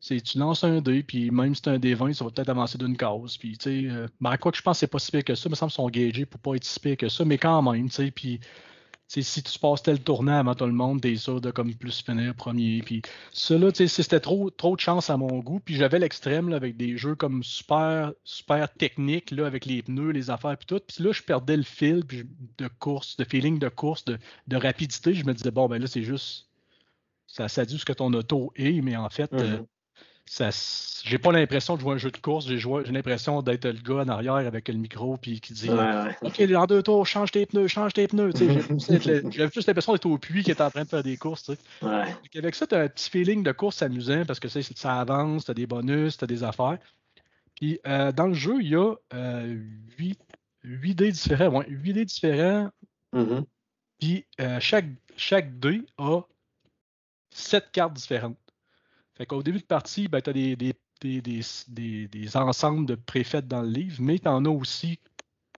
c'est 0.00 0.20
tu 0.20 0.38
lances 0.38 0.64
un 0.64 0.80
dé, 0.80 1.02
puis 1.02 1.30
même 1.30 1.54
si 1.54 1.62
c'est 1.64 1.70
un 1.70 1.78
dé 1.78 1.94
20, 1.94 2.14
ça 2.14 2.24
va 2.24 2.30
peut-être 2.30 2.48
avancer 2.48 2.78
d'une 2.78 2.96
case. 2.96 3.36
Puis, 3.36 3.56
tu 3.58 3.84
sais, 3.84 3.90
euh, 3.90 4.08
ben, 4.20 4.36
quoi 4.38 4.50
que 4.50 4.58
je 4.58 4.62
pense 4.62 4.78
c'est 4.78 4.86
pas 4.86 4.98
si 4.98 5.12
pire 5.12 5.24
que 5.24 5.34
ça, 5.34 5.48
il 5.48 5.50
me 5.50 5.54
semble 5.54 5.70
qu'ils 5.70 5.76
sont 5.76 5.90
gagés 5.90 6.26
pour 6.26 6.40
pas 6.40 6.54
être 6.54 6.64
si 6.64 6.80
pire 6.80 6.96
que 6.96 7.08
ça, 7.08 7.24
mais 7.24 7.38
quand 7.38 7.62
même, 7.62 7.88
tu 7.88 7.94
sais, 7.94 8.10
puis 8.10 8.40
si 9.10 9.42
tu 9.42 9.58
passes 9.58 9.82
tel 9.82 10.00
tournant 10.00 10.38
avant 10.38 10.54
tout 10.54 10.66
le 10.66 10.72
monde, 10.72 11.00
t'es 11.00 11.16
sûr 11.16 11.40
de 11.40 11.50
comme 11.50 11.74
plus 11.74 12.00
finir 12.00 12.32
premier. 12.34 12.80
Puis 12.82 13.02
cela, 13.32 13.70
c'était 13.74 14.20
trop, 14.20 14.50
trop 14.50 14.76
de 14.76 14.80
chance 14.80 15.10
à 15.10 15.16
mon 15.16 15.40
goût. 15.40 15.58
Puis 15.58 15.74
j'avais 15.74 15.98
l'extrême 15.98 16.52
avec 16.52 16.76
des 16.76 16.96
jeux 16.96 17.16
comme 17.16 17.42
super, 17.42 18.12
super 18.22 18.72
techniques, 18.72 19.32
là, 19.32 19.46
avec 19.46 19.66
les 19.66 19.82
pneus, 19.82 20.10
les 20.10 20.30
affaires, 20.30 20.56
puis 20.56 20.66
tout. 20.66 20.80
Puis 20.86 21.02
là, 21.02 21.10
je 21.12 21.22
perdais 21.22 21.56
le 21.56 21.64
fil 21.64 22.04
de 22.58 22.68
course, 22.78 23.16
de 23.16 23.24
feeling 23.24 23.58
de 23.58 23.68
course, 23.68 24.04
de, 24.04 24.56
rapidité. 24.56 25.12
Je 25.14 25.24
me 25.24 25.34
disais, 25.34 25.50
bon, 25.50 25.68
ben 25.68 25.80
là, 25.80 25.88
c'est 25.88 26.04
juste. 26.04 26.46
Ça, 27.26 27.48
ça 27.48 27.64
dit 27.64 27.78
ce 27.78 27.84
que 27.84 27.92
ton 27.92 28.12
auto 28.12 28.52
est, 28.56 28.80
mais 28.80 28.96
en 28.96 29.08
fait, 29.08 29.32
euh, 29.32 29.58
j'ai 31.04 31.18
pas 31.18 31.32
l'impression 31.32 31.76
de 31.76 31.80
jouer 31.80 31.94
un 31.94 31.98
jeu 31.98 32.10
de 32.10 32.16
course, 32.16 32.46
j'ai, 32.46 32.60
l'impression 32.92 33.42
d'être 33.42 33.66
le 33.66 33.80
gars 33.80 34.02
en 34.02 34.08
arrière 34.08 34.34
avec 34.34 34.68
le 34.68 34.74
micro 34.74 35.16
puis 35.16 35.40
qui 35.40 35.52
dit 35.54 35.70
OK, 36.22 36.42
dans 36.42 36.66
deux 36.66 36.82
tours, 36.82 37.06
change 37.06 37.32
tes 37.32 37.46
pneus, 37.46 37.68
change 37.68 37.94
tes 37.94 38.06
pneus. 38.06 38.32
J'avais 38.88 39.50
juste 39.52 39.66
l'impression 39.66 39.92
d'être 39.92 40.06
au 40.06 40.18
puits 40.18 40.44
qui 40.44 40.50
est 40.50 40.60
en 40.60 40.70
train 40.70 40.84
de 40.84 40.88
faire 40.88 41.02
des 41.02 41.16
courses. 41.16 41.50
Avec 41.82 42.54
ça, 42.54 42.66
tu 42.66 42.74
as 42.74 42.80
un 42.80 42.88
petit 42.88 43.10
feeling 43.10 43.42
de 43.42 43.52
course 43.52 43.82
amusant 43.82 44.24
parce 44.24 44.38
que 44.38 44.48
ça 44.48 45.00
avance, 45.00 45.46
tu 45.46 45.50
as 45.50 45.54
des 45.54 45.66
bonus, 45.66 46.16
tu 46.16 46.24
as 46.24 46.28
des 46.28 46.44
affaires. 46.44 46.78
Puis 47.56 47.78
euh, 47.86 48.10
dans 48.12 48.26
le 48.26 48.34
jeu, 48.34 48.56
il 48.60 48.68
y 48.68 48.76
a 48.76 48.94
euh, 49.14 49.58
8, 49.98 50.18
dés 50.94 51.12
différents. 51.12 51.58
Ouais, 51.58 51.66
8 51.68 51.92
dés 51.92 52.04
différents. 52.04 52.70
Mm-hmm. 53.12 53.44
Puis 53.98 54.26
euh, 54.40 54.60
chaque, 54.60 54.86
chaque 55.16 55.58
dé 55.58 55.82
a 55.98 56.22
7 57.30 57.70
cartes 57.70 57.92
différentes. 57.94 58.38
Fait 59.20 59.26
qu'au 59.26 59.42
début 59.42 59.58
de 59.58 59.64
partie, 59.64 60.08
ben, 60.08 60.22
tu 60.22 60.30
as 60.30 60.32
des, 60.32 62.36
ensembles 62.36 62.86
de 62.86 62.94
préfets 62.94 63.42
dans 63.42 63.60
le 63.60 63.68
livre, 63.68 63.98
mais 64.00 64.18
tu 64.18 64.26
en 64.26 64.46
as 64.46 64.48
aussi, 64.48 64.98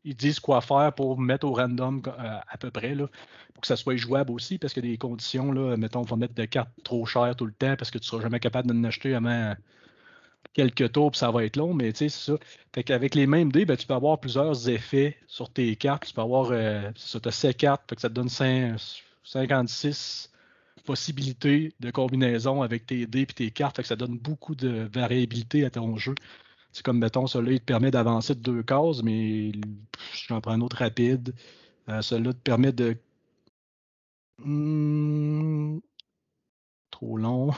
ils 0.03 0.17
disent 0.17 0.41
quoi 0.41 0.61
faire 0.61 0.93
pour 0.97 1.21
mettre 1.21 1.47
au 1.47 1.53
random 1.53 2.03
euh, 2.09 2.39
à 2.49 2.59
peu 2.59 2.73
près, 2.73 2.97
pour 2.97 3.61
que 3.61 3.69
ça 3.69 3.77
soit 3.77 3.95
jouable 3.95 4.33
aussi, 4.33 4.59
parce 4.59 4.77
a 4.77 4.81
des 4.81 4.99
conditions, 4.99 5.53
là, 5.53 5.77
mettons, 5.77 6.01
on 6.01 6.03
va 6.03 6.17
mettre 6.17 6.35
des 6.35 6.49
cartes 6.49 6.73
trop 6.83 7.07
chères 7.07 7.37
tout 7.37 7.47
le 7.47 7.53
temps 7.53 7.77
parce 7.77 7.93
que 7.93 7.99
tu 7.99 8.07
ne 8.07 8.09
seras 8.09 8.23
jamais 8.23 8.41
capable 8.41 8.69
de 8.69 8.85
acheter 8.85 9.15
avant 9.15 9.55
quelques 10.55 10.91
tours, 10.91 11.13
puis 11.13 11.21
ça 11.21 11.31
va 11.31 11.45
être 11.45 11.57
long, 11.57 11.73
mais 11.73 11.93
tu 11.93 11.99
sais, 11.99 12.09
c'est 12.09 12.33
ça. 12.33 12.39
Fait 12.75 12.83
qu'avec 12.83 13.15
les 13.15 13.29
mêmes 13.29 13.53
dés, 13.53 13.65
ben, 13.65 13.77
tu 13.77 13.87
peux 13.87 13.95
avoir 13.95 14.19
plusieurs 14.19 14.69
effets 14.71 15.17
sur 15.29 15.53
tes 15.53 15.77
cartes. 15.77 16.07
Tu 16.07 16.15
peux 16.15 16.21
avoir, 16.21 16.49
euh, 16.51 16.91
ça, 16.97 17.21
tu 17.21 17.29
as 17.29 17.33
7 17.33 17.57
cartes, 17.57 17.95
que 17.95 18.01
ça 18.01 18.09
te 18.09 18.15
donne 18.15 18.29
5, 18.29 18.77
56 19.23 20.32
possibilités 20.85 21.73
de 21.81 21.91
combinaison 21.91 22.63
avec 22.63 22.87
tes 22.87 23.07
dés 23.07 23.23
et 23.23 23.27
tes 23.27 23.51
cartes, 23.51 23.77
fait 23.77 23.83
que 23.83 23.89
ça 23.89 23.97
donne 23.97 24.19
beaucoup 24.19 24.55
de 24.55 24.89
variabilité 24.93 25.65
à 25.65 25.71
ton 25.71 25.97
jeu. 25.97 26.15
C'est 26.73 26.85
comme, 26.85 26.99
mettons, 26.99 27.27
celui-là, 27.27 27.53
il 27.53 27.61
te 27.61 27.65
permet 27.65 27.91
d'avancer 27.91 28.35
de 28.35 28.41
deux 28.41 28.63
cases, 28.63 29.03
mais 29.03 29.53
j'en 30.29 30.41
prends 30.41 30.53
un 30.53 30.61
autre 30.63 30.77
rapide. 30.79 31.35
Euh, 31.89 32.03
celui-là 32.03 32.33
te 32.33 32.39
permet 32.39 32.73
de. 32.73 32.97
Hmm, 34.39 35.79
trop 36.91 37.17
long. 37.17 37.53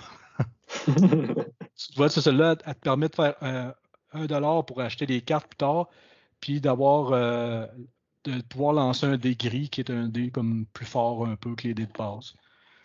tu 0.86 1.94
vois, 1.96 2.08
celui-là, 2.08 2.56
elle 2.64 2.74
te 2.74 2.80
permet 2.80 3.08
de 3.08 3.14
faire 3.14 3.34
un 4.12 4.26
dollar 4.26 4.64
pour 4.66 4.80
acheter 4.80 5.06
des 5.06 5.20
cartes 5.22 5.48
plus 5.48 5.56
tard, 5.56 5.88
puis 6.40 6.60
d'avoir. 6.60 7.12
Euh, 7.12 7.66
de 8.24 8.40
pouvoir 8.42 8.72
lancer 8.72 9.06
un 9.06 9.16
dé 9.16 9.36
gris 9.36 9.68
qui 9.68 9.80
est 9.80 9.90
un 9.90 10.08
dé 10.08 10.30
comme 10.30 10.66
plus 10.72 10.86
fort 10.86 11.26
un 11.26 11.36
peu 11.36 11.54
que 11.54 11.68
les 11.68 11.74
dés 11.74 11.86
de 11.86 11.92
base. 11.92 12.34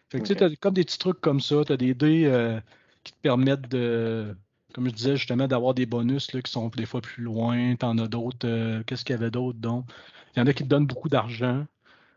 Fait 0.09 0.19
que 0.19 0.25
tu 0.25 0.37
sais, 0.37 0.55
comme 0.57 0.73
des 0.73 0.83
petits 0.83 0.97
trucs 0.97 1.21
comme 1.21 1.39
ça, 1.39 1.63
tu 1.65 1.71
as 1.71 1.77
des 1.77 1.93
dés 1.93 2.25
euh, 2.25 2.59
qui 3.03 3.13
te 3.13 3.17
permettent 3.21 3.69
de, 3.69 4.35
comme 4.73 4.87
je 4.87 4.93
disais 4.93 5.17
justement, 5.17 5.47
d'avoir 5.47 5.73
des 5.73 5.85
bonus 5.85 6.33
là, 6.33 6.41
qui 6.41 6.51
sont 6.51 6.69
des 6.69 6.85
fois 6.85 7.01
plus 7.01 7.23
loin. 7.23 7.75
Tu 7.75 7.85
en 7.85 7.97
as 7.97 8.07
d'autres. 8.07 8.47
Euh, 8.47 8.83
qu'est-ce 8.85 9.05
qu'il 9.05 9.15
y 9.15 9.19
avait 9.19 9.31
d'autre 9.31 9.59
donc? 9.59 9.85
Il 10.35 10.39
y 10.39 10.41
en 10.41 10.47
a 10.47 10.53
qui 10.53 10.63
te 10.63 10.69
donnent 10.69 10.87
beaucoup 10.87 11.09
d'argent. 11.09 11.65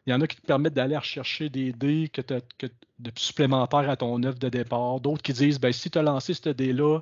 Il 0.07 0.11
y 0.11 0.15
en 0.15 0.21
a 0.21 0.27
qui 0.27 0.37
te 0.37 0.47
permettent 0.47 0.75
d'aller 0.75 0.97
rechercher 0.97 1.49
des 1.49 1.73
dés 1.73 2.09
que, 2.13 2.23
que 2.59 2.67
de 2.99 3.13
supplémentaires 3.17 3.89
à 3.89 3.97
ton 3.97 4.23
œuvre 4.23 4.39
de 4.39 4.49
départ. 4.49 5.01
D'autres 5.01 5.23
qui 5.23 5.33
disent 5.33 5.61
ben, 5.61 5.73
si 5.73 5.91
tu 5.91 5.99
as 5.99 6.03
lancé 6.03 6.35
ce 6.35 6.49
dé-là, 6.49 7.01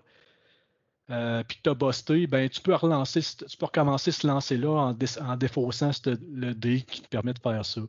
euh, 1.10 1.42
puis 1.44 1.56
que 1.58 1.62
tu 1.64 1.70
as 1.70 1.74
busté, 1.74 2.26
ben, 2.26 2.48
tu 2.48 2.60
peux 2.60 2.74
relancer, 2.74 3.20
tu 3.22 3.56
peux 3.56 3.66
recommencer 3.66 4.12
ce 4.12 4.26
lancer-là 4.26 4.70
en, 4.70 4.96
en, 5.24 5.36
défaussant 5.36 5.90
le 6.06 6.52
dé 6.52 6.82
qui 6.82 7.02
te 7.02 7.08
permet 7.08 7.32
de 7.32 7.40
faire 7.40 7.64
ça. 7.64 7.80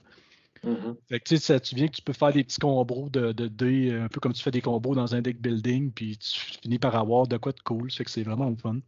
Mm-hmm. 0.65 0.95
Fait 1.09 1.19
que, 1.19 1.35
ça, 1.37 1.59
tu 1.59 1.75
viens 1.75 1.87
que 1.87 1.95
tu 1.95 2.01
peux 2.01 2.13
faire 2.13 2.33
des 2.33 2.43
petits 2.43 2.59
combos 2.59 3.09
de, 3.09 3.31
de 3.31 3.47
dés, 3.47 3.93
un 3.93 4.07
peu 4.07 4.19
comme 4.19 4.33
tu 4.33 4.43
fais 4.43 4.51
des 4.51 4.61
combos 4.61 4.95
dans 4.95 5.15
un 5.15 5.21
deck 5.21 5.41
building, 5.41 5.91
puis 5.91 6.17
tu 6.17 6.39
finis 6.61 6.79
par 6.79 6.95
avoir 6.95 7.27
de 7.27 7.37
quoi 7.37 7.51
de 7.51 7.59
cool. 7.61 7.91
Fait 7.91 8.03
que 8.03 8.11
c'est 8.11 8.23
vraiment 8.23 8.49
le 8.49 8.55
fun. 8.55 8.79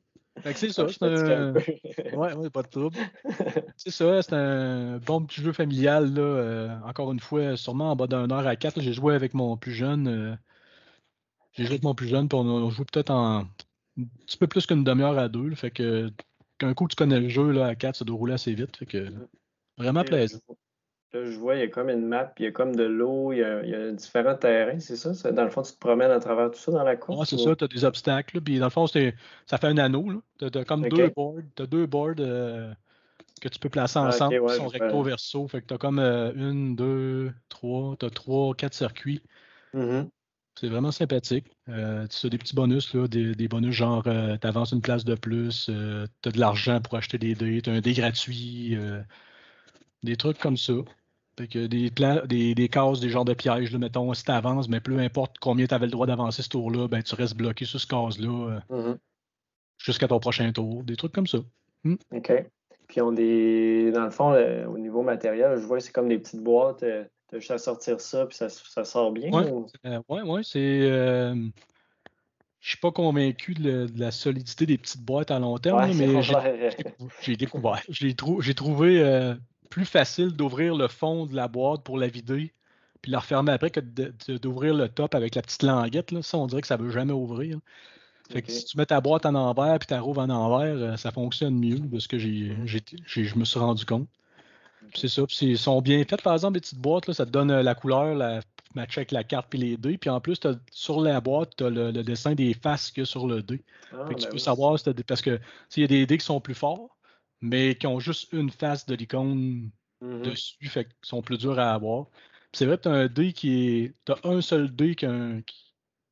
Fait 0.41 0.53
que 0.53 0.59
c'est 0.59 0.69
ça, 0.73 0.87
c'est 0.87 1.03
un. 1.03 1.53
ouais, 2.13 2.33
ouais, 2.33 2.49
pas 2.49 2.63
de 2.63 2.67
trouble. 2.67 2.97
c'est 3.77 3.91
ça, 3.91 4.21
c'est 4.21 4.33
un 4.33 4.97
bon 4.97 5.25
petit 5.25 5.41
jeu 5.41 5.53
familial, 5.53 6.13
là. 6.13 6.21
Euh, 6.21 6.79
encore 6.85 7.11
une 7.11 7.19
fois, 7.19 7.55
sûrement 7.57 7.91
en 7.91 7.95
bas 7.95 8.07
d'un 8.07 8.29
heure 8.31 8.47
à 8.47 8.55
quatre. 8.55 8.81
J'ai 8.81 8.93
joué 8.93 9.15
avec 9.15 9.33
mon 9.33 9.57
plus 9.57 9.73
jeune. 9.73 10.07
Euh, 10.07 10.35
j'ai 11.53 11.63
joué 11.63 11.73
avec 11.73 11.83
mon 11.83 11.93
plus 11.95 12.07
jeune, 12.07 12.27
puis 12.27 12.37
on, 12.37 12.69
joue 12.71 12.83
peut-être 12.85 13.11
en 13.11 13.41
un 13.41 13.47
petit 14.25 14.37
peu 14.37 14.47
plus 14.47 14.65
qu'une 14.65 14.83
demi-heure 14.83 15.19
à 15.19 15.29
deux. 15.29 15.53
fait 15.53 15.69
que 15.69 16.11
qu'un 16.57 16.73
coup 16.73 16.87
tu 16.87 16.95
connais 16.95 17.19
le 17.19 17.29
jeu 17.29 17.51
là, 17.51 17.67
à 17.67 17.75
quatre, 17.75 17.95
ça 17.95 18.05
doit 18.05 18.17
rouler 18.17 18.33
assez 18.33 18.53
vite. 18.55 18.75
Fait 18.75 18.87
que 18.87 19.13
vraiment 19.77 20.03
plaisant. 20.03 20.39
Là, 21.13 21.25
je 21.25 21.37
vois, 21.37 21.55
il 21.55 21.59
y 21.59 21.63
a 21.63 21.67
comme 21.67 21.89
une 21.89 22.07
map, 22.07 22.23
puis 22.23 22.43
il 22.43 22.47
y 22.47 22.49
a 22.49 22.51
comme 22.51 22.75
de 22.75 22.83
l'eau, 22.83 23.33
il, 23.33 23.37
y 23.37 23.43
a 23.43 23.91
différents 23.91 24.35
terrains, 24.35 24.79
c'est 24.79 24.95
ça? 24.95 25.31
Dans 25.31 25.43
le 25.43 25.51
fond, 25.51 25.61
tu 25.61 25.73
te 25.73 25.77
promènes 25.77 26.09
à 26.09 26.19
travers 26.19 26.49
tout 26.49 26.57
ça 26.57 26.71
dans 26.71 26.83
la 26.83 26.95
course? 26.95 27.19
Oui, 27.19 27.25
c'est 27.29 27.43
ça, 27.43 27.55
tu 27.55 27.63
as 27.63 27.67
des 27.67 27.85
obstacles. 27.85 28.41
Puis 28.41 28.57
dans 28.57 28.65
le 28.65 28.71
fond, 28.71 28.87
ça 28.87 28.99
fait 29.59 29.67
un 29.67 29.77
anneau. 29.77 30.23
Tu 30.39 30.45
as, 30.45 30.65
comme 30.65 30.89
deux 30.89 31.09
boards, 31.09 31.37
as 31.59 31.65
deux 31.67 31.85
boards 31.85 32.15
euh, 32.17 32.73
que 33.41 33.47
tu 33.47 33.59
peux 33.59 33.69
placer 33.69 33.99
ah, 33.99 34.07
ensemble 34.07 34.41
qui 34.41 34.55
sont 34.55 34.67
recto-verso. 34.67 35.47
Fait 35.47 35.61
que 35.61 35.67
tu 35.67 35.73
as 35.75 35.77
comme 35.77 35.99
euh, 35.99 36.33
une, 36.33 36.75
deux, 36.75 37.31
trois, 37.47 37.95
tu 37.99 38.07
as 38.07 38.09
trois, 38.09 38.55
quatre 38.55 38.73
circuits. 38.73 39.21
Mm-hmm. 39.75 40.09
C'est 40.59 40.67
vraiment 40.67 40.91
sympathique. 40.91 41.45
Euh, 41.69 42.07
tu 42.07 42.25
as 42.25 42.29
des 42.29 42.39
petits 42.39 42.55
bonus, 42.55 42.91
là, 42.95 43.07
des, 43.07 43.35
des 43.35 43.47
bonus 43.47 43.75
genre 43.75 44.03
tu 44.03 44.47
avances 44.47 44.71
une 44.71 44.81
place 44.81 45.05
de 45.05 45.13
plus, 45.13 45.65
tu 45.65 45.71
as 45.71 46.31
de 46.31 46.39
l'argent 46.39 46.81
pour 46.81 46.95
acheter 46.95 47.19
des 47.19 47.35
dés, 47.35 47.61
tu 47.61 47.69
as 47.69 47.73
un 47.73 47.81
dé 47.81 47.93
gratuit, 47.93 48.77
des 50.01 50.15
trucs 50.15 50.39
comme 50.39 50.57
ça. 50.57 50.73
Fait 51.37 51.47
que 51.47 51.65
des, 51.65 51.89
des, 52.27 52.53
des 52.53 52.69
cases, 52.69 52.99
des 52.99 53.09
genres 53.09 53.25
de 53.25 53.33
pièges, 53.33 53.71
là, 53.71 53.79
mettons, 53.79 54.13
si 54.13 54.23
tu 54.23 54.31
avances, 54.31 54.69
mais 54.69 54.79
peu 54.79 54.99
importe 54.99 55.37
combien 55.39 55.65
tu 55.65 55.73
avais 55.73 55.87
le 55.87 55.91
droit 55.91 56.05
d'avancer 56.05 56.43
ce 56.43 56.49
tour-là, 56.49 56.87
ben, 56.87 57.01
tu 57.01 57.15
restes 57.15 57.35
bloqué 57.35 57.65
sur 57.65 57.79
ce 57.79 57.87
case-là 57.87 58.61
euh, 58.69 58.93
mm-hmm. 58.93 58.97
jusqu'à 59.79 60.07
ton 60.07 60.19
prochain 60.19 60.51
tour. 60.51 60.83
Des 60.83 60.95
trucs 60.95 61.11
comme 61.11 61.25
ça. 61.25 61.39
Hmm? 61.83 61.95
OK. 62.11 62.31
Puis 62.87 63.01
on 63.01 63.11
des. 63.11 63.91
Dans 63.91 64.03
le 64.03 64.11
fond, 64.11 64.35
au 64.67 64.77
niveau 64.77 65.01
matériel, 65.01 65.57
je 65.59 65.65
vois 65.65 65.77
que 65.77 65.83
c'est 65.83 65.91
comme 65.91 66.09
des 66.09 66.19
petites 66.19 66.43
boîtes. 66.43 66.83
Euh, 66.83 67.03
tu 67.29 67.35
as 67.37 67.39
juste 67.39 67.51
à 67.51 67.57
sortir 67.57 67.99
ça, 67.99 68.27
puis 68.27 68.37
ça, 68.37 68.49
ça 68.49 68.83
sort 68.83 69.11
bien. 69.11 69.31
Oui, 69.33 69.43
oui, 69.51 69.63
euh, 69.87 69.99
ouais, 70.09 70.21
ouais, 70.21 70.41
c'est. 70.43 70.81
Je 72.59 72.69
suis 72.69 72.77
pas 72.77 72.91
convaincu 72.91 73.55
de, 73.55 73.87
la 73.97 74.11
solidité 74.11 74.65
des 74.65 74.77
petites 74.77 75.01
boîtes 75.01 75.31
à 75.31 75.39
long 75.39 75.57
terme, 75.57 75.91
mais 75.95 76.21
j'ai 77.21 77.35
découvert. 77.35 77.81
J'ai 77.89 78.13
trouvé 78.53 79.35
plus 79.73 79.85
facile 79.85 80.33
d'ouvrir 80.33 80.75
le 80.75 80.87
fond 80.87 81.25
de 81.25 81.35
la 81.35 81.47
boîte 81.47 81.81
pour 81.81 81.97
la 81.97 82.05
vider 82.05 82.53
puis 83.01 83.11
la 83.11 83.19
refermer 83.19 83.51
après 83.51 83.71
que 83.71 83.79
d'ouvrir 84.37 84.75
le 84.75 84.87
top 84.87 85.15
avec 85.15 85.33
la 85.33 85.41
petite 85.41 85.63
languette. 85.63 86.11
Là. 86.11 86.21
Ça, 86.21 86.37
on 86.37 86.45
dirait 86.45 86.61
que 86.61 86.67
ça 86.67 86.77
ne 86.77 86.83
veut 86.83 86.91
jamais 86.91 87.11
ouvrir. 87.11 87.57
Fait 88.29 88.43
que 88.43 88.51
si 88.51 88.65
tu 88.65 88.77
mets 88.77 88.85
ta 88.85 89.01
boîte 89.01 89.25
en 89.25 89.33
envers 89.33 89.79
puis 89.79 89.87
tu 89.87 89.95
rouvres 89.95 90.21
en 90.21 90.29
envers, 90.29 90.75
euh, 90.75 90.95
ça 90.95 91.11
fonctionne 91.11 91.55
mieux 91.55 91.79
de 91.79 91.99
ce 91.99 92.07
que 92.07 92.19
j'ai, 92.19 92.55
je 92.67 93.35
me 93.35 93.45
suis 93.45 93.59
rendu 93.59 93.83
compte. 93.83 94.07
C'est 94.93 95.07
ça. 95.07 95.25
Puis 95.25 95.37
ils 95.41 95.57
sont 95.57 95.81
bien 95.81 96.03
faites, 96.07 96.21
par 96.21 96.33
exemple, 96.33 96.53
les 96.53 96.61
petites 96.61 96.79
boîtes, 96.79 97.07
là, 97.07 97.15
ça 97.15 97.25
te 97.25 97.31
donne 97.31 97.49
euh, 97.49 97.63
la 97.63 97.73
couleur, 97.73 98.13
la, 98.13 98.41
la 98.75 99.23
carte 99.23 99.55
et 99.55 99.57
les 99.57 99.75
dés. 99.75 99.97
Puis 99.97 100.11
en 100.11 100.21
plus, 100.21 100.39
sur 100.71 101.01
la 101.01 101.19
boîte, 101.19 101.55
tu 101.57 101.63
as 101.63 101.71
le, 101.71 101.91
dessin 102.03 102.35
des 102.35 102.53
faces 102.53 102.91
qu'il 102.91 103.01
y 103.01 103.03
a 103.03 103.05
sur 103.05 103.25
le 103.25 103.41
dé. 103.41 103.63
Ah, 103.91 104.05
tu 104.07 104.15
ben 104.15 104.29
peux 104.29 104.37
savoir, 104.37 104.77
parce 105.07 105.21
que 105.23 105.39
s'il 105.67 105.81
y 105.81 105.83
a 105.83 105.87
des 105.87 106.05
dés 106.05 106.19
qui 106.19 106.25
sont 106.25 106.39
plus 106.39 106.53
forts, 106.53 106.92
mais 107.43 107.75
qui 107.75 107.87
ont 107.87 107.99
juste 107.99 108.31
une 108.33 108.49
face 108.49 108.85
de 108.85 108.95
l'icône 108.95 109.69
mm-hmm. 110.01 110.21
dessus, 110.21 110.67
fait 110.67 110.85
qu'ils 110.85 110.95
sont 111.03 111.21
plus 111.21 111.37
durs 111.37 111.59
à 111.59 111.73
avoir. 111.73 112.07
C'est 112.53 112.65
vrai 112.65 112.77
que 112.77 112.83
tu 112.83 112.89
as 112.89 112.93
un 112.93 113.07
dé 113.07 113.33
qui 113.33 113.51
est. 113.53 113.95
Tu 114.05 114.13
un 114.23 114.41
seul 114.41 114.73
dé 114.73 114.95
qui, 114.95 115.05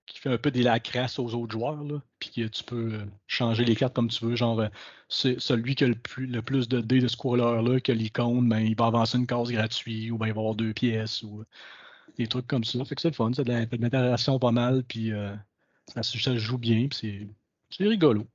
qui, 0.07 0.19
fait 0.19 0.29
un 0.29 0.37
peu 0.37 0.51
des 0.51 0.63
lacrasses 0.63 1.19
aux 1.19 1.33
autres 1.35 1.53
joueurs, 1.53 1.83
là, 1.83 2.01
puis 2.19 2.31
que 2.31 2.47
tu 2.47 2.63
peux 2.63 2.93
euh, 2.93 3.05
changer 3.27 3.63
les 3.63 3.75
cartes 3.75 3.95
comme 3.95 4.09
tu 4.09 4.25
veux. 4.25 4.35
Genre, 4.35 4.59
euh, 4.59 4.67
celui 5.07 5.75
qui 5.75 5.85
a 5.85 5.87
le 5.87 5.95
plus, 5.95 6.27
le 6.27 6.41
plus 6.41 6.67
de 6.67 6.81
dés 6.81 6.99
de 6.99 7.07
ce 7.07 7.15
coureur-là, 7.17 7.79
qui 7.79 7.91
a 7.91 7.93
l'icône, 7.93 8.49
ben, 8.49 8.59
il 8.59 8.75
va 8.75 8.87
avancer 8.87 9.17
une 9.17 9.27
case 9.27 9.51
gratuite, 9.51 10.11
ou 10.11 10.17
ben, 10.17 10.27
il 10.27 10.33
va 10.33 10.41
avoir 10.41 10.55
deux 10.55 10.73
pièces, 10.73 11.23
ou 11.23 11.43
des 12.17 12.27
trucs 12.27 12.47
comme 12.47 12.63
ça. 12.63 12.83
Fait 12.85 12.95
que 12.95 13.01
c'est 13.01 13.09
le 13.09 13.15
fun, 13.15 13.31
c'est 13.33 13.45
de 13.45 13.51
l'interaction 13.51 14.39
pas 14.39 14.51
mal, 14.51 14.83
puis 14.83 15.13
euh, 15.13 15.33
ça, 15.87 16.03
se 16.03 16.37
joue 16.37 16.57
bien, 16.57 16.87
puis 16.87 17.29
c'est 17.69 17.87
rigolo. 17.87 18.27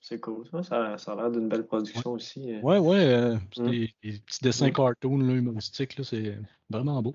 C'est 0.00 0.20
cool, 0.20 0.46
ça. 0.46 0.62
Ça, 0.96 1.12
a 1.12 1.16
l'air 1.16 1.30
d'une 1.30 1.48
belle 1.48 1.66
production 1.66 2.12
aussi. 2.12 2.54
Euh. 2.54 2.60
Ouais, 2.60 2.78
ouais. 2.78 3.04
Euh, 3.04 3.36
mmh. 3.58 3.70
des, 3.70 3.94
petits 4.02 4.42
dessins 4.42 4.70
cartoon 4.70 5.18
là, 5.18 5.34
humoristiques, 5.34 5.98
là, 5.98 6.04
c'est 6.04 6.38
vraiment 6.70 7.02
beau. 7.02 7.12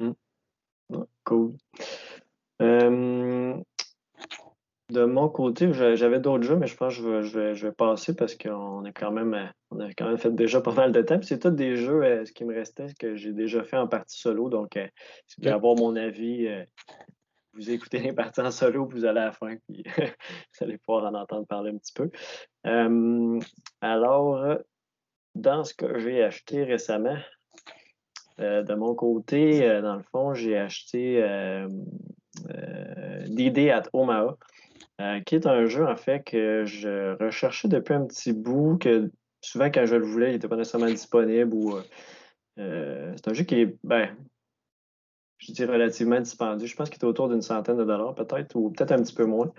Mmh. 0.89 1.03
cool. 1.23 1.53
de 2.59 3.63
mon 5.05 5.29
côté, 5.29 5.73
j'avais 5.73 6.19
d'autres 6.19 6.43
jeux, 6.43 6.57
mais 6.57 6.67
je 6.67 6.75
pense 6.75 6.95
que 6.95 7.21
je 7.21 7.39
vais, 7.39 7.55
je 7.55 7.67
vais, 7.67 7.73
passer 7.73 8.15
parce 8.15 8.35
qu'on 8.35 8.85
a 8.85 8.91
quand 8.91 9.11
même 9.11 9.51
on 9.71 9.79
a 9.79 9.91
quand 9.93 10.07
même 10.07 10.17
fait 10.17 10.35
déjà 10.35 10.61
pas 10.61 10.73
mal 10.73 10.91
de 10.91 11.01
temps. 11.01 11.19
C'est 11.23 11.39
tous 11.39 11.49
des 11.49 11.77
jeux, 11.77 12.03
euh, 12.03 12.25
ce 12.25 12.31
qui 12.31 12.43
me 12.43 12.53
restait, 12.53 12.93
que 12.99 13.15
j'ai 13.15 13.31
déjà 13.31 13.63
fait 13.63 13.77
en 13.77 13.87
partie 13.87 14.19
solo. 14.19 14.49
Donc, 14.49 14.73
si 14.73 15.35
vous 15.37 15.43
voulez 15.43 15.51
avoir 15.51 15.75
mon 15.75 15.95
avis, 15.95 16.47
vous 17.53 17.69
écoutez 17.69 17.99
les 17.99 18.13
parties 18.13 18.41
en 18.41 18.51
solo, 18.51 18.87
vous 18.87 19.05
allez 19.05 19.19
à 19.19 19.25
la 19.25 19.31
fin, 19.31 19.55
puis 19.67 19.83
vous 19.97 20.63
allez 20.65 20.77
pouvoir 20.77 21.05
en 21.11 21.15
entendre 21.15 21.45
parler 21.47 21.71
un 21.71 21.77
petit 21.77 21.93
peu. 21.93 22.09
alors, 23.81 24.57
dans 25.35 25.63
ce 25.63 25.73
que 25.73 25.99
j'ai 25.99 26.23
acheté 26.23 26.63
récemment, 26.63 27.17
euh, 28.39 28.63
de 28.63 28.73
mon 28.73 28.95
côté, 28.95 29.67
euh, 29.67 29.81
dans 29.81 29.95
le 29.95 30.03
fond, 30.03 30.33
j'ai 30.33 30.57
acheté 30.57 31.21
euh, 31.23 31.67
DD 33.27 33.69
at 33.69 33.83
Omaha, 33.93 34.37
qui 35.25 35.35
est 35.35 35.47
un 35.47 35.65
jeu, 35.65 35.85
en 35.87 35.95
fait, 35.95 36.23
que 36.23 36.63
je 36.65 37.15
recherchais 37.23 37.67
depuis 37.67 37.93
un 37.93 38.05
petit 38.05 38.33
bout, 38.33 38.77
que 38.77 39.11
souvent, 39.41 39.71
quand 39.71 39.85
je 39.85 39.95
le 39.95 40.05
voulais, 40.05 40.29
il 40.29 40.33
n'était 40.33 40.47
pas 40.47 40.55
nécessairement 40.55 40.87
disponible 40.87 41.57
c'est 42.57 43.27
un 43.27 43.33
jeu 43.33 43.43
qui 43.43 43.61
est, 43.61 43.75
ben, 43.83 44.15
je 45.41 45.51
dis 45.51 45.65
relativement 45.65 46.19
dispendieux. 46.19 46.67
Je 46.67 46.75
pense 46.75 46.89
qu'il 46.89 46.97
était 46.97 47.05
autour 47.05 47.29
d'une 47.29 47.41
centaine 47.41 47.77
de 47.77 47.83
dollars 47.83 48.13
peut-être, 48.15 48.55
ou 48.55 48.69
peut-être 48.69 48.91
un 48.91 49.01
petit 49.01 49.13
peu 49.13 49.25
moins. 49.25 49.51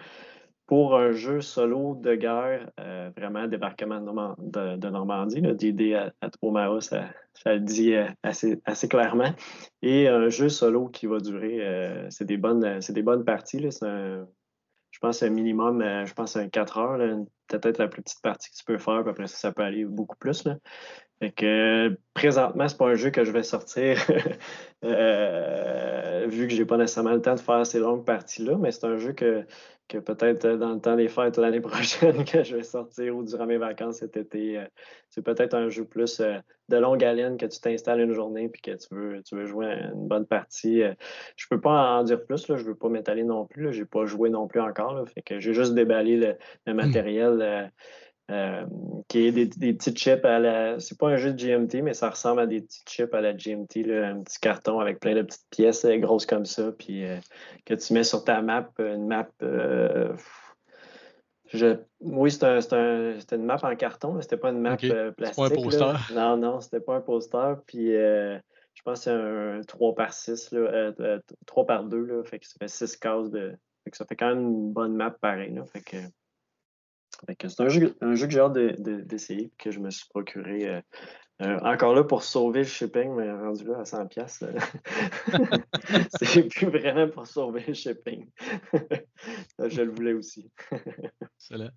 Pour 0.67 0.97
un 0.97 1.11
jeu 1.11 1.41
solo 1.41 1.97
de 1.97 2.15
guerre, 2.15 2.71
euh, 2.81 3.11
vraiment 3.17 3.47
débarquement 3.47 4.01
de, 4.01 4.89
Normandie, 4.89 5.43
d'idée 5.55 5.95
à, 5.95 6.13
à 6.23 6.31
Omaha, 6.41 6.81
ça, 6.81 7.09
le 7.47 7.59
dit 7.59 7.95
euh, 7.95 8.07
assez, 8.23 8.89
clairement. 8.89 9.35
Et 9.83 10.09
un 10.09 10.29
jeu 10.29 10.49
solo 10.49 10.89
qui 10.89 11.07
va 11.07 11.19
durer, 11.19 11.59
euh, 11.61 12.07
c'est 12.11 12.25
des, 12.25 12.37
bonnes, 12.37 12.79
des 12.79 13.03
bonnes 13.03 13.25
parties. 13.25 13.59
je 13.61 14.99
pense 15.01 15.23
un 15.23 15.31
minimum, 15.31 15.83
je 16.07 16.15
pense 16.15 16.37
un 16.37 16.49
4 16.49 16.79
heures, 16.79 16.99
peut-être 17.49 17.79
la 17.79 17.89
plus 17.89 18.03
petite 18.03 18.23
partie 18.23 18.51
que 18.51 18.57
tu 18.57 18.65
peux 18.65 18.79
faire, 18.79 19.03
puis 19.03 19.11
après 19.11 19.27
ça, 19.27 19.37
ça 19.37 19.53
peut 19.53 19.63
aller 19.63 19.85
beaucoup 19.85 20.17
plus. 20.17 20.45
Là. 20.45 20.57
Fait 21.23 21.31
que 21.31 21.97
présentement, 22.15 22.67
c'est 22.67 22.77
pas 22.77 22.89
un 22.89 22.97
jeu 22.97 23.11
que 23.11 23.23
je 23.23 23.31
vais 23.31 23.45
sortir 23.45 23.97
euh, 24.85 26.27
vu 26.29 26.49
que 26.49 26.53
j'ai 26.53 26.65
pas 26.65 26.77
nécessairement 26.77 27.13
le 27.13 27.23
temps 27.23 27.37
de 27.37 27.41
faire 27.41 27.65
ces 27.65 27.79
longues 27.79 28.05
parties-là, 28.05 28.57
mais 28.59 28.73
c'est 28.73 28.87
un 28.87 28.97
jeu 28.97 29.13
que, 29.13 29.45
que 29.87 29.99
peut-être 29.99 30.45
dans 30.57 30.73
le 30.73 30.81
temps 30.81 30.97
des 30.97 31.07
fêtes 31.07 31.39
l'année 31.39 31.61
prochaine 31.61 32.25
que 32.25 32.43
je 32.43 32.57
vais 32.57 32.65
sortir 32.65 33.17
ou 33.17 33.23
durant 33.23 33.47
mes 33.47 33.57
vacances 33.57 33.99
cet 33.99 34.17
été. 34.17 34.59
Euh, 34.59 34.65
c'est 35.11 35.23
peut-être 35.23 35.55
un 35.55 35.69
jeu 35.69 35.85
plus 35.85 36.19
euh, 36.19 36.39
de 36.69 36.77
longue 36.77 37.05
haleine 37.05 37.37
que 37.37 37.47
tu 37.47 37.61
t'installes 37.61 38.01
une 38.01 38.15
journée 38.15 38.49
puis 38.49 38.61
que 38.61 38.73
tu 38.73 38.93
veux, 38.93 39.23
tu 39.23 39.37
veux 39.37 39.47
jouer 39.47 39.67
une 39.95 40.09
bonne 40.09 40.27
partie. 40.27 40.83
je 41.37 41.47
peux 41.49 41.61
pas 41.61 41.99
en 41.99 42.03
dire 42.03 42.25
plus, 42.25 42.49
là, 42.49 42.57
je 42.57 42.65
veux 42.65 42.75
pas 42.75 42.89
m'étaler 42.89 43.23
non 43.23 43.47
plus. 43.47 43.73
J'ai 43.73 43.85
pas 43.85 44.07
joué 44.07 44.29
non 44.29 44.49
plus 44.49 44.61
encore. 44.61 45.09
fait 45.09 45.23
que 45.23 45.39
j'ai 45.39 45.55
juste 45.55 45.75
déballé 45.75 46.17
le, 46.17 46.35
le 46.67 46.73
hmm. 46.73 46.77
matériel. 46.77 47.71
Euh, 48.33 48.65
qui 49.09 49.27
est 49.27 49.33
des, 49.33 49.75
petits 49.75 49.95
chips 49.95 50.25
à 50.25 50.39
la. 50.39 50.81
C'est 50.81 50.97
pas 50.99 51.09
un 51.09 51.17
jeu 51.17 51.35
de 51.35 51.37
GMT, 51.37 51.83
mais 51.83 51.93
ça 51.93 52.09
ressemble 52.09 52.41
à 52.41 52.47
des 52.47 52.63
petits 52.63 52.83
chips 52.89 53.13
à 53.13 53.21
la 53.21 53.35
GMT, 53.35 53.91
un 53.91 54.23
petit 54.23 54.39
carton 54.41 54.81
avec 54.81 55.01
plein 55.01 55.15
de 55.15 55.21
petites 55.23 55.47
pièces 55.51 55.85
euh, 55.85 55.99
grosses 55.99 56.25
comme 56.25 56.47
ça, 56.47 56.73
puis 56.73 57.05
euh, 57.05 57.19
que 57.67 57.75
tu 57.75 57.93
mets 57.93 58.05
sur 58.05 58.25
ta 58.25 58.41
map, 58.41 58.71
une 58.79 59.07
map. 59.07 59.29
Oui, 62.01 62.31
c'était 62.31 63.37
une 63.37 63.45
map 63.45 63.59
en 63.63 63.77
carton, 63.77 64.15
mais 64.15 64.23
c'était 64.23 64.39
pas 64.39 64.49
une 64.49 64.61
map 64.61 64.79
plastique. 64.79 65.37
pas 65.37 65.47
un 65.47 65.51
poster. 65.51 66.15
Non, 66.15 66.37
non, 66.39 66.61
c'était 66.61 66.81
pas 66.81 66.95
un 66.95 67.03
poster. 67.03 67.57
Puis 67.67 67.89
je 67.93 68.83
pense 68.83 69.01
que 69.01 69.05
c'est 69.05 69.11
un 69.11 69.61
3 69.67 69.95
par 69.95 70.15
6, 70.15 70.55
3 71.45 71.67
par 71.67 71.85
2, 71.85 71.99
là, 71.99 72.25
fait 72.25 72.39
que 72.39 72.47
ça 72.47 72.55
fait 72.59 72.69
6 72.69 72.97
cases 72.97 73.31
de. 73.31 73.53
ça 73.93 74.07
fait 74.07 74.17
quand 74.17 74.29
même 74.29 74.49
une 74.49 74.73
bonne 74.73 74.95
map 74.95 75.11
pareil. 75.11 75.53
Là, 75.53 75.67
fait 75.67 75.83
que, 75.83 75.99
c'est 77.29 77.61
un 77.61 77.69
jeu, 77.69 77.95
que 78.01 78.31
j'ai 78.31 78.41
hâte 78.41 78.53
d'essayer, 78.53 79.53
que 79.59 79.71
je 79.71 79.81
me 79.81 79.91
suis 79.91 80.09
procuré. 80.09 80.69
Euh, 80.69 80.81
euh, 81.43 81.59
encore 81.63 81.95
là 81.95 82.05
pour 82.05 82.23
sauver 82.23 82.61
le 82.61 82.67
shipping, 82.67 83.15
mais 83.17 83.31
rendu 83.33 83.65
là 83.65 83.79
à 83.79 83.83
100$. 83.83 84.45
Euh, 84.45 84.59
c'est 86.23 86.49
plus 86.49 86.69
vraiment 86.69 87.09
pour 87.09 87.27
sauver 87.27 87.65
le 87.67 87.75
shipping. 87.75 88.31
je 89.59 89.83
le 89.83 89.91
voulais 89.91 90.13
aussi. 90.13 90.53
Excellent. 91.39 91.71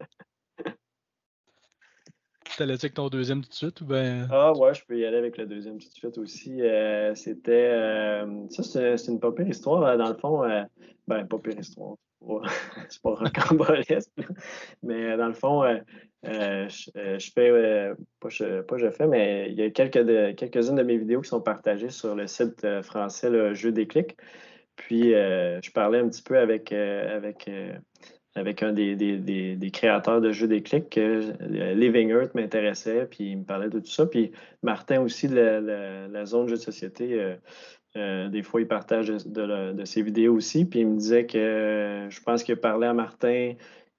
T'allais 2.57 2.73
avec 2.73 2.93
ton 2.93 3.09
deuxième 3.09 3.41
tout 3.41 3.49
de 3.49 3.53
suite 3.53 3.81
ou 3.81 3.85
ben... 3.85 4.27
Ah 4.31 4.53
ouais, 4.53 4.73
je 4.73 4.85
peux 4.85 4.97
y 4.97 5.05
aller 5.05 5.17
avec 5.17 5.37
le 5.37 5.45
deuxième 5.45 5.77
tout 5.77 5.89
de 5.89 5.93
suite 5.93 6.17
aussi. 6.17 6.61
C'était. 7.15 8.23
ça, 8.49 8.63
c'est 8.97 9.11
une 9.11 9.19
pas 9.19 9.31
histoire. 9.45 9.97
Dans 9.97 10.09
le 10.09 10.15
fond, 10.15 10.43
ben, 11.07 11.25
pas 11.27 11.39
pire 11.39 11.59
histoire. 11.59 11.95
c'est 12.89 13.01
pas 13.01 13.09
rocambolesque. 13.15 14.11
Mais 14.83 15.17
dans 15.17 15.27
le 15.27 15.33
fond, 15.33 15.63
euh, 15.63 15.77
euh, 16.25 16.67
euh, 16.97 17.19
je, 17.19 17.31
fais, 17.31 17.93
pas, 18.19 18.29
je, 18.29 18.61
pas 18.61 18.77
je 18.77 18.89
fais, 18.89 19.07
mais 19.07 19.47
il 19.49 19.55
y 19.55 19.63
a 19.63 19.69
quelques 19.69 20.03
de, 20.03 20.31
quelques-unes 20.31 20.75
de 20.75 20.83
mes 20.83 20.97
vidéos 20.97 21.21
qui 21.21 21.29
sont 21.29 21.41
partagées 21.41 21.89
sur 21.89 22.15
le 22.15 22.27
site 22.27 22.65
français, 22.81 23.29
le 23.29 23.53
Jeu 23.53 23.71
des 23.71 23.87
clics. 23.87 24.17
Puis, 24.75 25.11
je 25.11 25.71
parlais 25.71 25.99
un 25.99 26.09
petit 26.09 26.23
peu 26.23 26.37
avec, 26.37 26.71
avec, 26.71 27.49
avec 28.35 28.63
un 28.63 28.73
des, 28.73 28.95
des, 28.95 29.71
créateurs 29.71 30.21
de 30.21 30.31
Jeux 30.31 30.47
des 30.47 30.61
clics 30.61 30.89
que 30.89 31.33
Living 31.73 32.09
Earth 32.09 32.35
m'intéressait, 32.35 33.07
puis 33.09 33.31
il 33.31 33.37
me 33.39 33.43
parlait 33.43 33.69
de 33.69 33.79
tout 33.79 33.91
ça. 33.91 34.05
Puis, 34.05 34.31
Martin 34.61 35.01
aussi 35.01 35.27
de 35.27 35.35
la, 35.35 36.07
la, 36.07 36.25
zone 36.25 36.47
jeu 36.47 36.55
de 36.55 36.61
société 36.61 37.35
euh, 37.97 38.27
des 38.29 38.43
fois, 38.43 38.61
il 38.61 38.67
partage 38.67 39.07
de, 39.07 39.85
ses 39.85 40.01
vidéos 40.01 40.35
aussi. 40.35 40.65
Puis 40.65 40.79
il 40.81 40.87
me 40.87 40.97
disait 40.97 41.25
que 41.25 42.07
je 42.09 42.21
pense 42.21 42.43
qu'il 42.43 42.57
parlait 42.57 42.87
à 42.87 42.93
Martin 42.93 43.53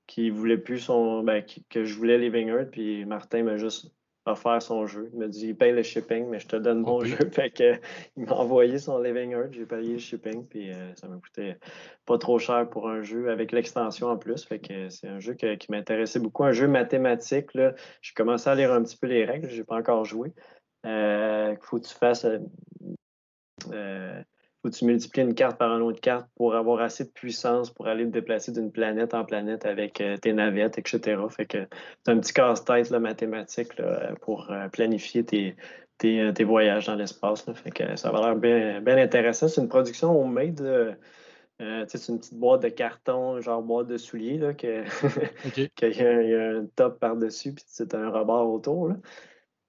qui 0.07 0.31
voulait 0.31 0.59
plus 0.59 0.81
son. 0.81 1.23
Ben, 1.23 1.43
que 1.71 1.85
je 1.85 1.95
voulais 1.95 2.19
Living 2.19 2.49
Earth. 2.49 2.71
Puis 2.71 3.05
Martin 3.05 3.45
m'a 3.45 3.57
juste 3.57 3.93
offert 4.27 4.61
son 4.61 4.87
jeu. 4.87 5.11
Il 5.13 5.19
m'a 5.19 5.29
dit 5.29 5.49
il 5.49 5.57
paye 5.57 5.73
le 5.73 5.83
shipping, 5.83 6.29
mais 6.29 6.39
je 6.39 6.47
te 6.47 6.57
donne 6.57 6.81
mon 6.81 7.05
jeu. 7.05 7.17
Fait 7.33 7.51
que, 7.51 7.75
il 8.17 8.25
m'a 8.25 8.33
envoyé 8.33 8.79
son 8.79 8.99
Living 8.99 9.33
Earth. 9.33 9.53
J'ai 9.53 9.67
payé 9.67 9.95
le 9.95 9.99
shipping. 9.99 10.47
Puis 10.47 10.73
euh, 10.73 10.95
ça 10.95 11.09
m'a 11.09 11.17
coûté 11.17 11.57
pas 12.05 12.19
trop 12.19 12.39
cher 12.39 12.69
pour 12.69 12.89
un 12.89 13.03
jeu 13.03 13.31
avec 13.31 13.53
l'extension 13.53 14.09
en 14.09 14.17
plus. 14.17 14.45
Fait 14.45 14.59
que 14.59 14.89
c'est 14.89 15.09
un 15.09 15.21
jeu 15.21 15.35
qui 15.35 15.71
m'intéressait 15.71 16.21
beaucoup. 16.21 16.45
Un 16.45 16.53
jeu 16.53 16.69
mathématique. 16.69 17.55
Là. 17.55 17.75
J'ai 18.03 18.15
commencé 18.15 18.51
à 18.51 18.55
lire 18.55 18.73
un 18.73 18.83
petit 18.83 18.97
peu 18.97 19.07
les 19.07 19.25
règles. 19.25 19.49
Je 19.49 19.59
n'ai 19.59 19.65
pas 19.65 19.77
encore 19.77 20.05
joué. 20.05 20.33
Euh, 20.85 21.55
il 21.59 21.67
faut 21.67 21.79
que 21.79 21.87
tu 21.87 21.95
fasses 21.95 22.27
euh, 24.67 24.71
que 24.71 24.77
tu 24.77 24.85
multiplies 24.85 25.23
une 25.23 25.35
carte 25.35 25.59
par 25.59 25.75
une 25.75 25.83
autre 25.83 26.01
carte 26.01 26.27
pour 26.37 26.55
avoir 26.55 26.81
assez 26.81 27.05
de 27.05 27.11
puissance 27.11 27.71
pour 27.71 27.87
aller 27.87 28.05
te 28.05 28.11
déplacer 28.11 28.53
d'une 28.53 28.71
planète 28.71 29.15
en 29.15 29.25
planète 29.25 29.67
avec 29.67 30.01
euh, 30.01 30.17
tes 30.17 30.33
navettes, 30.33 30.79
etc. 30.79 31.21
Fait 31.31 31.47
que 31.47 31.67
c'est 32.05 32.13
un 32.13 32.19
petit 32.19 32.33
casse-tête 32.33 32.91
mathématique 32.91 33.73
pour 34.23 34.51
euh, 34.51 34.69
planifier 34.69 35.25
tes, 35.25 35.57
tes, 35.99 36.45
voyages 36.45 36.87
dans 36.87 36.95
l'espace. 36.95 37.45
Fait 37.55 37.71
que 37.71 37.97
ça 37.97 38.11
va 38.11 38.21
l'air 38.21 38.37
bien, 38.37 38.81
bien 38.81 38.99
intéressant. 38.99 39.49
C'est 39.49 39.61
une 39.61 39.69
production 39.69 40.21
homemade. 40.21 40.61
Euh, 40.61 41.87
c'est 41.89 42.09
une 42.09 42.19
petite 42.19 42.35
boîte 42.35 42.63
de 42.63 42.69
carton, 42.69 43.41
genre 43.41 43.63
boîte 43.63 43.87
de 43.87 43.97
souliers, 43.97 44.37
là, 44.37 44.53
que, 44.53 44.85
qu'il 45.75 45.97
y, 45.97 46.35
a 46.35 46.51
un 46.51 46.67
top 46.77 47.01
par-dessus, 47.01 47.55
puis 47.55 47.65
c'est 47.67 47.95
un 47.95 48.11
rebord 48.11 48.53
autour. 48.53 48.89
Là. 48.89 48.97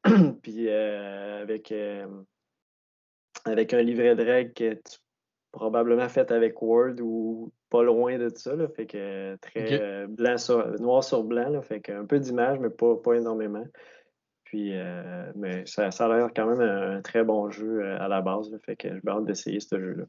puis 0.41 0.69
avec 0.69 1.71
avec 3.47 3.73
un 3.73 3.81
livret 3.81 4.15
de 4.15 4.23
règles 4.23 4.53
que 4.53 4.73
tu 4.73 4.99
probablement 5.51 6.07
fait 6.07 6.31
avec 6.31 6.61
Word 6.61 6.95
ou 7.01 7.51
pas 7.69 7.83
loin 7.83 8.17
de 8.17 8.29
ça. 8.33 8.55
Là, 8.55 8.67
fait 8.67 8.85
que 8.85 9.35
très 9.37 9.81
euh, 9.81 10.07
blanc 10.07 10.37
sur, 10.37 10.79
noir 10.79 11.03
sur 11.03 11.23
blanc. 11.23 11.49
Là, 11.49 11.61
fait 11.61 11.81
que 11.81 11.91
un 11.91 12.05
peu 12.05 12.19
d'image, 12.19 12.59
mais 12.59 12.69
pas, 12.69 12.95
pas 12.95 13.15
énormément. 13.15 13.65
Puis, 14.43 14.71
euh, 14.73 15.31
mais 15.35 15.65
ça, 15.65 15.91
ça, 15.91 16.05
a 16.05 16.15
l'air 16.15 16.29
quand 16.33 16.45
même 16.45 16.61
un, 16.61 17.01
très 17.01 17.23
bon 17.23 17.49
jeu 17.49 17.81
euh, 17.81 17.99
à 17.99 18.07
la 18.07 18.21
base. 18.21 18.49
fait 18.65 18.77
que 18.77 18.87
j'ai 18.87 19.09
hâte 19.09 19.25
d'essayer 19.25 19.59
ce 19.59 19.77
jeu-là. 19.77 20.05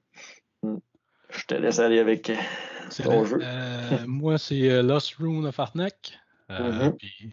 Hmm. 0.63 0.79
Je 1.31 1.45
te 1.45 1.55
laisse 1.55 1.79
aller 1.79 1.99
avec 1.99 2.31
ton 3.03 3.25
jeu. 3.25 3.39
moi, 4.07 4.39
c'est 4.39 4.83
Lost 4.83 5.15
Rune 5.17 5.47
of 5.47 5.59
Arnak. 5.59 6.19
Mm-hmm. 6.49 7.33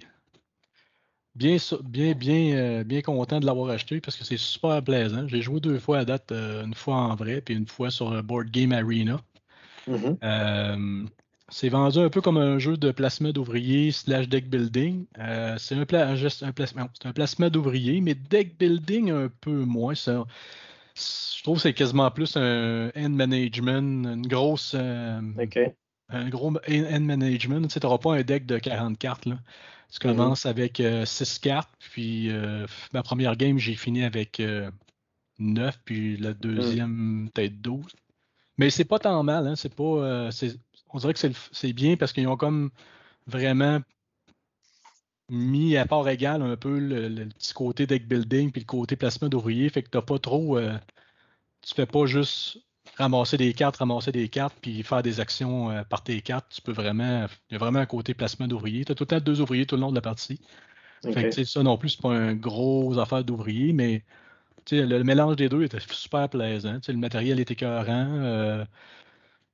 Bien, 1.36 1.58
bien, 1.84 2.14
bien, 2.14 2.84
bien 2.84 3.02
content 3.02 3.40
de 3.40 3.46
l'avoir 3.46 3.70
acheté 3.70 4.02
parce 4.02 4.18
que 4.18 4.24
c'est 4.24 4.38
super 4.38 4.84
plaisant. 4.84 5.28
J'ai 5.28 5.42
joué 5.42 5.60
deux 5.60 5.80
fois 5.80 6.00
à 6.00 6.06
date, 6.06 6.32
une 6.32 6.74
fois 6.74 6.96
en 6.96 7.16
vrai, 7.16 7.42
puis 7.42 7.56
une 7.56 7.68
fois 7.68 7.92
sur 7.92 8.24
Board 8.24 8.50
Game 8.52 8.72
Arena. 8.72 9.20
Mm-hmm. 9.90 11.08
C'est 11.50 11.70
vendu 11.70 12.00
un 12.00 12.10
peu 12.10 12.22
comme 12.22 12.38
un 12.38 12.58
jeu 12.58 12.76
de 12.76 12.92
placement 12.92 13.30
d'ouvriers 13.30 13.92
slash 13.92 14.28
deck 14.28 14.50
building. 14.50 15.06
Euh, 15.20 15.56
c'est 15.60 15.76
un, 15.76 15.82
un, 15.82 16.52
placement, 16.52 16.90
un 17.04 17.14
placement 17.14 17.50
d'ouvriers, 17.50 18.02
mais 18.02 18.16
deck 18.16 18.58
building 18.58 19.12
un 19.12 19.30
peu 19.42 19.64
moins. 19.64 19.94
je 19.94 21.44
trouve 21.44 21.58
que 21.58 21.62
c'est 21.62 21.74
quasiment 21.74 22.10
plus 22.10 22.36
un 22.36 22.90
end 22.96 23.10
management, 23.10 24.08
une 24.08 24.28
grosse. 24.28 24.74
Euh, 24.76 25.22
un 26.10 26.30
gros 26.30 26.52
end 26.68 27.02
management. 27.02 27.68
Tu 27.68 27.80
n'auras 27.80 28.00
pas 28.00 28.16
un 28.16 28.24
deck 28.24 28.48
de 28.48 28.58
40 28.58 28.98
cartes. 28.98 29.28
Là. 29.28 29.36
Tu 30.00 30.08
mm-hmm. 30.08 30.16
commences 30.16 30.46
avec 30.46 30.78
6 30.78 30.82
euh, 30.82 31.40
cartes, 31.42 31.72
puis 31.80 32.30
ma 32.94 33.04
première 33.04 33.36
game, 33.36 33.58
j'ai 33.58 33.76
fini 33.76 34.04
avec 34.04 34.42
9, 35.40 35.80
puis 35.86 36.18
la 36.18 36.34
deuxième, 36.34 37.30
peut-être 37.34 37.62
12. 37.62 37.86
Mais 38.58 38.70
c'est 38.70 38.86
pas 38.86 39.00
tant 39.00 39.22
mal, 39.24 39.48
hein, 39.48 39.56
c'est 39.56 39.74
pas 39.74 40.30
on 40.96 40.98
dirait 40.98 41.14
que 41.14 41.20
c'est 41.52 41.74
bien 41.74 41.98
parce 41.98 42.14
qu'ils 42.14 42.28
ont 42.28 42.38
comme 42.38 42.72
vraiment 43.28 43.82
mis 45.30 45.76
à 45.76 45.86
part 45.86 46.08
égale 46.08 46.42
un 46.42 46.56
peu 46.56 46.80
le, 46.80 47.26
petit 47.26 47.54
côté 47.54 47.86
deck 47.86 48.08
building 48.08 48.52
puis 48.52 48.62
le 48.62 48.66
côté 48.66 48.96
placement 48.96 49.28
d'ouvriers. 49.28 49.70
Fait 49.70 49.84
que 49.84 49.90
t'as 49.90 50.02
pas 50.02 50.20
trop. 50.20 50.58
Euh, 50.58 50.78
tu 51.62 51.74
fais 51.76 51.86
pas 51.86 52.06
juste 52.06 52.60
ramasser 52.98 53.38
des 53.38 53.54
cartes, 53.54 53.78
ramasser 53.78 54.12
des 54.12 54.30
cartes, 54.30 54.56
puis 54.62 54.84
faire 54.84 55.04
des 55.04 55.20
actions 55.20 55.72
euh, 55.72 55.84
par 55.84 56.04
tes 56.04 56.22
cartes. 56.22 56.48
Tu 56.54 56.62
peux 56.62 56.72
vraiment. 56.72 57.28
Il 57.50 57.54
y 57.54 57.56
a 57.56 57.60
vraiment 57.60 57.80
un 57.80 57.86
côté 57.86 58.14
placement 58.14 58.48
d'ouvriers. 58.48 58.86
Tu 58.86 58.92
as 58.92 58.96
tout 58.96 59.04
le 59.04 59.08
temps 59.08 59.20
deux 59.20 59.42
ouvriers 59.42 59.66
tout 59.66 59.76
le 59.76 59.82
long 59.82 59.90
de 59.90 59.96
la 59.96 60.02
partie. 60.02 60.40
Fait 61.14 61.30
que 61.30 61.44
ça 61.44 61.64
non 61.64 61.78
plus, 61.78 61.90
c'est 61.90 62.02
pas 62.02 62.14
un 62.14 62.34
gros 62.34 62.98
affaire 62.98 63.24
d'ouvriers, 63.24 63.74
mais 63.74 64.04
le, 64.72 65.04
mélange 65.04 65.36
des 65.36 65.50
deux 65.50 65.64
était 65.64 65.80
super 65.80 66.30
plaisant. 66.30 66.80
le 66.88 66.98
matériel 66.98 67.40
était 67.40 67.54
écœurant. 67.54 68.08
Euh, 68.22 68.66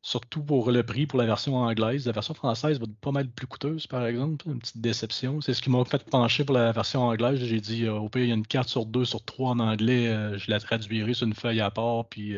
Surtout 0.03 0.41
pour 0.41 0.71
le 0.71 0.81
prix 0.81 1.05
pour 1.05 1.19
la 1.19 1.27
version 1.27 1.57
anglaise. 1.57 2.07
La 2.07 2.11
version 2.11 2.33
française 2.33 2.79
va 2.79 2.85
être 2.85 2.95
pas 3.01 3.11
mal 3.11 3.27
plus 3.29 3.45
coûteuse, 3.45 3.85
par 3.85 4.03
exemple. 4.07 4.47
Une 4.47 4.57
petite 4.57 4.81
déception. 4.81 5.41
C'est 5.41 5.53
ce 5.53 5.61
qui 5.61 5.69
m'a 5.69 5.85
fait 5.85 6.03
pencher 6.09 6.43
pour 6.43 6.55
la 6.55 6.71
version 6.71 7.03
anglaise. 7.03 7.39
J'ai 7.43 7.61
dit, 7.61 7.85
euh, 7.85 7.93
au 7.93 8.09
pire, 8.09 8.23
il 8.23 8.29
y 8.29 8.31
a 8.31 8.35
une 8.35 8.47
carte 8.47 8.67
sur 8.69 8.87
deux, 8.87 9.05
sur 9.05 9.23
trois 9.23 9.51
en 9.51 9.59
anglais. 9.59 10.07
Je 10.39 10.49
la 10.49 10.59
traduirai 10.59 11.13
sur 11.13 11.27
une 11.27 11.35
feuille 11.35 11.61
à 11.61 11.69
part. 11.69 12.05
Puis 12.05 12.35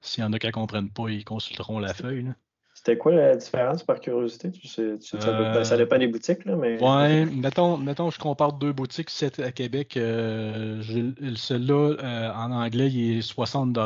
s'il 0.00 0.24
y 0.24 0.26
en 0.26 0.32
a 0.32 0.38
qui 0.38 0.46
ne 0.46 0.52
comprennent 0.52 0.90
pas, 0.90 1.08
ils 1.08 1.24
consulteront 1.24 1.78
la 1.78 1.94
feuille. 1.94 2.32
C'était 2.74 2.96
quoi 2.96 3.12
la 3.12 3.36
différence 3.36 3.82
par 3.82 4.00
curiosité? 4.00 4.50
Tu 4.50 4.66
sais, 4.66 4.96
ça, 5.00 5.76
dépend 5.76 5.98
des 5.98 6.06
boutiques, 6.06 6.46
là, 6.46 6.56
mais. 6.56 6.82
Ouais, 6.82 7.26
mettons, 7.26 7.76
mettons, 7.76 8.10
je 8.10 8.18
compare 8.18 8.54
deux 8.54 8.72
boutiques 8.72 9.10
c'est 9.10 9.38
à 9.40 9.52
Québec. 9.52 9.92
Celui-là, 9.96 11.96
en 12.34 12.52
anglais, 12.52 12.90
il 12.90 13.18
est 13.18 13.22
60 13.22 13.76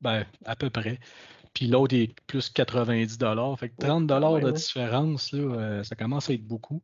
ben, 0.00 0.24
à 0.44 0.56
peu 0.56 0.68
près 0.68 0.98
puis 1.58 1.66
l'autre 1.66 1.96
est 1.96 2.14
plus 2.28 2.50
90 2.50 3.18
Fait 3.58 3.68
que 3.68 3.74
30 3.80 4.06
de 4.06 4.50
différence, 4.52 5.32
là, 5.32 5.40
euh, 5.40 5.82
ça 5.82 5.96
commence 5.96 6.30
à 6.30 6.34
être 6.34 6.46
beaucoup. 6.46 6.80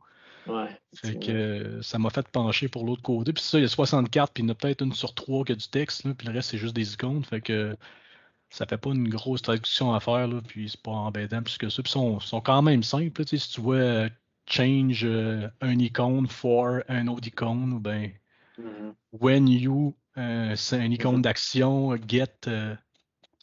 Ouais, 0.48 0.66
fait 0.96 1.16
que 1.16 1.30
euh, 1.30 1.80
ça 1.80 2.00
m'a 2.00 2.10
fait 2.10 2.26
pencher 2.26 2.66
pour 2.66 2.84
l'autre 2.84 3.00
côté. 3.00 3.32
Puis 3.32 3.44
ça, 3.44 3.58
il 3.58 3.62
y 3.62 3.64
a 3.64 3.68
60 3.68 4.10
cartes, 4.10 4.32
puis 4.34 4.42
il 4.42 4.46
y 4.46 4.50
en 4.50 4.52
a 4.52 4.56
peut-être 4.56 4.82
une 4.82 4.92
sur 4.92 5.14
trois 5.14 5.44
qui 5.44 5.52
a 5.52 5.54
du 5.54 5.68
texte, 5.68 6.12
puis 6.14 6.26
le 6.26 6.34
reste, 6.34 6.50
c'est 6.50 6.58
juste 6.58 6.74
des 6.74 6.92
icônes. 6.92 7.24
Fait 7.24 7.40
que 7.40 7.76
ça 8.54 8.66
fait 8.66 8.78
pas 8.78 8.90
une 8.90 9.08
grosse 9.08 9.42
traduction 9.42 9.94
à 9.94 10.00
faire, 10.00 10.28
là, 10.28 10.40
puis 10.46 10.68
c'est 10.68 10.80
pas 10.80 10.92
embêtant 10.92 11.42
plus 11.42 11.58
que 11.58 11.68
ça. 11.68 11.82
Puis 11.82 11.92
ils 11.96 12.20
sont, 12.20 12.40
quand 12.40 12.62
même 12.62 12.82
simples. 12.82 13.26
si 13.26 13.50
tu 13.50 13.60
vois 13.60 13.76
euh, 13.76 14.08
change 14.48 15.04
un 15.04 15.78
icône 15.78 16.26
for 16.28 16.80
un 16.88 17.08
autre 17.08 17.26
icône, 17.26 17.72
ou 17.72 17.80
bien 17.80 18.10
mm-hmm. 18.58 18.94
when 19.12 19.48
you, 19.48 19.94
c'est 20.16 20.76
un 20.76 20.90
icône 20.90 21.18
mm-hmm. 21.18 21.22
d'action, 21.22 21.96
get 22.06 22.48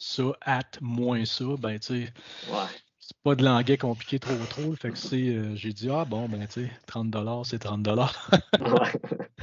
ça, 0.02 0.24
at 0.40 0.78
moins 0.80 1.24
ça, 1.24 1.44
ben 1.58 1.78
tu 1.78 2.06
sais, 2.06 2.12
c'est 2.98 3.16
pas 3.22 3.34
de 3.34 3.44
l'anglais 3.44 3.76
compliqué 3.76 4.18
trop 4.18 4.36
trop. 4.48 4.74
Fait 4.74 4.90
que 4.90 4.98
c'est, 4.98 5.28
euh, 5.28 5.54
j'ai 5.54 5.72
dit, 5.72 5.88
ah 5.90 6.04
bon, 6.04 6.28
ben 6.28 6.46
tu 6.46 6.64
sais, 6.64 6.70
30 6.86 7.14
c'est 7.44 7.58
30 7.58 7.88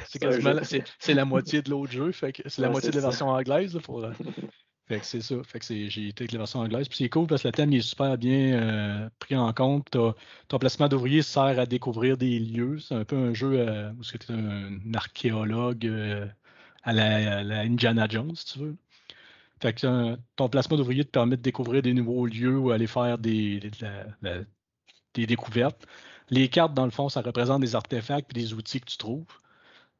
c'est 0.63 0.83
c'est 0.97 1.13
la 1.13 1.25
moitié 1.25 1.61
de 1.61 1.69
l'autre 1.69 1.91
jeu, 1.91 2.11
fait 2.11 2.33
que 2.33 2.47
c'est 2.47 2.61
la 2.61 2.69
moitié 2.69 2.89
de 2.89 2.95
la 2.95 3.01
version 3.01 3.29
anglaise. 3.29 3.77
pour, 3.83 4.03
euh, 4.03 4.11
fait 4.89 4.99
que 4.99 5.05
c'est 5.05 5.21
ça. 5.21 5.35
J'ai 5.69 6.07
été 6.09 6.23
avec 6.23 6.31
la 6.33 6.39
version 6.39 6.59
anglaise. 6.59 6.89
Puis 6.89 6.97
c'est 6.97 7.09
cool 7.09 7.27
parce 7.27 7.43
que 7.43 7.47
le 7.47 7.53
thème 7.53 7.71
est 7.73 7.81
super 7.81 8.17
bien 8.17 8.59
euh, 8.59 9.09
pris 9.19 9.35
en 9.37 9.53
compte. 9.53 9.95
ton 10.47 10.59
placement 10.59 10.87
d'ouvrier 10.89 11.21
sert 11.21 11.59
à 11.59 11.65
découvrir 11.65 12.17
des 12.17 12.39
lieux. 12.39 12.79
C'est 12.79 12.95
un 12.95 13.05
peu 13.05 13.15
un 13.15 13.33
jeu 13.33 13.49
où 13.97 14.03
tu 14.03 14.15
es 14.15 14.35
un 14.35 14.93
archéologue 14.93 15.85
à 16.83 16.93
la, 16.93 17.39
à 17.39 17.43
la 17.43 17.59
Indiana 17.61 18.07
Jones, 18.09 18.35
si 18.35 18.45
tu 18.53 18.59
veux. 18.59 18.77
Euh, 19.65 20.17
ton 20.35 20.49
placement 20.49 20.77
d'ouvrier 20.77 21.03
te 21.05 21.09
permet 21.09 21.37
de 21.37 21.41
découvrir 21.41 21.81
des 21.81 21.93
nouveaux 21.93 22.25
lieux 22.25 22.57
ou 22.57 22.71
aller 22.71 22.87
faire 22.87 23.17
des, 23.17 23.59
découvertes. 25.15 25.85
Les 26.29 26.49
cartes, 26.49 26.73
dans 26.73 26.85
le 26.85 26.91
fond, 26.91 27.09
ça 27.09 27.21
représente 27.21 27.61
des 27.61 27.75
artefacts 27.75 28.31
et 28.31 28.33
des 28.33 28.53
outils 28.53 28.79
que 28.79 28.85
tu 28.85 28.97
trouves. 28.97 29.25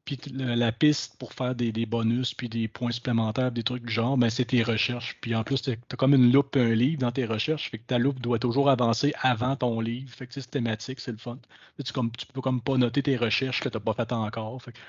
Puis 0.06 0.20
la 0.34 0.72
piste 0.72 1.18
pour 1.20 1.34
faire 1.34 1.54
des, 1.54 1.72
bonus 1.86 2.34
puis 2.34 2.50
des 2.50 2.68
points 2.68 2.91
supplémentaires, 2.91 3.52
des 3.52 3.64
trucs 3.64 3.86
du 3.86 3.93
genre, 3.93 4.18
ben, 4.18 4.30
c'est 4.30 4.45
tes 4.45 4.64
recherches. 4.64 5.18
Puis 5.22 5.36
en 5.36 5.43
plus, 5.43 5.62
tu 5.62 5.72
as 5.72 5.95
comme 5.95 6.16
une 6.16 6.32
loupe 6.32 6.56
et 6.56 6.62
un 6.62 6.74
livre 6.74 7.00
dans 7.00 7.12
tes 7.12 7.26
recherches. 7.26 7.70
Fait 7.70 7.78
que 7.78 7.86
ta 7.86 8.00
loupe 8.00 8.20
doit 8.20 8.39
toujours 8.39 8.70
avancer 8.70 9.14
avant 9.22 9.56
ton 9.56 9.80
livre. 9.82 10.10
Fait 10.10 10.26
que 10.26 10.34
c'est 10.34 10.50
thématique, 10.50 11.00
c'est 11.00 11.12
le 11.12 11.18
fun. 11.18 11.38
Tu, 11.84 11.93
comme, 11.93 12.12
tu 12.12 12.26
peux 12.26 12.41
comme 12.41 12.62
pas 12.62 12.78
noter 12.78 13.04
tes 13.04 13.18
recherches 13.18 13.62
que 13.62 13.70
tu 13.70 13.78
n'as 13.78 13.84
pas 13.84 13.93
faites 13.93 14.14
encore. 14.14 14.62
Fait 14.62 14.72
que 14.72 14.80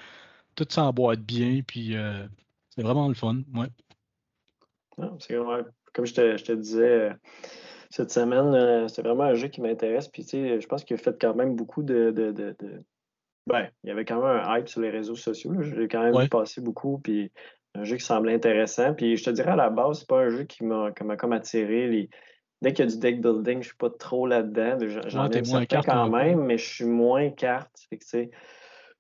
tout 0.55 0.67
s'emboîte 0.71 1.21
bien, 1.21 1.61
puis 1.67 1.97
euh, 1.97 2.27
c'est 2.71 2.83
vraiment 2.83 3.09
le 3.09 3.15
fun. 3.15 3.43
Ouais 3.55 3.69
comme 5.93 6.07
je 6.07 6.15
te, 6.15 6.53
disais 6.53 7.11
euh, 7.11 7.13
cette 7.91 8.11
semaine, 8.11 8.55
euh, 8.55 8.89
c'est 8.89 9.03
vraiment 9.03 9.25
un 9.25 9.35
jeu 9.35 9.49
qui 9.49 9.61
m'intéresse. 9.61 10.09
Puis, 10.09 10.25
je 10.31 10.67
pense 10.67 10.85
qu'il 10.85 10.95
a 10.95 10.99
fait 10.99 11.21
quand 11.21 11.35
même 11.35 11.57
beaucoup 11.57 11.83
de. 11.83 12.13
Ben, 13.47 13.69
il 13.83 13.89
y 13.89 13.91
avait 13.91 14.05
quand 14.05 14.17
même 14.17 14.43
un 14.43 14.59
hype 14.59 14.69
sur 14.69 14.81
les 14.81 14.91
réseaux 14.91 15.17
sociaux. 15.17 15.55
J'ai 15.61 15.89
quand 15.89 16.03
même 16.03 16.17
vu 16.17 16.29
passer 16.29 16.61
beaucoup. 16.61 16.99
Puis, 16.99 17.33
un 17.75 17.85
jeu 17.85 17.97
qui 17.97 18.05
semblait 18.05 18.35
intéressant. 18.35 18.95
Puis, 18.95 19.17
je 19.17 19.25
te 19.25 19.31
dirais 19.31 19.53
à 19.53 19.57
la 19.57 19.71
base, 19.71 20.01
c'est 20.01 20.09
pas 20.09 20.21
un 20.21 20.31
jeu 20.31 20.45
qui 20.45 20.65
m'a 20.65 20.93
comme 20.93 21.33
attiré. 21.33 22.09
Dès 22.63 22.73
qu'il 22.73 22.85
y 22.85 22.89
a 22.89 22.91
du 22.91 22.99
deck 22.99 23.21
building, 23.21 23.63
je 23.63 23.69
suis 23.69 23.77
pas 23.77 23.91
trop 23.91 24.27
là-dedans. 24.27 24.79
J'en 25.07 25.31
ai 25.31 25.43
moins 25.43 25.67
quand 25.67 26.09
même, 26.11 26.45
mais 26.45 26.59
je 26.59 26.75
suis 26.75 26.85
moins 26.85 27.31
carte. 27.31 27.89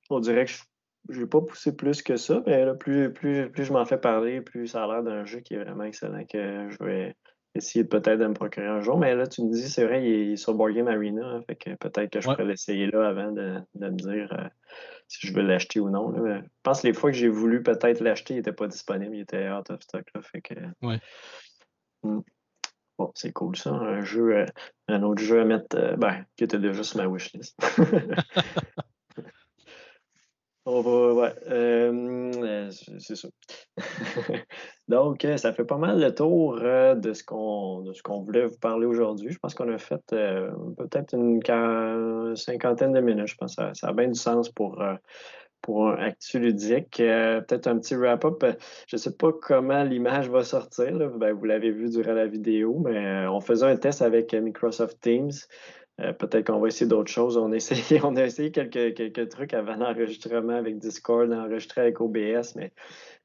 on 0.08 0.20
dirait 0.20 0.46
que 0.46 0.50
je 0.50 0.62
je 1.08 1.20
vais 1.20 1.26
pas 1.26 1.40
pousser 1.40 1.74
plus 1.74 2.02
que 2.02 2.16
ça, 2.16 2.42
mais 2.46 2.64
là, 2.64 2.74
plus, 2.74 3.12
plus, 3.12 3.50
plus 3.50 3.64
je 3.64 3.72
m'en 3.72 3.84
fais 3.84 3.98
parler, 3.98 4.40
plus 4.40 4.68
ça 4.68 4.84
a 4.84 4.86
l'air 4.86 5.02
d'un 5.02 5.24
jeu 5.24 5.40
qui 5.40 5.54
est 5.54 5.64
vraiment 5.64 5.84
excellent 5.84 6.24
que 6.24 6.68
je 6.68 6.84
vais 6.84 7.16
essayer 7.54 7.84
peut-être 7.84 8.18
de 8.18 8.26
me 8.26 8.34
procurer 8.34 8.66
un 8.66 8.80
jour. 8.80 8.98
Mais 8.98 9.14
là, 9.14 9.26
tu 9.26 9.42
me 9.42 9.52
dis, 9.52 9.68
c'est 9.68 9.84
vrai, 9.84 10.04
il 10.04 10.32
est 10.32 10.36
sur 10.36 10.54
Board 10.54 10.72
Game 10.72 10.88
Arena, 10.88 11.26
hein, 11.26 11.42
fait 11.46 11.56
que 11.56 11.74
peut-être 11.74 12.10
que 12.10 12.20
je 12.20 12.28
pourrais 12.28 12.44
l'essayer 12.44 12.86
là 12.86 13.08
avant 13.08 13.32
de, 13.32 13.60
me 13.74 13.90
dire 13.90 14.32
euh, 14.32 14.48
si 15.08 15.26
je 15.26 15.34
veux 15.34 15.42
l'acheter 15.42 15.80
ou 15.80 15.90
non. 15.90 16.14
Je 16.14 16.40
pense 16.62 16.82
que 16.82 16.86
les 16.86 16.92
fois 16.92 17.10
que 17.10 17.16
j'ai 17.16 17.28
voulu 17.28 17.62
peut-être 17.62 18.00
l'acheter, 18.00 18.34
il 18.34 18.36
n'était 18.38 18.52
pas 18.52 18.68
disponible, 18.68 19.14
il 19.14 19.20
était 19.20 19.50
out 19.50 19.70
of 19.70 19.80
stock. 19.82 20.04
Là, 20.14 20.22
fait 20.22 20.42
que, 20.42 20.54
hmm. 22.02 22.20
Bon, 23.00 23.10
c'est 23.14 23.32
cool 23.32 23.56
ça. 23.56 23.70
Un 23.70 24.02
jeu, 24.02 24.36
euh, 24.36 24.46
un 24.88 25.02
autre 25.02 25.22
jeu 25.22 25.40
à 25.40 25.44
mettre, 25.46 25.74
euh, 25.74 25.96
ben, 25.96 26.26
qui 26.36 26.44
était 26.44 26.58
déjà 26.58 26.82
sur 26.82 26.98
ma 26.98 27.06
wishlist. 27.08 27.58
Ouais, 30.66 31.34
euh, 31.48 32.70
c'est 32.98 33.16
ça. 33.16 33.28
Donc, 34.88 35.24
euh, 35.24 35.38
ça 35.38 35.54
fait 35.54 35.64
pas 35.64 35.78
mal 35.78 35.98
le 35.98 36.14
tour 36.14 36.58
euh, 36.60 36.94
de 36.94 37.14
ce 37.14 37.24
qu'on 37.24 37.80
de 37.80 37.94
ce 37.94 38.02
qu'on 38.02 38.20
voulait 38.20 38.44
vous 38.44 38.58
parler 38.58 38.84
aujourd'hui. 38.84 39.32
Je 39.32 39.38
pense 39.38 39.54
qu'on 39.54 39.72
a 39.72 39.78
fait 39.78 40.02
peut-être 40.10 41.14
une 41.14 41.40
cinquantaine 42.36 42.92
de 42.92 43.00
minutes. 43.00 43.28
Je 43.28 43.36
pense 43.36 43.56
que 43.56 43.72
ça, 43.72 43.88
a 43.88 43.92
bien 43.94 44.08
du 44.08 44.18
sens 44.18 44.50
pour, 44.50 44.82
pour 45.62 45.88
un 45.88 45.96
actu 45.96 46.38
ludique. 46.38 46.96
peut-être 46.98 47.66
un 47.66 47.78
petit 47.78 47.96
wrap-up. 47.96 48.44
Je 48.86 48.96
ne 48.96 48.98
sais 48.98 49.16
pas 49.16 49.32
comment 49.32 49.82
l'image 49.82 50.28
va 50.28 50.44
sortir. 50.44 50.92
Ben, 51.16 51.32
vous 51.32 51.44
l'avez 51.46 51.70
vu 51.70 51.88
durant 51.88 52.12
la 52.12 52.26
vidéo, 52.26 52.80
mais 52.84 53.26
on 53.28 53.40
faisait 53.40 53.66
un 53.66 53.76
test 53.76 54.02
avec 54.02 54.34
Microsoft 54.34 55.00
Teams. 55.00 55.32
Euh, 56.00 56.12
peut-être 56.12 56.46
qu'on 56.46 56.58
va 56.58 56.68
essayer 56.68 56.86
d'autres 56.86 57.10
choses. 57.10 57.36
On 57.36 57.52
a 57.52 57.56
essayé, 57.56 58.50
quelques, 58.50 59.28
trucs 59.28 59.54
avant 59.54 59.76
l'enregistrement 59.76 60.54
avec 60.54 60.78
Discord, 60.78 61.30
enregistré 61.32 61.82
avec 61.82 62.00
OBS, 62.00 62.54
mais 62.56 62.72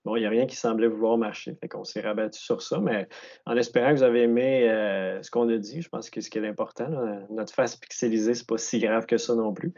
bon, 0.04 0.16
il 0.16 0.22
n'y 0.22 0.26
a 0.26 0.30
rien 0.30 0.46
qui 0.46 0.56
semblait 0.56 0.88
vouloir 0.88 1.18
marcher. 1.18 1.56
Fait 1.62 1.68
qu'on 1.68 1.84
s'est 1.84 2.02
rabattu 2.02 2.40
sur 2.40 2.62
ça. 2.62 2.80
Mais 2.80 3.08
en 3.46 3.56
espérant 3.56 3.92
que 3.92 3.98
vous 3.98 4.04
avez 4.04 4.24
aimé 4.24 4.70
euh, 4.70 5.22
ce 5.22 5.32
qu'on 5.32 5.48
a 5.50 5.58
dit, 5.58 5.82
je 5.82 5.90
pense 5.90 6.10
que 6.10 6.22
ce 6.22 6.30
qui 6.30 6.38
est 6.38 6.48
important, 6.48 6.90
notre 7.30 7.54
face 7.54 7.76
pixelisée, 7.76 8.34
c'est 8.34 8.48
pas 8.48 8.58
si 8.58 8.80
grave 8.80 9.06
que 9.06 9.18
ça 9.18 9.36
non 9.36 9.54
plus. 9.54 9.74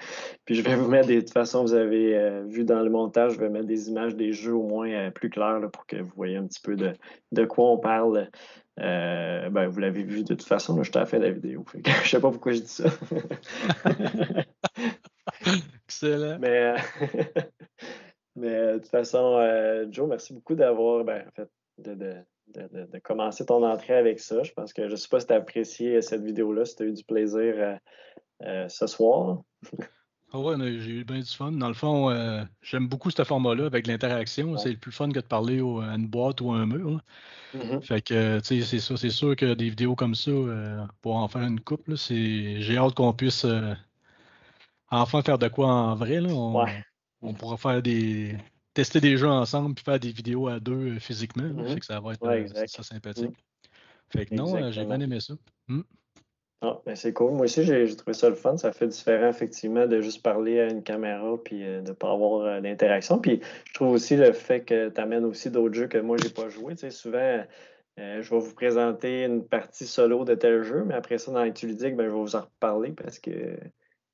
Puis 0.46 0.56
je 0.56 0.62
vais 0.62 0.76
vous 0.76 0.90
mettre 0.90 1.08
des. 1.08 1.18
De 1.18 1.22
toute 1.22 1.34
façon, 1.34 1.62
vous 1.62 1.74
avez 1.74 2.16
euh, 2.16 2.44
vu 2.48 2.64
dans 2.64 2.82
le 2.82 2.90
montage, 2.90 3.34
je 3.34 3.40
vais 3.40 3.50
mettre 3.50 3.68
des 3.68 3.90
images 3.90 4.16
des 4.16 4.32
jeux 4.32 4.56
au 4.56 4.64
moins 4.64 5.12
plus 5.12 5.30
claires 5.30 5.62
pour 5.72 5.86
que 5.86 5.98
vous 5.98 6.14
voyez 6.16 6.38
un 6.38 6.48
petit 6.48 6.62
peu 6.62 6.76
de 6.76 7.46
quoi 7.46 7.72
on 7.72 7.78
parle 7.78 8.30
ben, 8.78 9.68
vous 9.68 9.80
l'avez 9.80 10.04
vu 10.04 10.24
de 10.24 10.36
toute 10.36 10.44
façon, 10.44 10.84
je 10.84 10.92
t'ai 10.92 11.06
fait 11.06 11.20
la 11.20 11.32
vidéo. 11.32 11.66
Je 11.74 11.80
je 12.04 12.10
sais 12.10 12.20
pas 12.20 12.32
pourquoi 12.32 12.52
je 12.54 12.60
dis 12.60 12.68
ça. 12.68 12.86
Excellent. 15.86 16.38
Mais, 16.40 16.76
mais 18.36 18.74
de 18.74 18.80
toute 18.80 18.88
façon, 18.88 19.38
Joe, 19.90 20.08
merci 20.08 20.34
beaucoup 20.34 20.56
d'avoir, 20.56 21.04
ben, 21.04 21.26
en 21.28 21.32
fait, 21.32 21.50
de, 21.78 23.00
commencer 23.00 23.46
ton 23.46 23.64
entrée 23.64 23.96
avec 23.96 24.20
ça. 24.20 24.44
Je 24.44 24.52
pense 24.54 24.74
que 24.74 24.88
je 24.88 24.92
ne 24.92 24.96
sais 24.96 25.10
pas 25.10 25.20
si 25.20 25.28
tu 25.28 25.34
as 25.34 25.38
apprécié 25.38 26.02
cette 26.02 26.24
vidéo-là, 26.24 26.66
si 26.66 26.76
tu 26.76 26.84
as 26.84 26.88
eu 26.88 26.94
du 26.94 27.04
plaisir 27.04 27.80
ce 28.42 28.88
soir. 28.88 29.44
Ah 30.38 30.40
ouais, 30.40 30.56
j'ai 30.80 30.92
eu 30.92 31.04
bien 31.04 31.18
du 31.18 31.26
fun. 31.26 31.52
Dans 31.52 31.68
le 31.68 31.74
fond, 31.74 32.12
euh, 32.12 32.44
j'aime 32.62 32.88
beaucoup 32.88 33.10
ce 33.10 33.24
format-là 33.24 33.66
avec 33.66 33.88
l'interaction. 33.88 34.56
C'est 34.58 34.70
le 34.70 34.78
plus 34.78 34.92
fun 34.92 35.10
que 35.10 35.20
de 35.20 35.26
parler 35.26 35.58
à 35.58 35.96
une 35.96 36.08
boîte 36.08 36.42
ou 36.42 36.52
à 36.52 36.58
un 36.58 36.68
mur. 36.68 37.02
Mm-hmm. 37.56 37.82
Fait 37.82 38.02
que, 38.04 38.40
tu 38.42 38.46
sais, 38.46 38.62
c'est 38.62 38.80
ça. 38.80 38.98
C'est 38.98 39.10
sûr 39.10 39.36
que 39.36 39.56
des 39.56 39.70
vidéos 39.70 39.96
comme 39.96 40.14
ça, 40.14 40.30
euh, 40.30 40.86
pour 41.02 41.16
en 41.16 41.28
faire 41.28 41.42
une 41.42 41.60
couple, 41.60 41.96
j'ai 41.98 42.78
hâte 42.78 42.94
qu'on 42.94 43.14
puisse 43.14 43.46
euh, 43.46 43.74
enfin 44.92 45.24
faire 45.24 45.40
de 45.40 45.48
quoi 45.48 45.70
en 45.70 45.96
vrai. 45.96 46.22
Là. 46.22 46.30
On, 47.24 47.34
pourra 47.34 47.58
faire 47.58 47.82
des. 47.82 48.38
tester 48.76 49.02
des 49.02 49.18
jeux 49.18 49.30
ensemble 49.30 49.74
puis 49.74 49.84
faire 49.84 50.00
des 50.00 50.12
vidéos 50.12 50.50
à 50.50 50.60
deux 50.60 51.00
physiquement. 51.00 51.46
Mm-hmm. 51.46 51.74
Fait 51.74 51.80
que 51.80 51.86
ça 51.88 52.00
va 52.00 52.14
être 52.14 52.68
ça 52.68 52.84
sympathique. 52.84 53.32
Mm. 53.32 54.12
Fait 54.12 54.26
que 54.28 54.36
non, 54.36 54.72
j'ai 54.72 54.86
bien 54.86 55.00
aimé 55.00 55.20
ça. 55.20 55.34
Ah, 56.62 56.82
ben 56.86 56.96
c'est 56.96 57.14
cool. 57.14 57.34
Moi 57.34 57.44
aussi, 57.46 57.64
j'ai 57.64 57.96
trouvé 57.96 58.14
ça 58.14 58.30
le 58.30 58.36
fun. 58.36 58.58
Ça 58.58 58.72
fait 58.72 58.88
différent, 58.88 59.30
effectivement, 59.30 59.86
de 59.86 60.02
juste 60.02 60.24
parler 60.24 60.60
à 60.60 60.70
une 60.70 60.82
caméra 60.82 61.38
puis 61.44 61.64
euh, 61.64 61.82
de 61.82 61.90
ne 61.90 61.94
pas 61.94 62.12
avoir 62.12 62.42
euh, 62.46 62.62
d'interaction. 62.62 63.20
Puis 63.20 63.42
je 63.66 63.74
trouve 63.76 63.92
aussi 63.92 64.16
le 64.16 64.32
fait 64.34 64.62
que 64.62 64.90
tu 64.90 65.00
amènes 65.00 65.26
aussi 65.26 65.52
d'autres 65.52 65.76
jeux 65.76 65.88
que 65.88 66.00
moi, 66.00 66.18
j'ai 66.22 66.32
pas 66.32 66.50
joué. 66.50 66.74
Tu 66.74 66.82
sais, 66.82 66.90
souvent, 66.90 67.44
euh, 68.00 68.22
je 68.24 68.30
vais 68.30 68.40
vous 68.40 68.56
présenter 68.56 69.24
une 69.26 69.48
partie 69.48 69.86
solo 69.86 70.26
de 70.26 70.34
tel 70.34 70.64
jeu, 70.64 70.84
mais 70.84 70.96
après 70.96 71.20
ça, 71.20 71.32
dans 71.32 71.44
l'actu 71.44 71.68
ludique, 71.68 71.96
ben, 71.96 72.06
je 72.06 72.10
vais 72.10 72.22
vous 72.22 72.36
en 72.36 72.42
reparler 72.42 72.92
parce 72.92 73.20
que 73.20 73.32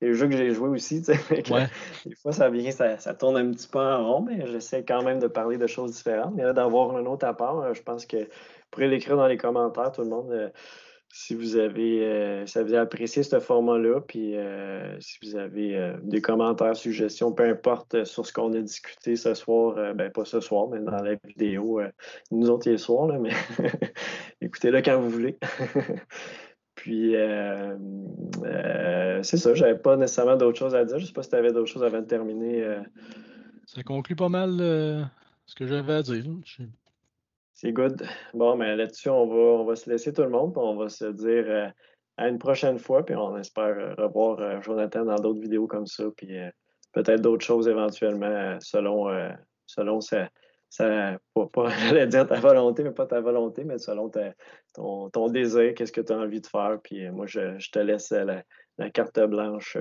c'est 0.02 0.08
le 0.08 0.14
jeu 0.14 0.28
que 0.28 0.36
j'ai 0.36 0.52
joué 0.52 0.68
aussi. 0.68 1.02
Tu 1.02 1.14
sais, 1.14 1.44
Des 2.06 2.16
fois, 2.16 2.34
ça 2.34 2.50
vient, 2.50 2.72
ça, 2.72 2.98
ça, 2.98 3.14
tourne 3.14 3.38
un 3.38 3.52
petit 3.52 3.70
peu 3.70 3.80
en 3.80 4.06
rond, 4.06 4.22
mais 4.22 4.46
j'essaie 4.48 4.84
quand 4.84 5.02
même 5.02 5.20
de 5.20 5.28
parler 5.28 5.58
de 5.58 5.68
choses 5.68 5.94
différentes. 5.94 6.36
Mais 6.36 6.44
là, 6.44 6.52
d'avoir 6.52 6.94
un 6.98 7.06
autre 7.06 7.26
à 7.26 7.34
part, 7.34 7.74
je 7.74 7.82
pense 7.84 8.06
que 8.06 8.18
vous 8.18 8.70
pourrez 8.70 8.89
l'écrire 8.89 9.16
dans 9.16 9.28
les 9.28 9.38
commentaires, 9.38 9.94
tout 9.94 10.02
le 10.02 10.10
monde 10.10 10.52
si 11.16 11.36
vous 11.36 11.57
avez, 11.57 11.99
euh, 12.01 12.43
vous 12.43 12.57
avez 12.57 12.78
apprécié 12.78 13.22
ce 13.22 13.39
format-là, 13.39 14.01
puis 14.01 14.36
euh, 14.36 14.99
si 14.99 15.20
vous 15.22 15.36
avez 15.36 15.78
euh, 15.78 15.95
des 16.01 16.22
commentaires, 16.22 16.76
suggestions, 16.76 17.32
peu 17.32 17.47
importe 17.47 18.03
sur 18.03 18.26
ce 18.26 18.34
qu'on 18.34 18.51
a 18.53 18.59
discuté 18.59 19.16
ce 19.16 19.36
soir, 19.36 19.93
ben 19.93 20.11
pas 20.11 20.26
ce 20.26 20.39
soir, 20.39 20.70
mais 20.70 20.80
dans 20.80 21.03
la 21.03 21.14
vidéo, 21.24 21.82
nous 22.32 22.49
autres, 22.49 22.68
le 22.68 22.80
soir, 22.80 23.05
là, 23.05 23.20
mais 23.20 23.30
écoutez-le 24.41 24.82
quand 24.82 24.99
vous 24.99 25.11
voulez. 25.11 25.38
puis 26.76 27.14
c'est 29.22 29.38
ça, 29.38 29.53
j'avais 29.53 29.78
pas 29.78 29.95
nécessairement 29.95 30.36
d'autres 30.36 30.57
choses 30.57 30.74
à 30.74 30.84
dire. 30.84 30.97
Je 30.97 31.05
sais 31.05 31.14
pas 31.14 31.22
si 31.22 31.30
tu 31.30 31.36
avais 31.36 31.53
d'autres 31.53 31.72
choses 31.72 31.84
avant 31.84 32.01
de 32.01 32.07
terminer. 32.07 32.80
Ça 33.68 33.84
conclut 33.84 34.16
pas 34.16 34.30
mal 34.30 34.57
ce 35.45 35.53
que 35.53 35.68
j'avais 35.68 35.93
à 35.93 36.01
dire. 36.01 36.24
C'est 37.54 37.72
good. 37.72 38.04
Bon, 38.34 38.56
mais 38.56 38.76
là-dessus, 38.76 39.10
on 39.10 39.28
va, 39.28 39.36
on 39.36 39.66
va 39.66 39.76
se 39.76 39.89
laisser 39.89 40.12
tout 40.12 40.24
le 40.24 40.30
monde, 40.30 40.54
on 40.58 40.76
va 40.76 40.89
se 40.89 41.06
dire 41.06 41.45
euh, 41.47 41.68
à 42.18 42.28
une 42.28 42.39
prochaine 42.39 42.80
fois, 42.80 43.06
puis 43.06 43.16
on 43.16 43.38
espère 43.38 43.78
euh, 43.78 43.93
revoir 43.95 44.39
euh, 44.39 44.62
Jonathan 44.62 45.06
dans 45.06 45.16
d'autres 45.16 45.39
vidéos 45.39 45.68
comme 45.68 45.86
ça, 45.86 46.06
puis 46.18 46.36
peut-être 46.93 47.22
d'autres 47.22 47.45
choses 47.45 47.68
éventuellement 47.68 48.58
selon, 48.60 49.08
selon 49.68 50.01
ça, 50.01 50.30
pas, 50.80 51.70
j'allais 51.88 52.08
dire 52.08 52.28
ta 52.28 52.39
volonté, 52.39 52.84
mais 52.84 52.91
pas 52.91 53.06
ta 53.06 53.22
volonté, 53.22 53.64
mais 53.64 53.78
selon 53.78 54.10
ton, 54.74 55.10
ton, 55.10 55.30
désir, 55.30 55.74
qu'est-ce 55.76 55.91
que 55.91 56.01
tu 56.01 56.12
as 56.12 56.18
envie 56.18 56.41
de 56.41 56.47
faire. 56.47 56.80
Puis 56.84 57.10
moi, 57.12 57.28
je, 57.28 57.72
te 57.72 57.80
laisse 57.80 58.12
la, 58.12 58.43
la 58.78 58.89
carte 58.89 59.20
blanche. 59.20 59.78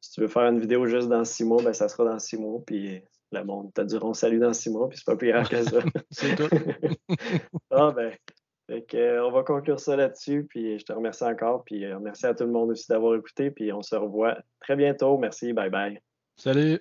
si 0.00 0.10
tu 0.12 0.20
veux 0.20 0.28
faire 0.28 0.48
une 0.48 0.60
vidéo 0.60 0.86
juste 0.86 1.08
dans 1.08 1.24
six 1.24 1.44
mois, 1.44 1.62
ben, 1.62 1.72
ça 1.72 1.88
sera 1.88 2.04
dans 2.04 2.18
six 2.18 2.36
mois. 2.36 2.60
Puis 2.66 3.02
le 3.34 3.44
monde 3.44 3.72
te 3.74 3.82
diront 3.82 4.14
salut 4.14 4.38
dans 4.38 4.52
six 4.52 4.70
mois, 4.70 4.88
puis 4.88 4.98
c'est 4.98 5.06
pas 5.06 5.16
plus 5.16 5.28
grave 5.30 5.48
que 5.48 5.62
ça. 5.62 5.78
c'est 6.10 6.36
tout. 6.36 6.48
ah 7.70 7.92
ben. 7.94 8.12
Euh, 8.70 9.20
on 9.20 9.30
va 9.30 9.42
conclure 9.42 9.78
ça 9.78 9.94
là-dessus, 9.94 10.46
puis 10.48 10.78
je 10.78 10.84
te 10.86 10.92
remercie 10.94 11.24
encore, 11.24 11.64
puis 11.64 11.84
euh, 11.84 11.98
merci 12.00 12.24
à 12.24 12.34
tout 12.34 12.44
le 12.44 12.50
monde 12.50 12.70
aussi 12.70 12.86
d'avoir 12.88 13.14
écouté, 13.14 13.50
puis 13.50 13.70
on 13.72 13.82
se 13.82 13.94
revoit 13.94 14.38
très 14.60 14.74
bientôt. 14.74 15.18
Merci, 15.18 15.52
bye 15.52 15.68
bye. 15.68 16.00
Salut. 16.36 16.80